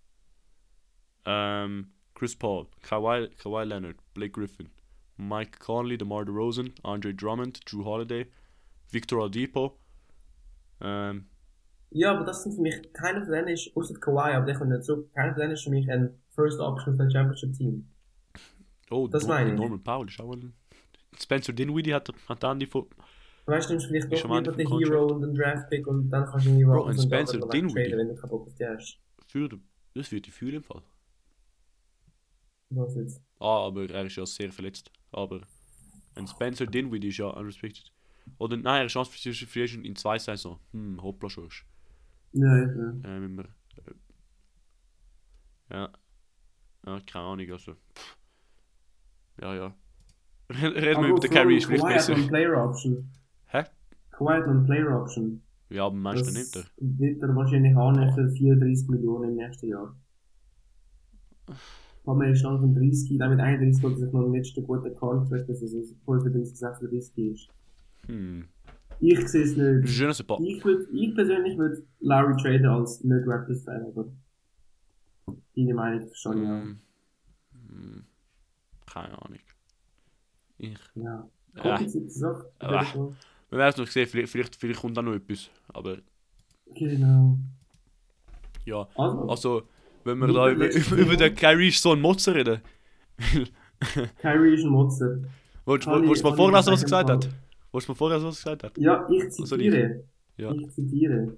Ähm, 1.25 1.91
Chris 2.15 2.35
Paul, 2.35 2.67
Kawhi, 2.81 3.29
Kawhi 3.37 3.63
Leonard, 3.65 3.97
Blake 4.13 4.31
Griffin, 4.31 4.69
Mike 5.17 5.59
Conley, 5.59 5.97
DeMar 5.97 6.25
DeRozan, 6.25 6.73
Andre 6.83 7.13
Drummond, 7.13 7.59
Drew 7.71 7.83
Holiday, 7.85 8.27
Victor 8.91 9.19
Oladipo. 9.19 9.77
Ähm, 10.81 11.25
Ja, 11.91 12.15
aber 12.15 12.25
das 12.25 12.43
sind 12.43 12.55
für 12.55 12.61
mich, 12.61 12.91
keiner 12.93 13.21
von 13.23 13.31
denen 13.33 13.49
ist, 13.49 13.71
außer 13.75 13.93
Kawhi, 13.99 14.33
aber 14.33 14.45
der 14.45 14.55
kommt 14.57 14.71
nicht 14.71 14.83
zurück, 14.83 15.11
keiner 15.13 15.33
von 15.33 15.41
denen 15.41 15.53
ist 15.53 15.63
für 15.63 15.69
mich 15.69 15.89
ein 15.91 16.17
First 16.29 16.59
Option 16.59 16.95
für 16.95 17.03
ein 17.03 17.11
Championship 17.11 17.53
Team. 17.53 17.87
oh, 18.89 19.07
Das 19.07 19.23
Nor- 19.27 19.35
meine 19.35 19.53
ich. 19.53 19.59
Norman 19.59 19.83
Powell 19.83 20.07
ist 20.07 20.19
auch 20.21 20.33
ein. 20.33 20.53
Spencer 21.19 21.53
Dinwiddie 21.53 21.93
hat, 21.93 22.09
hat 22.27 22.41
dann 22.43 22.59
die 22.59 22.65
von. 22.65 22.87
Weißt 23.45 23.69
du, 23.69 23.73
nimmst 23.73 23.87
vielleicht 23.87 24.11
doch 24.11 24.23
lieber 24.23 24.51
den 24.53 24.67
Hero 24.67 25.07
und 25.07 25.21
den 25.21 25.35
Draftpick 25.35 25.85
und 25.87 26.09
dann 26.09 26.25
kannst 26.25 26.45
du 26.45 26.49
irgendwie 26.51 26.65
Bro, 26.65 26.85
ein 26.85 26.97
Spencer 26.97 27.39
Dinwiddie. 27.49 27.89
traden, 27.89 27.97
wenn 27.99 28.07
du 28.07 28.15
keinen 28.15 28.29
Bock 28.29 28.47
auf 28.47 28.55
die 28.55 28.65
hast. 28.65 28.97
Für, 29.27 29.49
das 29.93 30.11
wird 30.11 30.25
die 30.27 30.31
für 30.31 30.49
im 30.51 30.63
Fall. 30.63 30.81
Was 32.71 32.95
jetzt? 32.95 33.21
Ah, 33.39 33.65
aber 33.67 33.89
er 33.89 34.05
ist 34.05 34.15
ja 34.15 34.25
sehr 34.25 34.51
verletzt. 34.51 34.91
Aber 35.11 35.41
ein 36.15 36.27
Spencer 36.27 36.65
Dinwiddie 36.65 37.09
ist 37.09 37.17
ja 37.17 37.27
unrestricted. 37.27 37.91
Oder 38.37 38.55
nein, 38.57 38.81
er 38.81 38.85
ist 38.85 38.95
unrestricted 38.95 39.49
Free 39.49 39.63
Agent 39.63 39.85
in 39.85 39.95
zwei 39.95 40.17
Saison. 40.19 40.59
Hm, 40.71 41.01
hoppla 41.01 41.29
schon. 41.29 41.49
Ja, 42.33 42.57
ja. 42.57 42.63
Äh, 42.65 43.21
wenn 43.21 43.35
wir, 43.37 43.43
äh, 43.43 43.93
ja. 45.73 45.89
Ja, 46.85 46.99
keine 47.01 47.25
Ahnung, 47.25 47.51
also. 47.51 47.73
Pff. 47.73 48.17
Ja, 49.41 49.55
ja. 49.55 49.75
Red- 50.49 50.75
Reden 50.75 51.01
wir 51.03 51.09
über 51.09 51.19
den 51.19 51.31
Carry, 51.31 51.57
ist 51.57 51.65
vielleicht 51.65 51.85
besser. 51.85 52.13
eine 52.15 52.27
Player 52.27 52.63
Option. 52.65 53.09
Hä? 53.47 53.63
Noch 54.19 54.27
eine 54.27 54.63
Player 54.65 55.01
Option. 55.01 55.41
Ja, 55.69 55.85
aber 55.85 56.13
Das 56.13 56.33
nimmt 56.33 56.55
er? 56.55 56.65
wird 56.77 57.21
er 57.21 57.35
wahrscheinlich 57.35 57.73
haben 57.75 58.13
für 58.13 58.29
34 58.29 58.89
Millionen 58.89 59.29
im 59.31 59.35
nächsten 59.37 59.67
Jahr. 59.69 59.95
Aber 62.05 62.25
er 62.25 62.31
ist 62.31 62.41
langsam 62.43 62.73
30, 62.73 63.17
dann 63.19 63.29
mit 63.29 63.39
31 63.39 63.83
holt 63.83 63.97
sich 63.97 64.11
noch 64.11 64.23
den 64.23 64.33
letzten 64.33 64.63
guten 64.65 64.95
Contract, 64.95 65.47
dass 65.47 65.59
so 65.59 65.83
35, 66.05 66.57
36 66.57 67.17
ist. 67.17 67.47
Hm. 68.07 68.45
Ich 68.99 69.27
sehe 69.27 69.43
es 69.43 69.55
nicht. 69.57 69.99
Ne 69.99 70.13
sais 70.13 70.23
pas. 70.23 70.39
Ich, 70.41 70.63
würd, 70.63 70.87
ich 70.91 71.15
persönlich 71.15 71.57
würde 71.57 71.83
Larry 71.99 72.35
traden 72.41 72.65
als 72.67 73.03
nicht 73.03 73.27
Raptors-Fan, 73.27 73.85
aber 73.85 74.05
deine 75.55 75.73
Meinung 75.73 76.07
ich 76.41 76.47
auch. 76.47 76.63
Hm. 76.63 76.79
Hm. 77.69 78.03
Keine 78.91 79.21
Ahnung. 79.21 79.39
Ich. 80.57 80.77
Ja. 80.95 81.27
Ja. 81.55 81.61
Komplizierte 81.61 82.09
Sache. 82.09 82.51
Ah. 82.59 82.83
Wir 83.49 83.57
werden 83.57 83.71
es 83.71 83.77
noch 83.77 83.87
sehen, 83.87 84.07
vielleicht, 84.07 84.31
vielleicht, 84.31 84.55
vielleicht 84.55 84.79
kommt 84.79 84.95
da 84.95 85.01
noch 85.01 85.13
etwas. 85.13 85.49
Aber 85.69 85.97
Genau. 86.75 87.37
ja. 88.65 88.87
Also, 88.95 89.29
Also, 89.29 89.61
wenn 90.03 90.19
wir 90.19 90.27
da 90.27 90.49
über, 90.49 90.69
über, 90.75 90.95
über 90.95 91.15
den 91.15 91.35
Kyrie 91.35 91.69
ist 91.69 91.81
so 91.81 91.93
ein 91.93 92.01
Motzer 92.01 92.35
reden. 92.35 92.61
Kyrie 94.19 94.53
ist 94.53 94.63
ein 94.63 94.69
Motzer. 94.69 95.21
Wolltest 95.65 95.87
du 95.87 95.91
mal 95.91 96.35
vorlesen, 96.35 96.53
was 96.53 96.67
er 96.67 96.83
gesagt 96.83 97.09
hat? 97.09 97.29
Wolltest 97.71 97.87
du 97.87 97.91
mal 97.91 97.97
vorlesen, 97.97 98.27
was 98.27 98.45
er 98.45 98.57
gesagt 98.57 98.63
hat? 98.63 98.77
Ja, 98.77 99.07
ich 99.09 99.29
zitiere. 99.29 100.03
Ja. 100.37 100.51
Ich 100.51 100.69
zitiere. 100.71 101.37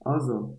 Also, 0.00 0.58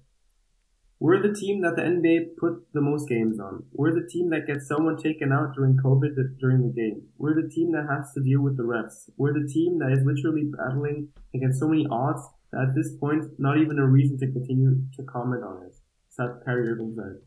we're 1.00 1.22
the 1.22 1.34
team 1.34 1.62
that 1.62 1.76
the 1.76 1.84
NBA 1.84 2.38
put 2.38 2.66
the 2.74 2.82
most 2.82 3.08
games 3.08 3.40
on. 3.40 3.66
We're 3.74 3.94
the 3.94 4.08
team 4.08 4.30
that 4.32 4.48
gets 4.48 4.68
someone 4.68 4.98
taken 4.98 5.32
out 5.32 5.54
during 5.56 5.78
COVID 5.78 6.16
during 6.40 6.64
the 6.64 6.74
game. 6.74 7.10
We're 7.18 7.36
the 7.36 7.48
team 7.48 7.72
that 7.74 7.86
has 7.90 8.14
to 8.14 8.22
deal 8.22 8.42
with 8.42 8.58
the 8.58 8.64
refs. 8.64 9.10
We're 9.18 9.34
the 9.34 9.48
team 9.48 9.80
that 9.80 9.92
is 9.92 10.04
literally 10.04 10.46
battling 10.46 11.10
against 11.36 11.60
so 11.60 11.68
many 11.68 11.86
odds 11.92 12.24
that 12.52 12.70
at 12.70 12.76
this 12.76 12.96
point, 12.98 13.26
not 13.38 13.58
even 13.58 13.78
a 13.78 13.86
reason 13.86 14.18
to 14.20 14.32
continue 14.32 14.82
to 14.96 15.04
comment 15.04 15.44
on 15.44 15.64
it. 15.64 15.76
Kyrie 16.16 16.70
Irving 16.70 16.90
gesagt. 16.96 17.22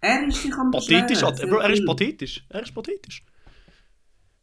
Er 0.00 0.26
ist 0.28 0.42
sich 0.42 0.54
am 0.54 0.70
Pathetisch, 0.70 1.20
Bro, 1.20 1.58
er 1.58 1.70
ist 1.70 1.84
pathetisch. 1.84 2.44
Er 2.48 2.62
ist 2.62 2.74
pathetisch. 2.74 3.24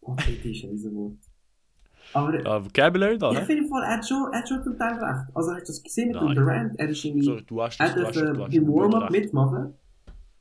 Pathetisch, 0.02 0.64
ist 0.64 0.86
ein 0.86 0.96
Wort. 0.96 1.18
Aber 2.14 2.44
Ja, 2.44 2.64
Vocabulary 2.64 3.18
da, 3.18 3.32
ich 3.32 3.40
hä? 3.40 3.46
finde 3.46 3.68
voll, 3.68 3.82
er 3.84 3.98
hat 3.98 4.08
schon, 4.08 4.32
er 4.32 4.40
hat 4.40 4.48
schon 4.48 4.64
zum 4.64 4.78
Teil 4.78 4.94
recht. 4.94 5.36
Also 5.36 5.52
hast 5.54 5.64
du 5.64 5.68
das 5.68 5.84
gesehen 5.84 6.10
mit 6.10 6.22
Nein. 6.22 6.36
Durant? 6.36 6.80
Er 6.80 6.90
ist 6.90 7.04
irgendwie, 7.04 7.26
Sorry, 7.26 7.44
du 7.44 7.62
hast 7.62 7.80
er 7.80 7.96
das, 7.96 8.08
hast, 8.08 8.38
beim 8.38 8.52
du 8.52 8.68
Warm-up 8.68 9.10
mitmachen. 9.12 9.74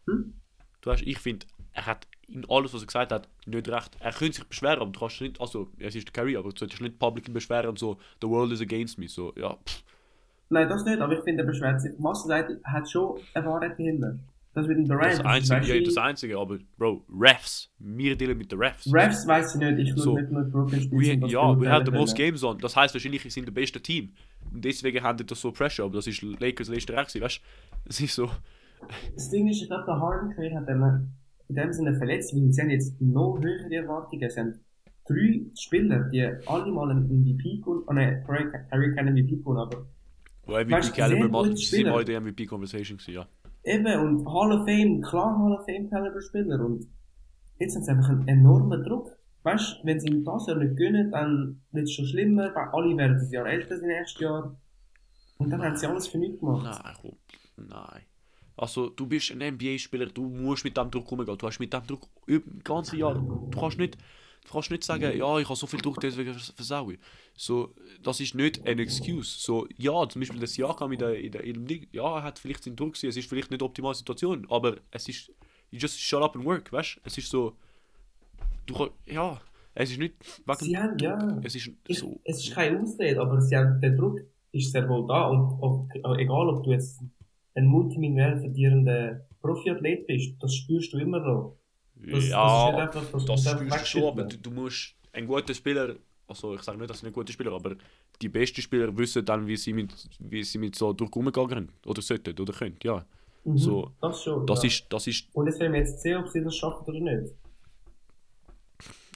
Hm? 0.06 0.34
Du 0.82 0.90
hast, 0.90 1.02
ich 1.02 1.18
finde, 1.18 1.46
er 1.72 1.86
hat 1.86 2.06
in 2.28 2.44
alles, 2.48 2.74
was 2.74 2.82
er 2.82 2.86
gesagt 2.86 3.12
hat, 3.12 3.28
nicht 3.46 3.68
recht. 3.68 3.96
Er 4.00 4.12
könnte 4.12 4.34
sich 4.34 4.44
beschweren, 4.44 4.80
aber 4.80 4.90
du 4.90 5.00
kannst 5.00 5.20
nicht, 5.20 5.40
also, 5.40 5.70
es 5.78 5.94
ist 5.94 6.06
der 6.08 6.12
Carry, 6.12 6.36
aber 6.36 6.50
du 6.50 6.58
solltest 6.58 6.80
nicht 6.82 6.98
public 6.98 7.32
beschweren 7.32 7.70
und 7.70 7.78
so, 7.78 7.98
the 8.20 8.28
world 8.28 8.52
is 8.52 8.60
against 8.60 8.98
me, 8.98 9.08
so, 9.08 9.32
ja, 9.36 9.54
pff. 9.54 9.82
Nein, 10.50 10.68
das 10.68 10.84
nicht, 10.84 11.00
aber 11.00 11.12
ich 11.14 11.24
finde, 11.24 11.42
er 11.42 11.46
beschwert 11.46 11.80
sich. 11.80 11.92
Er 11.92 12.48
er 12.64 12.72
hat 12.72 12.90
schon 12.90 13.18
Wahrheit 13.34 13.72
dahinter. 13.72 14.18
Das 14.54 14.68
mit 14.68 14.76
dem 14.78 14.86
Durant. 14.86 15.04
Das 15.04 15.18
ist 15.18 15.50
einzige, 15.50 15.78
ja, 15.78 15.84
das 15.84 15.96
einzige, 15.96 16.38
aber, 16.38 16.58
Bro, 16.78 17.04
Refs, 17.08 17.72
wir 17.80 18.16
dealen 18.16 18.38
mit 18.38 18.52
den 18.52 18.60
Refs. 18.60 18.92
Refs 18.92 19.26
weiß 19.26 19.56
ich 19.56 19.60
nicht, 19.60 19.78
ich 19.80 19.88
schaue 19.88 19.98
So. 19.98 20.16
nicht 20.16 20.30
nur 20.30 20.44
Brooklyn 20.44 21.20
das 21.20 21.32
ja, 21.32 21.42
have 21.42 21.58
the 21.58 21.90
können. 21.90 21.96
most 21.96 22.16
games 22.16 22.44
on. 22.44 22.58
Das 22.58 22.76
heißt 22.76 22.94
wahrscheinlich, 22.94 23.24
wir 23.24 23.32
sind 23.32 23.48
das 23.48 23.54
beste 23.54 23.80
Team. 23.80 24.12
Und 24.52 24.64
deswegen 24.64 25.02
haben 25.02 25.18
die 25.18 25.26
das 25.26 25.40
so 25.40 25.50
Pressure, 25.50 25.84
aber 25.86 25.96
das 25.96 26.06
ist 26.06 26.22
Lakers 26.22 26.68
letzte 26.68 26.92
Recht, 26.92 27.20
weißt 27.20 27.40
du? 27.40 27.88
Es 27.88 28.00
ist 28.00 28.14
so. 28.14 28.30
Das 29.14 29.28
Ding 29.30 29.48
ist, 29.48 29.60
ich 29.60 29.66
glaube, 29.66 29.84
der 29.86 29.98
Harden 29.98 30.30
Trade 30.36 30.54
hat 30.54 30.68
dann 30.68 31.12
in 31.48 31.56
dem 31.56 31.72
Sinne 31.72 31.94
verletzt, 31.96 32.32
weil 32.34 32.52
sie 32.52 32.60
haben 32.62 32.70
jetzt 32.70 33.00
noch 33.00 33.40
höhere 33.42 33.74
Erwartungen. 33.74 34.30
Sie 34.30 34.40
haben 34.40 34.54
drei 35.04 35.40
Spieler, 35.58 36.08
die 36.12 36.22
alle 36.46 36.70
mal 36.70 36.90
einen 36.90 37.08
MVP 37.08 37.58
geholt, 37.58 37.84
oh 37.88 37.92
nein, 37.92 38.22
Curry 38.24 38.94
keinen 38.94 39.14
MVP 39.14 39.36
geholt, 39.36 39.58
aber 39.58 39.86
Wo 40.46 40.52
MVP 40.52 40.90
Caliber 40.92 41.28
macht, 41.28 41.50
gute 41.50 41.56
sind 41.56 41.90
heute 41.90 42.20
MVP 42.20 42.46
Conversation 42.46 42.98
gewesen, 42.98 43.14
ja. 43.14 43.26
eben, 43.64 44.00
und 44.00 44.26
Hall 44.26 44.52
of 44.52 44.66
Fame, 44.66 45.00
klar 45.00 45.38
Hall 45.38 45.52
of 45.52 45.64
Fame 45.64 45.88
Caliber 45.88 46.20
Spieler, 46.20 46.64
und 46.64 46.86
jetzt 47.58 47.76
haben 47.76 47.82
sie 47.82 47.90
einfach 47.90 48.10
einen 48.10 48.28
enormen 48.28 48.82
Druck. 48.82 49.16
Weißt 49.42 49.80
du, 49.82 49.86
wenn 49.86 50.00
sie 50.00 50.08
ihm 50.08 50.24
das 50.24 50.46
Jahr 50.46 50.56
nicht 50.56 50.76
gönnen, 50.76 51.10
dann 51.10 51.60
wird 51.72 51.84
es 51.84 51.92
schon 51.92 52.06
schlimmer, 52.06 52.54
weil 52.54 52.68
alle 52.72 52.96
werden 52.96 53.18
ein 53.18 53.30
Jahr 53.30 53.46
älter 53.46 53.78
sein 53.78 53.88
nächstes 53.88 54.20
Jahr. 54.20 54.56
Und 55.36 55.50
dann 55.50 55.62
haben 55.62 55.76
sie 55.76 55.86
alles 55.86 56.08
für 56.08 56.18
nichts 56.18 56.40
gemacht. 56.40 56.64
Nein, 56.64 56.94
komm. 57.00 57.16
Nein. 57.56 58.02
Also, 58.56 58.88
du 58.88 59.06
bist 59.06 59.32
ein 59.32 59.54
NBA-Spieler, 59.54 60.06
du 60.06 60.28
musst 60.28 60.64
mit 60.64 60.76
dem 60.76 60.90
Druck 60.90 61.10
umgehen. 61.12 61.36
Du 61.36 61.46
hast 61.46 61.58
mit 61.58 61.72
dem 61.72 61.86
Druck 61.86 62.08
über 62.26 62.50
das 62.54 62.64
ganze 62.64 62.96
Jahr. 62.96 63.14
Du 63.14 63.50
kannst 63.50 63.78
nicht, 63.78 63.98
du 64.44 64.52
kannst 64.52 64.70
nicht 64.70 64.84
sagen, 64.84 65.16
ja, 65.16 65.38
ich 65.38 65.48
habe 65.48 65.56
so 65.56 65.66
viel 65.66 65.80
Druck, 65.80 66.00
deswegen 66.00 66.32
vers- 66.32 66.52
versau 66.54 66.90
ich. 66.90 66.98
So, 67.36 67.74
das 68.02 68.20
ist 68.20 68.34
nicht 68.34 68.66
eine 68.66 68.82
Excuse. 68.82 69.38
So, 69.38 69.66
ja, 69.76 70.08
zum 70.08 70.20
Beispiel 70.20 70.40
das 70.40 70.56
Jahr 70.56 70.80
in 70.90 70.98
der, 70.98 71.18
in 71.18 71.32
der, 71.32 71.44
in 71.44 71.66
der 71.66 71.78
ja, 71.92 72.16
er 72.18 72.22
hat 72.22 72.38
vielleicht 72.38 72.64
seinen 72.64 72.76
Druck 72.76 72.92
gesehen, 72.92 73.10
es 73.10 73.16
ist 73.16 73.28
vielleicht 73.28 73.50
nicht 73.50 73.60
die 73.60 73.64
optimale 73.64 73.94
Situation, 73.94 74.46
aber 74.50 74.76
es 74.90 75.08
ist, 75.08 75.32
you 75.70 75.78
just 75.78 76.00
shut 76.00 76.22
up 76.22 76.36
and 76.36 76.44
work, 76.44 76.72
weißt 76.72 76.96
du? 76.96 77.00
Es 77.04 77.18
ist 77.18 77.30
so, 77.30 77.56
du 78.66 78.74
kannst, 78.74 78.92
ja, 79.06 79.40
es 79.74 79.90
ist 79.90 79.98
nicht 79.98 80.14
Sie 80.60 80.68
wegen, 80.68 80.76
haben, 80.76 80.98
ja. 80.98 81.40
es 81.42 81.54
ist 81.56 81.70
so, 81.88 82.20
es 82.24 82.38
ist 82.38 82.54
keine 82.54 82.80
Ausrede, 82.80 83.20
aber 83.20 83.40
sie 83.40 83.56
haben, 83.56 83.80
der 83.80 83.96
Druck 83.96 84.20
ist 84.52 84.70
sehr 84.70 84.88
wohl 84.88 85.06
da 85.08 85.26
und 85.28 85.58
ob, 85.60 85.88
egal 86.18 86.48
ob 86.48 86.62
du 86.62 86.70
jetzt 86.70 87.02
ein 87.54 87.66
multimillionär 87.66 88.38
verdienender 88.38 89.26
Profiathlet 89.40 90.06
bist, 90.06 90.40
das 90.40 90.54
spürst 90.54 90.92
du 90.92 90.98
immer 90.98 91.18
noch. 91.20 91.58
Das, 92.10 92.28
ja, 92.28 92.72
das 92.72 92.92
ist 92.92 92.96
einfach, 92.96 93.12
das, 93.12 93.24
du 93.24 93.86
schon, 93.86 94.04
aber 94.04 94.24
du, 94.24 94.36
du 94.38 94.50
musst 94.50 94.94
ein 95.12 95.26
guter 95.26 95.54
Spieler, 95.54 95.96
also 96.26 96.54
ich 96.54 96.62
sage 96.62 96.78
nicht, 96.78 96.90
dass 96.90 97.00
sie 97.00 97.06
nicht 97.06 97.14
gute 97.14 97.32
Spieler, 97.32 97.52
aber 97.52 97.76
die 98.20 98.28
besten 98.28 98.60
Spieler 98.60 98.96
wissen 98.96 99.24
dann, 99.24 99.46
wie 99.46 99.56
sie 99.56 99.72
mit, 99.72 99.92
wie 100.18 100.42
sie 100.42 100.58
mit 100.58 100.76
so 100.76 100.94
sind. 100.96 101.70
Oder 101.86 102.02
sollten, 102.02 102.38
oder 102.38 102.52
können, 102.52 102.76
ja. 102.82 103.04
Mhm, 103.44 103.58
so, 103.58 103.90
das 104.00 104.22
schon. 104.22 104.46
Das 104.46 104.62
ja. 104.62 104.68
ist, 104.68 104.86
das 104.88 105.06
ist, 105.06 105.28
Und 105.32 105.46
jetzt 105.46 105.60
werden 105.60 105.72
wir 105.72 105.80
jetzt 105.80 106.00
sehen, 106.00 106.16
ob 106.18 106.28
sie 106.28 106.42
das 106.42 106.56
schaffen 106.56 106.84
oder 106.86 107.00
nicht. 107.00 107.34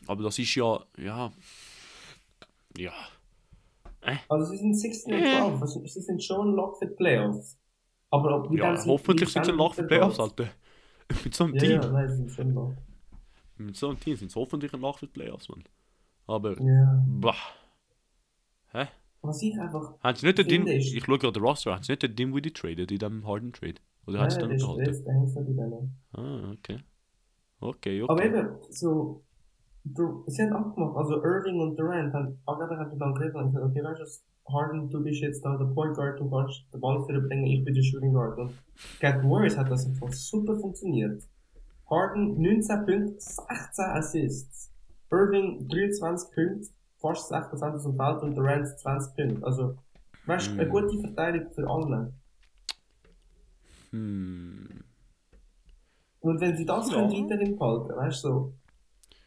aber 0.07 0.23
das 0.23 0.39
ist 0.39 0.55
ja, 0.55 0.81
ja, 0.99 1.33
ja. 2.77 2.93
Also 4.29 4.53
sie 4.53 4.59
sind 4.59 4.75
16 4.75 5.15
und 5.15 5.21
12, 5.21 5.63
also 5.63 5.87
sie 5.87 6.01
sind 6.01 6.23
schon 6.23 6.55
lock 6.55 6.79
für 6.79 6.87
die 6.87 6.95
Playoffs. 6.95 7.59
Aber 8.11 8.37
ob 8.37 8.51
wie 8.51 8.57
Ja, 8.57 8.77
hoffentlich 8.87 9.29
sind 9.29 9.45
sie 9.45 9.53
nach 9.53 9.75
für 9.75 9.83
Playoffs, 9.83 10.19
Alter. 10.19 10.49
Mit 11.25 11.35
so 11.35 11.45
einem 11.45 11.55
Ja, 11.55 11.61
Team, 11.63 11.71
ja, 11.83 11.89
nein, 11.89 12.09
sind 12.09 12.31
mit 13.57 13.77
so 13.77 13.89
einem 13.89 13.99
Team 14.01 14.17
sind 14.17 14.31
sie 14.31 14.39
hoffentlich 14.39 14.73
nach 14.73 14.99
für 14.99 15.07
Playoffs, 15.07 15.49
man. 15.49 15.65
Aber, 16.27 16.61
Ja. 16.63 17.05
bah. 17.07 17.35
Hä? 18.73 18.87
Was 19.23 19.43
ich 19.43 19.59
einfach... 19.59 19.95
Haben 20.03 20.17
sie 20.17 20.27
nicht 20.27 20.39
den 20.39 20.49
Dim, 20.49 20.67
Finde 20.67 20.75
ich- 20.75 21.05
schaue 21.05 21.19
gerade 21.19 21.33
den 21.33 21.43
Roster, 21.43 21.75
haben 21.75 21.83
sie 21.83 21.93
nicht 21.93 22.03
den 22.03 22.15
Dimwitty 22.15 22.53
traded 22.53 22.93
in 22.93 22.99
dem 22.99 23.27
Harden 23.27 23.53
Trade? 23.53 23.75
Oder 24.07 24.21
hat 24.21 24.33
sie 24.33 24.39
den 24.39 24.53
ist 24.53 24.61
behalten? 24.63 25.97
Ah, 26.13 26.53
okay. 26.53 26.79
Okay, 27.61 28.03
Aber 28.03 28.15
okay. 28.15 28.29
eben, 28.29 28.49
so, 28.71 29.25
sie 29.85 30.43
haben 30.43 30.53
abgemacht, 30.53 30.97
also 30.97 31.23
Irving 31.25 31.61
und 31.61 31.77
Durant 31.77 32.13
haben, 32.15 32.39
haben 32.47 32.91
sie 32.93 32.99
dann 32.99 33.15
geredet 33.15 33.35
und 33.35 33.53
gesagt, 33.53 33.65
okay, 33.71 33.83
weißt 33.83 34.01
du, 34.01 34.05
Harden, 34.53 34.89
du 34.91 35.03
bist 35.03 35.21
jetzt 35.21 35.45
da 35.45 35.57
der 35.57 35.67
Point 35.67 35.95
Guard, 35.97 36.19
du 36.19 36.29
kannst 36.31 36.65
den 36.73 36.81
Ball 36.81 37.05
für 37.05 37.21
bringen, 37.21 37.47
ich 37.47 37.65
bin 37.65 37.75
der 37.75 37.83
Shooting 37.83 38.13
Guard. 38.13 38.39
Und 38.39 38.53
gegen 39.01 39.31
Warriors 39.31 39.57
hat 39.57 39.71
das 39.71 39.87
einfach 39.87 40.13
super 40.13 40.57
funktioniert. 40.57 41.23
Harden 41.91 42.41
19 42.41 42.87
Punkte, 42.87 43.15
16 43.19 43.85
Assists. 43.85 44.71
Irving 45.11 45.67
23 45.69 46.35
Punkte, 46.35 46.69
fast 46.99 47.33
6% 47.33 47.75
aus 47.75 47.83
dem 47.83 47.97
Feld 47.97 48.23
und 48.23 48.35
Durant 48.35 48.67
20 48.67 49.17
Punkte. 49.17 49.47
Also, 49.47 49.77
weißt 50.27 50.49
du, 50.49 50.53
eine 50.53 50.67
Mm. 50.67 50.71
gute 50.71 50.99
Verteidigung 51.01 51.51
für 51.53 51.69
alle. 51.69 52.13
Hm. 53.91 54.69
Und 56.21 56.41
wenn 56.41 56.57
sie 56.57 56.67
das 56.67 56.91
Ja. 56.91 56.97
können 57.09 57.25
weiterhin 57.31 57.57
behalten, 57.59 57.97
weißt 57.97 58.25
du, 58.25 58.29
so, 58.29 58.53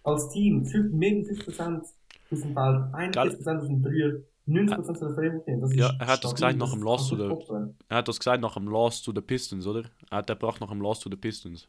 als 0.03 0.29
Team, 0.29 0.65
fünf- 0.65 0.93
mehr 0.93 1.15
als 1.17 1.27
5% 1.29 1.85
aus 2.31 2.41
dem 2.41 2.53
Feld, 2.53 2.93
41% 2.93 3.61
aus 3.61 3.67
dem 3.67 3.81
Dreier, 3.81 4.13
90% 4.47 4.97
von 4.97 5.43
der 5.45 5.57
das 5.57 5.75
Ja, 5.75 5.93
er 5.99 6.07
hat 6.07 6.23
das 6.23 6.33
gesagt 6.33 6.57
nach 6.57 6.65
das 6.67 6.73
dem 6.73 6.83
Loss 6.83 7.13
oder- 7.13 7.29
toppen. 7.29 7.77
Er 7.87 7.97
hat 7.97 8.07
das 8.07 8.17
gesagt 8.19 8.41
nach 8.41 8.53
dem 8.55 8.67
Loss 8.67 9.01
zu 9.03 9.13
den 9.13 9.25
Pistons, 9.25 9.65
oder? 9.67 9.83
Er 10.09 10.17
hat 10.17 10.29
den 10.29 10.35
gebracht 10.37 10.59
nach 10.61 10.69
dem 10.69 10.81
Loss 10.81 10.99
zu 10.99 11.09
den 11.09 11.19
Pistons. 11.19 11.67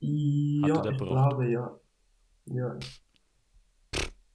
Ja, 0.00 0.76
er 0.76 0.82
den 0.82 0.92
ich 0.92 0.98
gebracht? 0.98 1.30
glaube, 1.30 1.50
ja. 1.50 1.80
Ja. 2.46 2.78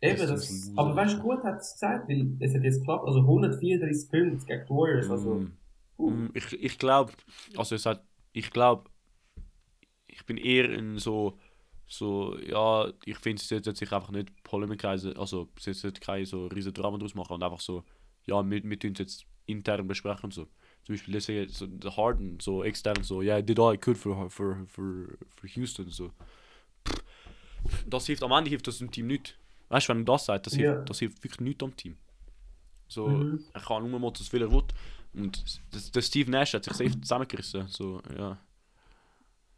Eben, 0.02 0.18
Das 0.20 0.30
das, 0.30 0.72
aber 0.76 0.96
weißt 0.96 1.18
du, 1.18 1.22
gut 1.22 1.44
hat 1.44 1.60
es 1.62 1.74
gesagt, 1.74 2.08
weil 2.10 2.36
es 2.40 2.54
hat 2.54 2.64
jetzt 2.64 2.80
geklappt, 2.80 3.08
also 3.08 3.20
134 3.22 4.10
Punkte 4.12 4.46
gegen 4.46 4.70
Warriors, 4.70 5.10
also, 5.10 5.36
Mm, 5.36 5.52
uh, 5.98 6.30
ich 6.34 6.52
ich 6.62 6.78
glaube, 6.78 7.14
also 7.58 7.74
es 7.76 7.86
hat, 7.86 8.04
ich 8.34 8.52
glaube, 8.52 8.90
ich 10.08 10.26
bin 10.26 10.38
eher 10.38 10.70
in 10.72 10.98
so, 11.00 11.38
so, 11.88 12.38
ja, 12.40 12.92
ich 13.06 13.18
finde, 13.20 13.42
es 13.42 13.48
sollte 13.48 13.76
sich 13.76 13.92
einfach 13.92 14.12
nicht 14.12 14.32
polemikreisen, 14.44 15.16
also 15.18 15.50
es 15.64 15.80
sollte 15.82 16.02
keine 16.02 16.26
so 16.26 16.48
riesen 16.48 16.74
Drama 16.74 16.98
draus 16.98 17.14
machen 17.16 17.34
und 17.34 17.44
einfach 17.44 17.60
so, 17.60 17.84
ja, 18.26 18.44
wir, 18.50 18.64
wir 18.64 18.80
tun 18.80 18.94
es 18.94 19.00
jetzt 19.00 19.26
intern 19.46 19.88
besprechen 19.88 20.26
und 20.26 20.34
so. 20.34 20.46
Zum 20.84 20.96
Beispiel, 20.96 21.14
das 21.14 21.30
ist 21.30 21.56
so, 21.56 21.68
der 21.68 21.96
Harden, 21.96 22.40
so 22.40 22.64
extern, 22.64 23.04
so, 23.04 23.22
ja, 23.22 23.34
yeah, 23.34 23.40
I 23.40 23.44
did 23.46 23.60
all 23.60 23.74
I 23.74 23.78
could 23.78 23.98
for, 23.98 24.30
for, 24.30 24.66
for, 24.68 25.18
for 25.36 25.50
Houston, 25.50 25.90
so. 25.90 26.12
Das 27.88 28.06
hilft, 28.06 28.24
am 28.24 28.32
Ende 28.32 28.50
hilft 28.50 28.68
das 28.68 28.78
dem 28.78 28.92
Team 28.92 29.08
nicht. 29.08 29.38
Weißt 29.70 29.88
du, 29.90 29.94
wenn 29.94 30.02
er 30.02 30.06
das 30.06 30.26
sagt, 30.26 30.46
das 30.46 30.54
hilft, 30.54 30.76
Ja. 30.78 30.82
das 30.84 31.00
hilft 31.00 31.24
wirklich 31.24 31.42
nicht 31.42 31.64
am 31.64 31.76
Team. 31.76 31.98
So, 32.88 33.08
Mhm. 33.08 33.44
er 33.54 33.62
kann 33.62 33.90
nur 33.90 34.00
mal 34.00 34.12
das 34.12 34.28
viel 34.28 34.42
er 34.42 34.52
will. 34.52 34.64
Und 35.14 35.44
das, 35.72 35.92
der 35.92 36.02
Steve 36.02 36.30
Nash 36.30 36.54
hat 36.54 36.64
sich 36.66 36.74
safe 36.74 37.00
zusammengerissen. 37.02 37.68
So, 37.68 38.02
ja. 38.16 38.38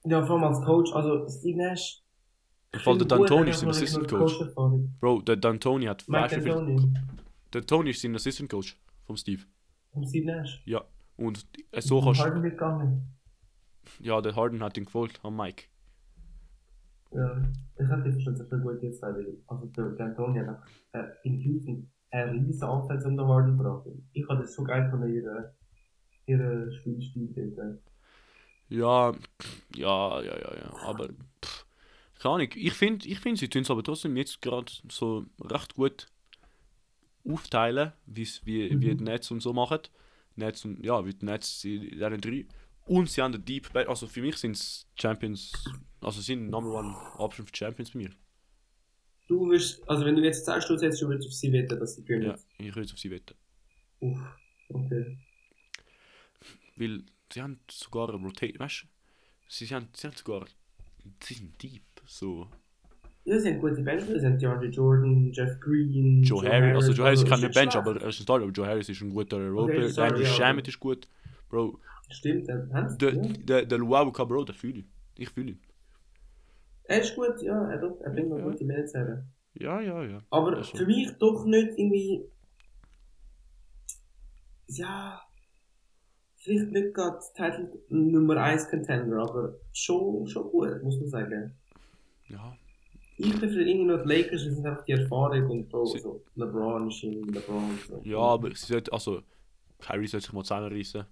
ja, 0.06 0.26
vor 0.26 0.36
allem 0.36 0.46
als 0.46 0.64
Coach, 0.64 0.94
also 0.94 1.28
Steve 1.28 1.58
Nash, 1.58 2.02
Fall 2.80 2.98
der 2.98 3.08
D'Antoni 3.08 3.50
ist 3.50 3.60
sein 3.62 3.70
Assistant 3.70 4.08
Coach. 4.10 4.40
Bro, 5.00 5.22
der 5.22 5.38
D'Antoni 5.38 5.88
hat 5.88 6.02
viel- 6.04 6.14
D'Antoni, 6.16 6.94
Der 7.54 7.66
Tony 7.66 7.90
ist 7.92 8.02
sein 8.02 8.16
Assistant 8.16 8.50
Coach 8.50 8.78
vom 9.06 9.16
Steve. 9.18 9.44
vom 9.94 10.06
Steve 10.06 10.26
Nash. 10.26 10.62
Ja. 10.66 10.84
Und 11.16 11.46
äh, 11.72 11.82
so 11.82 12.02
kannst 12.02 12.20
Harden 12.22 12.44
wird 12.44 12.54
gegangen. 12.54 13.02
Ja, 14.00 14.22
der 14.22 14.36
Harden 14.36 14.62
hat 14.62 14.78
ihn 14.78 14.86
gefolgt 14.86 15.20
am 15.24 15.36
Mike. 15.38 15.64
Ja, 17.14 17.42
ich 17.80 17.88
hätte 17.88 18.12
verstanden, 18.12 18.40
dass 18.40 18.52
er 18.52 18.58
gut 18.60 18.84
jetzt 18.84 19.02
weil, 19.02 19.38
also 19.48 19.66
der, 19.68 19.90
der 19.92 20.06
Antonio 20.08 20.46
hat 20.46 20.62
äh, 20.92 21.04
in 21.24 21.40
Houston 21.40 21.90
eine 22.12 22.34
riesen 22.34 22.64
Offense 22.68 23.08
um 23.08 23.16
den 23.18 23.26
Harden 23.26 23.58
gebracht. 23.58 23.88
Ich 24.14 24.28
habe 24.28 24.42
das 24.42 24.54
so 24.54 24.64
geil 24.64 24.90
von 24.90 25.08
ihrer, 25.08 25.54
ihrer 26.26 26.70
Spielstil 26.74 27.34
dort. 27.56 27.80
Ja, 28.70 29.14
ja, 29.76 30.22
ja, 30.22 30.38
ja, 30.38 30.56
ja. 30.58 30.74
Aber, 30.86 31.08
keine 32.20 32.36
Ahnung. 32.36 32.50
Ich 32.56 32.74
finde, 32.74 33.08
ich 33.08 33.20
find, 33.20 33.38
sie 33.38 33.48
tun 33.50 33.62
es 33.64 33.72
aber 33.72 33.84
trotzdem 33.84 34.16
jetzt 34.18 34.42
gerade 34.42 34.72
so 34.90 35.26
recht 35.42 35.76
gut 35.76 36.08
aufteilen, 37.26 37.92
wie's, 38.06 38.46
wie, 38.46 38.70
wie 38.82 38.94
Mhm. 38.94 38.98
die 39.00 39.04
Netz 39.04 39.32
und 39.32 39.42
so 39.42 39.54
machen. 39.54 39.80
Nets 40.36 40.64
und 40.66 40.84
ja, 40.86 41.04
wie 41.06 41.14
die 41.14 41.26
Nets 41.26 41.64
in 41.66 41.82
diesen 41.90 42.22
drei. 42.22 42.46
Und 42.86 43.10
sie 43.10 43.22
haben 43.22 43.34
den 43.34 43.44
Deep, 43.44 43.74
Ba- 43.74 43.82
also 43.84 44.08
für 44.08 44.22
mich 44.22 44.38
sind 44.38 44.56
es 44.56 44.88
Champions, 45.00 45.52
also 46.00 46.22
sind 46.22 46.50
Number 46.50 46.72
One 46.80 46.96
Option 47.18 47.46
für 47.46 47.56
Champions 47.56 47.92
bei 47.92 48.00
mir. 48.00 48.12
Du 49.28 49.50
wirst, 49.50 49.88
also 49.90 50.06
wenn 50.06 50.16
du 50.16 50.24
jetzt 50.24 50.46
10 50.46 50.62
Stutz 50.62 50.82
hättest, 50.82 51.02
du 51.02 51.08
würdest 51.10 51.28
auf 51.28 51.34
sie 51.34 51.52
wetten, 51.52 51.78
dass 51.80 51.96
sie 51.96 52.06
gewinnen. 52.06 52.28
Ja, 52.28 52.36
ich 52.66 52.74
würde 52.76 52.94
auf 52.94 53.00
sie 53.00 53.12
wetten. 53.12 53.36
Uff, 54.00 54.20
okay. 54.70 55.18
Weil 56.78 57.04
sie 57.34 57.42
haben 57.42 57.60
sogar 57.70 58.08
eine 58.10 58.20
Rotate, 58.24 58.58
weißt 58.58 58.84
du? 58.84 58.88
Sie 59.50 59.66
haben, 59.68 59.90
sie 59.94 60.08
haben 60.08 60.16
sogar, 60.16 60.46
sie 61.24 61.34
sind 61.34 61.62
deep, 61.62 61.82
so. 62.08 62.48
Sie 63.26 63.50
haben 63.50 63.60
gute 63.60 63.82
Bench, 63.82 64.04
sie 64.04 64.26
haben 64.26 64.40
DeAndre 64.40 64.68
Jordan, 64.68 65.32
Jeff 65.34 65.60
Green, 65.60 66.24
Joe, 66.24 66.42
Harris, 66.48 66.76
also 66.76 66.94
Joe 66.94 67.06
Harris 67.08 67.26
kann 67.26 67.42
nicht 67.42 67.54
Bench, 67.54 67.76
aber 67.76 68.02
er 68.02 68.08
ist 68.08 68.20
ein 68.20 68.24
Starter, 68.24 68.44
aber 68.44 68.54
Joe 68.54 68.66
Harris 68.66 68.88
ist 68.88 69.02
ein 69.02 69.10
guter 69.10 69.38
Roleplayer, 69.50 69.90
sorry, 69.90 70.10
Andrew 70.10 70.26
Shamet 70.26 70.64
okay. 70.64 70.70
ist 70.70 70.80
gut. 70.80 71.08
Bro, 71.50 71.80
Stimmt, 72.10 72.48
der, 72.48 72.58
der, 73.02 73.66
der, 73.66 73.78
Luau 73.78 74.12
Bro, 74.12 74.46
der 74.46 74.56
fühle 74.56 74.80
ich. 74.80 74.86
Ich 75.18 75.30
fühle 75.30 75.52
ihn. 75.52 75.62
Er 76.86 77.02
ist 77.02 77.16
gut, 77.16 77.42
ja, 77.42 77.70
er, 77.70 77.82
er 77.82 78.10
bringt 78.12 78.30
noch 78.30 78.38
Ja. 78.38 78.46
gute 78.46 78.64
Minutes 78.64 78.94
her. 78.94 79.26
Ja, 79.56 79.82
ja, 79.82 80.04
ja. 80.04 80.22
Aber 80.30 80.64
schon. 80.64 80.80
für 80.80 80.86
mich 80.86 81.12
doch 81.20 81.46
nicht 81.46 81.78
irgendwie. 81.78 82.24
Ja. 84.68 85.22
Vielleicht 86.38 86.72
nicht 86.72 86.94
gerade 86.94 87.20
Titel 87.36 87.70
Nummer 87.90 88.38
1 88.38 88.70
Contender, 88.70 89.18
aber 89.18 89.56
schon, 89.74 90.28
schon 90.28 90.50
gut, 90.50 90.82
muss 90.82 90.98
man 91.00 91.10
sagen. 91.10 91.58
Ja, 92.30 92.56
Ich 93.18 93.32
prefer 93.32 93.60
irgendwie 93.60 93.86
noch 93.86 94.04
die 94.04 94.10
Lakers, 94.10 94.44
das 94.46 94.54
sind 94.56 94.66
einfach 94.66 94.84
die 94.86 94.92
Erfahrung 94.92 95.50
und 95.50 95.72
so, 95.72 95.86
Sie- 95.86 96.00
so 96.00 96.24
LeBron 96.36 96.88
ist 96.90 97.04
in 97.04 97.24
LeBron. 97.34 97.64
und 97.72 97.80
So. 97.88 98.02
ja 98.04 98.18
aber 98.20 98.50
sie 98.56 98.66
sollte, 98.66 98.92
also, 98.94 99.22
Kyrie 99.80 100.08
sollte 100.08 100.26
sich 100.26 100.34
mal 100.34 100.44
zusammenreißen. 100.44 101.06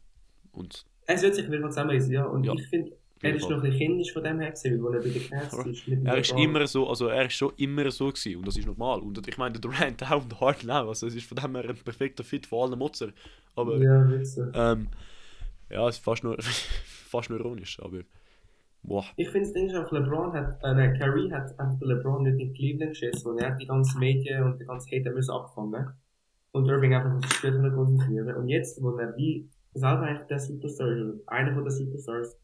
Und 0.51 0.85
Er 1.07 1.17
sollte 1.17 1.35
sich 1.37 1.47
wieder 1.51 1.67
zusammenreißen, 1.69 2.11
ja. 2.11 2.25
Und 2.25 2.43
Ja, 2.45 2.53
ich 2.53 2.67
finde, 2.67 2.91
er 3.21 3.35
ist 3.35 3.41
noch 3.49 3.57
ein 3.57 3.61
bisschen 3.63 3.77
kindisch 3.77 4.13
von 4.13 4.23
dem 4.23 4.39
her 4.39 4.51
gesehen, 4.51 4.83
weil 4.83 4.95
er 4.95 5.01
bei 5.01 5.09
den 5.09 5.29
Cavs 5.29 5.65
ist. 5.65 5.87
Er 6.03 6.17
ist 6.19 6.31
immer 6.31 6.67
so, 6.67 6.87
also 6.87 7.07
er 7.07 7.25
ist 7.25 7.33
schon 7.33 7.53
immer 7.57 7.89
so 7.91 8.07
gewesen 8.09 8.37
und 8.37 8.47
das 8.47 8.57
ist 8.57 8.65
normal. 8.67 8.99
Und 8.99 9.27
ich 9.27 9.37
meine, 9.37 9.53
der 9.53 9.61
Durant 9.61 10.03
auch 10.11 10.23
und 10.23 10.39
Harden 10.39 10.69
auch, 10.71 10.87
also 10.89 11.07
es 11.07 11.15
ist 11.15 11.27
von 11.27 11.37
dem 11.37 11.55
her 11.55 11.69
ein 11.69 11.75
perfekter 11.77 12.23
Fit 12.23 12.45
für 12.45 12.57
alle 12.57 12.75
Mutzer. 12.75 13.09
Aber, 13.55 13.77
Ja, 13.77 14.07
ähm, 14.53 14.87
ja, 15.69 15.87
es 15.89 15.97
ist 15.97 16.03
fast 16.03 16.23
nur, 16.23 16.37
fast 16.85 17.29
nur 17.29 17.39
ironisch, 17.39 17.79
aber, 17.79 18.01
boah. 18.85 19.05
Ich 19.15 19.29
finde 19.29 19.47
das 19.47 19.53
Ding 19.53 19.67
ist 19.67 19.91
LeBron 19.91 20.33
hat, 20.33 20.63
äh, 20.63 20.73
nein, 20.73 20.97
Kyrie 20.97 21.31
hat 21.31 21.59
einfach 21.59 21.81
LeBron 21.81 22.23
nicht 22.23 22.39
in 22.39 22.53
Cleveland 22.53 22.91
geschissen 22.91 23.31
und 23.31 23.39
er 23.39 23.51
hat 23.51 23.61
die 23.61 23.67
ganzen 23.67 23.99
Medien 23.99 24.43
und 24.43 24.59
die 24.59 24.65
ganzen 24.65 24.91
Hater 24.91 25.11
müssen 25.11 25.31
abfangen. 25.31 25.93
Und 26.51 26.69
Irving 26.69 26.93
einfach 26.93 27.13
auf 27.15 27.21
das 27.21 27.33
Spiel 27.33 27.51
konzentrieren. 27.51 28.33
Und 28.37 28.47
jetzt, 28.47 28.81
wo 28.81 28.91
er 28.97 29.15
wie 29.17 29.49
selber 29.73 30.03
eigentlich 30.03 30.27
der 30.27 30.39
Superstar 30.39 30.87
ist, 30.87 31.01
oder 31.01 31.19
einer 31.27 31.53
von 31.53 31.65
den 31.65 31.71
Superstars, 31.71 32.37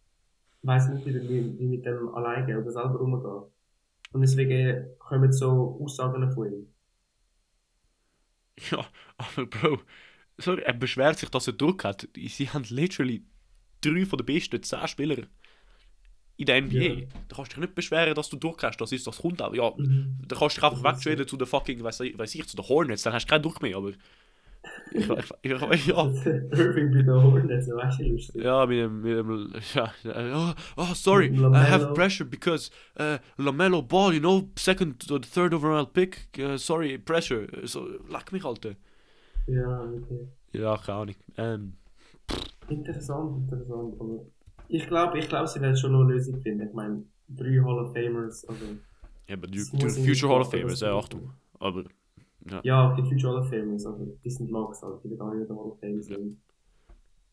weiß 0.63 0.89
nicht, 0.89 1.05
wie, 1.05 1.13
wie, 1.29 1.59
wie 1.59 1.67
mit 1.67 1.85
dem 1.85 2.09
alleine 2.13 2.59
oder 2.59 2.71
selber 2.71 2.99
umgeht. 2.99 3.49
Und 4.11 4.21
deswegen 4.21 4.87
kommen 4.99 5.31
so 5.31 5.79
Aussagen 5.81 6.29
von 6.31 6.51
ihm. 6.51 6.67
Ja, 8.69 8.85
aber 9.17 9.45
Bro, 9.45 9.79
sorry, 10.37 10.61
er 10.61 10.73
beschwert 10.73 11.17
sich, 11.17 11.29
dass 11.29 11.47
er 11.47 11.53
Druck 11.53 11.83
hat. 11.85 12.07
Sie 12.15 12.49
haben 12.49 12.65
literally 12.69 13.25
drei 13.79 14.05
von 14.05 14.17
den 14.17 14.25
besten 14.25 14.61
zehn 14.61 14.87
Spieler 14.87 15.23
in 16.41 16.45
der 16.47 16.61
NBA. 16.61 16.77
Ja. 16.79 16.95
Da 17.29 17.35
kannst 17.35 17.51
du 17.51 17.55
dich 17.55 17.57
nicht 17.67 17.75
beschweren, 17.75 18.15
dass 18.15 18.29
du 18.29 18.55
hast. 18.61 18.77
Das 18.81 18.91
ist, 18.91 19.05
das 19.07 19.17
kommt 19.17 19.41
auch. 19.41 19.53
Ja, 19.53 19.71
Mhm. 19.77 20.17
da 20.27 20.35
kannst 20.35 20.57
du 20.57 20.61
dich 20.61 20.69
einfach 20.71 20.83
wegtraden 20.83 21.27
zu 21.27 21.37
der 21.37 21.47
fucking, 21.47 21.83
weiß 21.83 21.99
weiß 22.01 22.35
ich, 22.35 22.47
zu 22.47 22.55
den 22.57 22.67
Hornets, 22.67 23.03
dann 23.03 23.13
hast 23.13 23.25
du 23.25 23.29
keinen 23.29 23.43
Druck 23.43 23.61
mehr, 23.61 23.77
aber. 23.77 23.91
Ich, 24.93 25.09
ich, 25.41 25.51
ich, 25.51 25.87
ja. 25.87 26.05
Irving 26.05 26.91
bei 26.91 27.01
den 27.01 27.09
Hornets, 27.09 27.67
weißt 27.67 28.33
du. 28.33 28.39
Ja, 28.39 28.65
mit 28.65 28.77
dem, 28.79 29.01
mit 29.01 29.17
dem, 29.17 29.53
ja, 29.73 29.91
oh, 30.35 30.53
oh 30.77 30.93
sorry, 30.93 31.27
I 31.33 31.55
have 31.55 31.93
pressure 31.93 32.25
because 32.25 32.69
uh, 32.99 33.17
LaMelo 33.37 33.81
Ball, 33.81 34.13
you 34.13 34.19
know, 34.19 34.49
second 34.57 35.09
or 35.11 35.19
third 35.21 35.53
overall 35.53 35.85
pick, 35.85 36.27
uh, 36.39 36.57
sorry, 36.57 36.97
pressure, 36.97 37.47
so, 37.65 37.87
leck 38.09 38.31
mich, 38.31 38.43
Alter. 38.45 38.75
Ja, 39.47 39.81
okay. 39.81 40.27
Ja, 40.53 40.77
keine 40.77 40.97
Ahnung. 40.99 41.15
Ähm, 41.37 41.73
Interessant, 42.69 43.37
interessant. 43.51 43.95
Aber 43.99 44.25
ich 44.71 44.87
glaube, 44.87 45.19
ich 45.19 45.27
glaub, 45.29 45.47
sie 45.47 45.61
werden 45.61 45.75
schon 45.77 45.91
noch 45.91 46.01
eine 46.01 46.13
Lösung 46.13 46.39
finden. 46.41 46.67
Ich 46.67 46.73
meine, 46.73 47.03
drei 47.29 47.59
Hall 47.63 47.79
of 47.85 47.93
Famers, 47.93 48.45
also. 48.45 48.65
ja, 49.27 49.35
aber 49.35 49.47
die, 49.47 49.63
die 49.71 49.89
Future 49.89 50.33
Hall 50.33 50.41
of 50.41 50.51
Famers, 50.51 50.71
muss- 50.71 50.83
Achtung. 50.83 51.29
Aber, 51.59 51.83
Ja, 52.63 52.95
die 52.95 53.03
Future 53.03 53.33
Hall 53.33 53.41
of 53.43 53.49
Famers, 53.49 53.85
also 53.85 54.17
die 54.23 54.29
sind 54.29 54.49
Locks, 54.49 54.83
also 54.83 54.99
die 55.03 55.09
werden 55.11 55.21
auch 55.21 55.33
nicht 55.33 55.41
in 55.41 55.47
der 55.47 55.55
Hall 55.57 55.71
of 55.71 55.79
Fame 55.79 56.01
sind. 56.01 56.37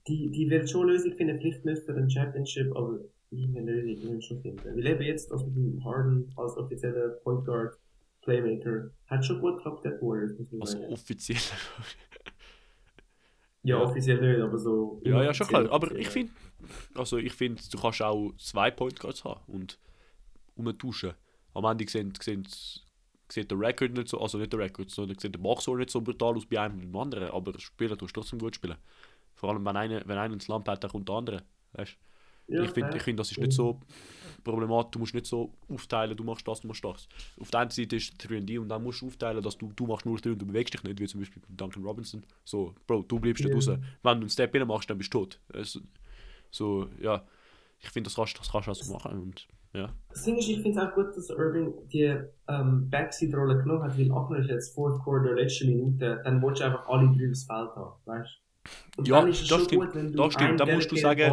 Die, 0.07 0.31
die 0.31 0.49
werden 0.51 0.67
schon 0.69 0.83
eine 0.83 0.93
Lösung 0.93 1.13
finden, 1.15 1.39
vielleicht 1.39 1.65
nicht 1.65 1.83
für 1.85 1.93
den 1.95 2.09
Championship, 2.11 2.75
aber 2.77 2.99
irgendeine 3.31 3.73
Lösung 3.73 4.09
werden 4.11 4.23
schon 4.23 4.41
finden. 4.41 4.75
Wir 4.77 4.83
leben 4.83 5.03
jetzt 5.03 5.31
also 5.33 5.47
mit 5.47 5.57
dem 5.57 5.85
Harden 5.85 6.31
als 6.37 6.57
offizieller 6.57 7.09
Point 7.25 7.45
Guard, 7.45 7.79
Playmaker. 8.23 8.91
Hat 9.07 9.25
schon 9.25 9.41
gut 9.41 9.57
geklappt, 9.57 9.85
der 9.85 10.01
Warriors, 10.03 10.33
muss 10.39 10.51
man 10.53 10.61
also 10.63 10.79
sagen. 10.79 10.93
offiziell. 10.93 11.39
Ja, 13.69 13.83
offiziell 13.83 14.19
nicht, 14.21 14.41
aber 14.41 14.59
so. 14.59 15.01
ja, 15.05 15.23
ja, 15.23 15.35
schon 15.35 15.47
klar. 15.47 15.71
Aber 15.71 15.95
ich 15.95 16.09
finde, 16.09 16.33
also 16.95 17.19
ich 17.19 17.35
finde, 17.35 17.63
du 17.71 17.79
kannst 17.79 18.01
auch 18.01 18.33
zwei 18.39 18.71
Guards 18.71 19.25
haben 19.25 19.41
und 19.47 19.79
umtauschen. 20.55 21.13
Am 21.53 21.65
Ende 21.67 21.87
sehen, 21.87 22.15
sehen, 22.19 22.49
sieht 23.29 23.51
der 23.51 23.61
Record 23.61 23.93
nicht 23.93 24.09
so, 24.09 24.21
also 24.21 24.39
nicht 24.39 24.55
der 24.55 24.61
Record, 24.61 24.91
sondern 24.91 25.19
sieht 25.19 25.35
der 25.35 25.39
Boxscore 25.39 25.79
nicht 25.79 25.91
so 25.91 26.01
brutal 26.01 26.35
aus 26.37 26.47
bei 26.47 26.59
einem 26.59 26.77
und 26.77 26.81
dem 26.81 26.97
anderen, 26.97 27.29
aber 27.29 27.59
spielen 27.59 27.99
tust 27.99 28.17
du 28.17 28.21
trotzdem 28.21 28.39
gut 28.39 28.55
spielen. 28.55 28.77
Vor 29.35 29.51
allem, 29.51 29.65
wenn 29.67 29.77
einer, 29.77 30.03
wenn 30.07 30.17
einer 30.17 30.33
ins 30.33 30.49
Land 30.49 30.67
hat, 30.67 30.83
dann 30.83 30.91
kommt 30.91 31.09
der 31.09 31.17
andere. 31.17 31.43
Weißt? 31.73 31.97
Ja, 32.49 32.63
ich 32.63 32.71
finde, 32.71 32.97
ich 32.97 33.03
find, 33.03 33.19
das 33.19 33.31
ist 33.31 33.39
nicht 33.39 33.53
so 33.53 33.81
problematisch. 34.43 34.91
Du 34.93 34.99
musst 35.01 35.15
nicht 35.15 35.27
so 35.27 35.53
aufteilen, 35.69 36.17
du 36.17 36.25
machst 36.25 36.49
das, 36.49 36.61
du 36.61 36.69
machst 36.69 36.83
das. 36.85 37.09
Auf 37.39 37.51
der 37.51 37.61
einen 37.61 37.71
Seite 37.71 37.97
ist 37.97 38.15
3D 38.23 38.59
und 38.59 38.69
dann 38.69 38.83
musst 38.83 39.03
du 39.03 39.07
aufteilen, 39.07 39.43
dass 39.43 39.59
du, 39.59 39.71
du 39.75 39.87
machst 39.87 40.07
nur 40.07 40.17
3 40.17 40.31
und 40.33 40.39
du 40.41 40.47
bewegst 40.47 40.73
dich 40.75 40.83
nicht, 40.83 40.99
wie 40.99 41.07
zum 41.07 41.21
Beispiel 41.21 41.43
bei 41.47 41.55
Duncan 41.55 41.85
Robinson. 41.85 42.25
So, 42.45 42.75
Bro, 42.87 43.03
du 43.03 43.21
bleibst 43.21 43.43
Ja. 43.45 43.49
nicht 43.49 43.57
raus. 43.57 43.67
Wenn 43.69 43.81
du 44.03 44.11
einen 44.21 44.31
Step 44.31 44.55
in 44.55 44.67
machst, 44.67 44.89
dann 44.89 44.99
bist 44.99 45.13
du 45.13 45.19
tot. 45.19 45.41
Es, 45.53 45.79
so, 46.51 46.89
ja. 47.01 47.25
Ich 47.81 47.91
finde, 47.91 48.09
das 48.09 48.17
kannst, 48.17 48.39
das 48.39 48.51
kannst 48.51 48.67
du 48.67 48.71
auch 48.73 48.75
so 48.75 48.93
machen. 48.93 49.21
Und, 49.21 49.47
ja. 49.75 49.93
Das 50.09 50.25
Ding 50.25 50.37
ist, 50.37 50.49
ich 50.49 50.61
finde 50.63 50.81
es 50.81 50.87
auch 50.87 50.95
gut, 50.95 51.15
dass 51.17 51.29
Irving 51.31 51.75
die 51.93 52.17
ähm, 52.49 52.89
Backseat-Rolle 52.91 53.59
genommen 53.59 53.83
hat, 53.83 53.99
weil 53.99 54.11
Achner 54.11 54.39
ist 54.39 54.49
jetzt 54.49 54.75
Fourth 54.75 55.03
Quarter, 55.05 55.35
letzte 55.35 55.67
Minute, 55.67 56.21
dann 56.25 56.43
willst 56.43 56.61
du 56.61 56.65
einfach 56.65 56.89
alle 56.89 57.09
drei 57.17 57.31
aufs 57.31 57.45
Feld 57.45 57.71
haben, 57.77 57.93
weißt 58.07 58.31
du? 58.31 58.48
Und 58.97 59.07
Ja, 59.09 59.25
das 59.25 59.39
stimmt, 59.47 59.71
gut, 59.71 59.89
das 59.95 60.33
stimmt, 60.35 60.61
da 60.61 60.67
musst 60.67 60.91
du 60.91 60.97
sagen-. 60.97 61.33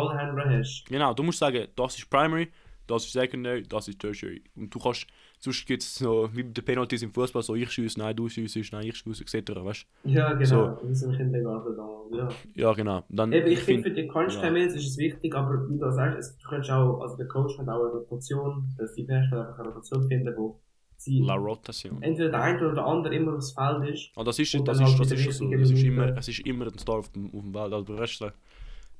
Genau, 0.88 1.14
du 1.14 1.24
musst 1.24 1.40
sagen, 1.40 1.68
das 1.76 1.98
ist 1.98 2.10
Primary, 2.10 2.50
das 2.88 3.06
ist 3.06 3.14
Secondary, 3.14 3.64
das 3.64 3.88
ist 3.88 4.00
Tertiary. 4.00 4.44
Und 4.56 4.74
du 4.74 4.78
kannst, 4.80 5.08
sonst 5.40 5.66
gibt 5.66 5.82
es 5.82 5.96
so, 5.96 6.30
wie 6.34 6.44
mit 6.44 6.56
den 6.56 6.64
Penalties 6.64 7.02
im 7.02 7.12
Fußball, 7.12 7.42
so 7.42 7.56
ich 7.56 7.72
schieße, 7.72 7.98
nein, 8.00 8.16
du 8.16 8.30
schießt, 8.30 8.72
nein, 8.74 8.86
ich 8.86 8.96
schieße, 8.98 9.24
etc. 9.24 9.52
Weißt 9.56 9.88
Ja, 10.04 10.34
genau, 10.34 10.46
So. 10.46 10.88
wie 10.88 10.94
so 10.94 11.10
ein 11.10 11.18
Kindergarten 11.18 11.76
da. 11.76 11.90
Ja. 12.16 12.30
Ja, 12.54 12.74
genau. 12.74 13.04
Dann, 13.10 13.32
Eben, 13.34 13.48
ich 13.48 13.60
find- 13.62 13.84
finde, 13.84 13.90
für 13.90 13.96
die 14.04 14.08
crunch 14.08 14.40
time 14.40 14.60
ist 14.64 14.76
es 14.76 14.96
wichtig, 15.00 15.34
aber 15.34 15.68
wie 15.68 15.80
du 15.80 15.92
sagst, 15.92 16.38
du 16.44 16.48
kannst 16.48 16.70
auch, 16.70 17.02
also 17.02 17.18
der 17.18 17.28
Coach 17.28 17.58
hat 17.58 17.68
auch 17.68 17.82
eine 17.82 17.94
Rotation, 17.94 18.70
dass 18.78 18.94
die 18.94 19.08
Hersteller 19.08 19.48
einfach 19.50 19.60
eine 19.64 19.70
Rotation 19.70 20.08
finden, 20.08 20.32
wo 20.38 20.60
sie 20.98 21.20
La 21.20 21.36
Rotation. 21.36 22.02
entweder 22.02 22.30
der 22.30 22.42
eine 22.42 22.60
oder 22.60 22.74
der 22.76 22.86
andere 22.86 23.16
immer 23.16 23.36
aufs 23.36 23.54
Feld 23.54 23.90
ist. 23.90 24.12
Ah, 24.16 24.24
das 24.24 24.40
ist, 24.40 24.56
Und 24.56 24.68
das 24.68 24.80
ist, 24.80 24.86
halt 24.86 25.00
das 25.00 25.12
ist 25.12 25.38
so. 25.38 25.52
Es 25.54 25.72
ist, 25.72 25.84
immer, 25.84 26.18
es 26.18 26.28
ist 26.28 26.40
immer 26.40 26.66
ein 26.68 26.78
Star 26.78 26.96
auf 26.98 27.10
dem, 27.10 27.26
auf 27.28 27.42
dem 27.42 27.54
Welt. 27.54 27.74
Also 27.74 27.94
der 27.94 28.00
Rest, 28.00 28.22
äh, 28.22 28.32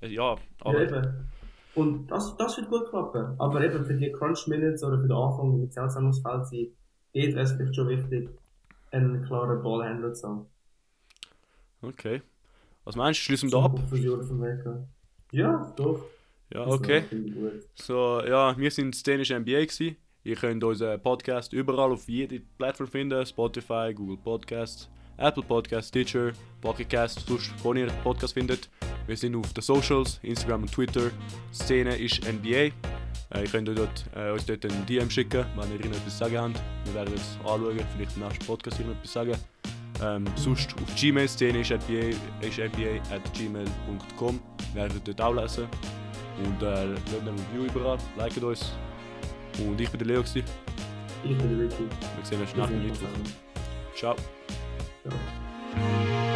ja, 0.08 0.10
Ja, 0.34 0.38
aber 0.60 0.82
eben. 0.82 1.30
Und 1.76 2.08
das, 2.08 2.36
das 2.38 2.58
wird 2.58 2.70
gut 2.70 2.90
klappen. 2.90 3.36
Aber 3.38 3.64
eben 3.64 3.86
für 3.86 3.96
die 3.96 4.12
Crunch-Minutes 4.12 4.84
oder 4.84 4.98
für 4.98 5.08
den 5.08 5.12
Anfang, 5.18 5.52
wenn 5.54 5.62
die 5.62 5.70
zusammen 5.70 6.08
aufs 6.08 6.20
Feld 6.22 6.48
sind, 6.48 6.70
dort 7.14 7.26
wäre 7.36 7.42
es 7.42 7.52
vielleicht 7.52 7.76
schon 7.76 7.90
wichtig, 7.90 8.30
einen 8.92 9.24
klaren 9.26 9.62
Ballhändler 9.62 10.14
zu 10.14 10.28
haben. 10.28 10.46
okay. 11.82 12.22
Was 12.86 12.96
meinst 12.96 13.20
du? 13.20 13.24
Schließen 13.24 13.52
wir 13.52 13.60
da 13.60 13.66
ab? 13.66 13.80
Ja, 15.32 15.74
doch. 15.76 16.06
Ja, 16.54 16.68
okay. 16.68 17.04
So, 17.74 18.22
ja, 18.24 18.56
wir 18.58 18.70
sind 18.72 19.06
Dänische 19.08 19.38
NBA 19.40 19.66
gewesen. 19.66 19.98
Ihr 20.26 20.36
könnt 20.36 20.64
unseren 20.64 21.00
Podcast 21.00 21.54
überall 21.54 21.92
auf 21.92 22.10
jede 22.10 22.42
Plattform 22.58 22.88
finden: 22.88 23.24
Spotify, 23.24 23.94
Google 23.94 24.18
Podcasts, 24.18 24.90
Apple 25.18 25.44
Podcasts, 25.44 25.90
Stitcher, 25.90 26.32
Pocket 26.62 26.90
Cast, 26.90 27.28
sonst, 27.28 27.54
wo 27.64 27.76
ihr 27.76 27.86
Podcast 28.04 28.34
findet. 28.34 28.68
Wir 29.06 29.16
sind 29.16 29.36
auf 29.36 29.54
den 29.54 29.62
Socials, 29.62 30.20
Instagram 30.24 30.64
und 30.64 30.72
Twitter. 30.72 31.12
Szene 31.54 31.96
ist 31.96 32.22
NBA. 32.26 32.50
Äh, 32.50 32.72
ihr 33.44 33.48
könnt 33.52 33.68
dort, 33.68 34.06
äh, 34.16 34.32
uns 34.32 34.48
dort 34.48 34.66
einen 34.66 34.84
DM 34.88 35.12
schicken, 35.12 35.46
wenn 35.56 35.72
ihr 35.72 35.86
ihnen 35.86 35.94
etwas 35.94 36.18
sagen 36.18 36.40
habt. 36.40 36.60
Wir 36.86 36.96
werden 36.96 37.14
es 37.14 37.38
anschauen, 37.42 37.80
vielleicht 37.96 38.18
im 38.18 38.24
nächsten 38.24 38.46
Podcast 38.48 38.80
ihnen 38.80 38.94
etwas 38.94 39.14
sagen. 39.14 39.36
Ähm, 40.02 40.26
sonst 40.38 40.74
auf 40.74 40.96
Gmail, 40.96 41.28
Szene 41.28 41.60
ist 41.60 41.70
NBA, 41.70 42.18
ist 42.42 42.58
NBA 42.58 43.00
at 43.14 43.32
gmail.com. 43.36 44.40
Werdet 44.74 45.08
dort 45.08 45.22
auch 45.22 45.36
lesen. 45.36 45.68
Und 46.44 46.64
äh, 46.64 46.86
lasst 46.86 47.22
ein 47.22 47.28
Review 47.28 47.66
überall, 47.66 48.00
liket 48.18 48.44
uns. 48.44 48.74
Und 49.60 49.80
ich 49.80 49.90
bin 49.90 50.00
der 50.00 50.08
Leo. 50.08 50.22
Ich 50.22 50.34
bin 50.34 50.44
der 51.24 51.66
Ricky. 51.66 51.88
Wir 52.16 52.26
sehen 52.26 52.42
uns 52.42 52.56
nach 52.56 52.68
dem 52.68 52.84
Mittwoch. 52.84 53.08
Ciao. 53.96 54.16
Ciao. 55.04 56.35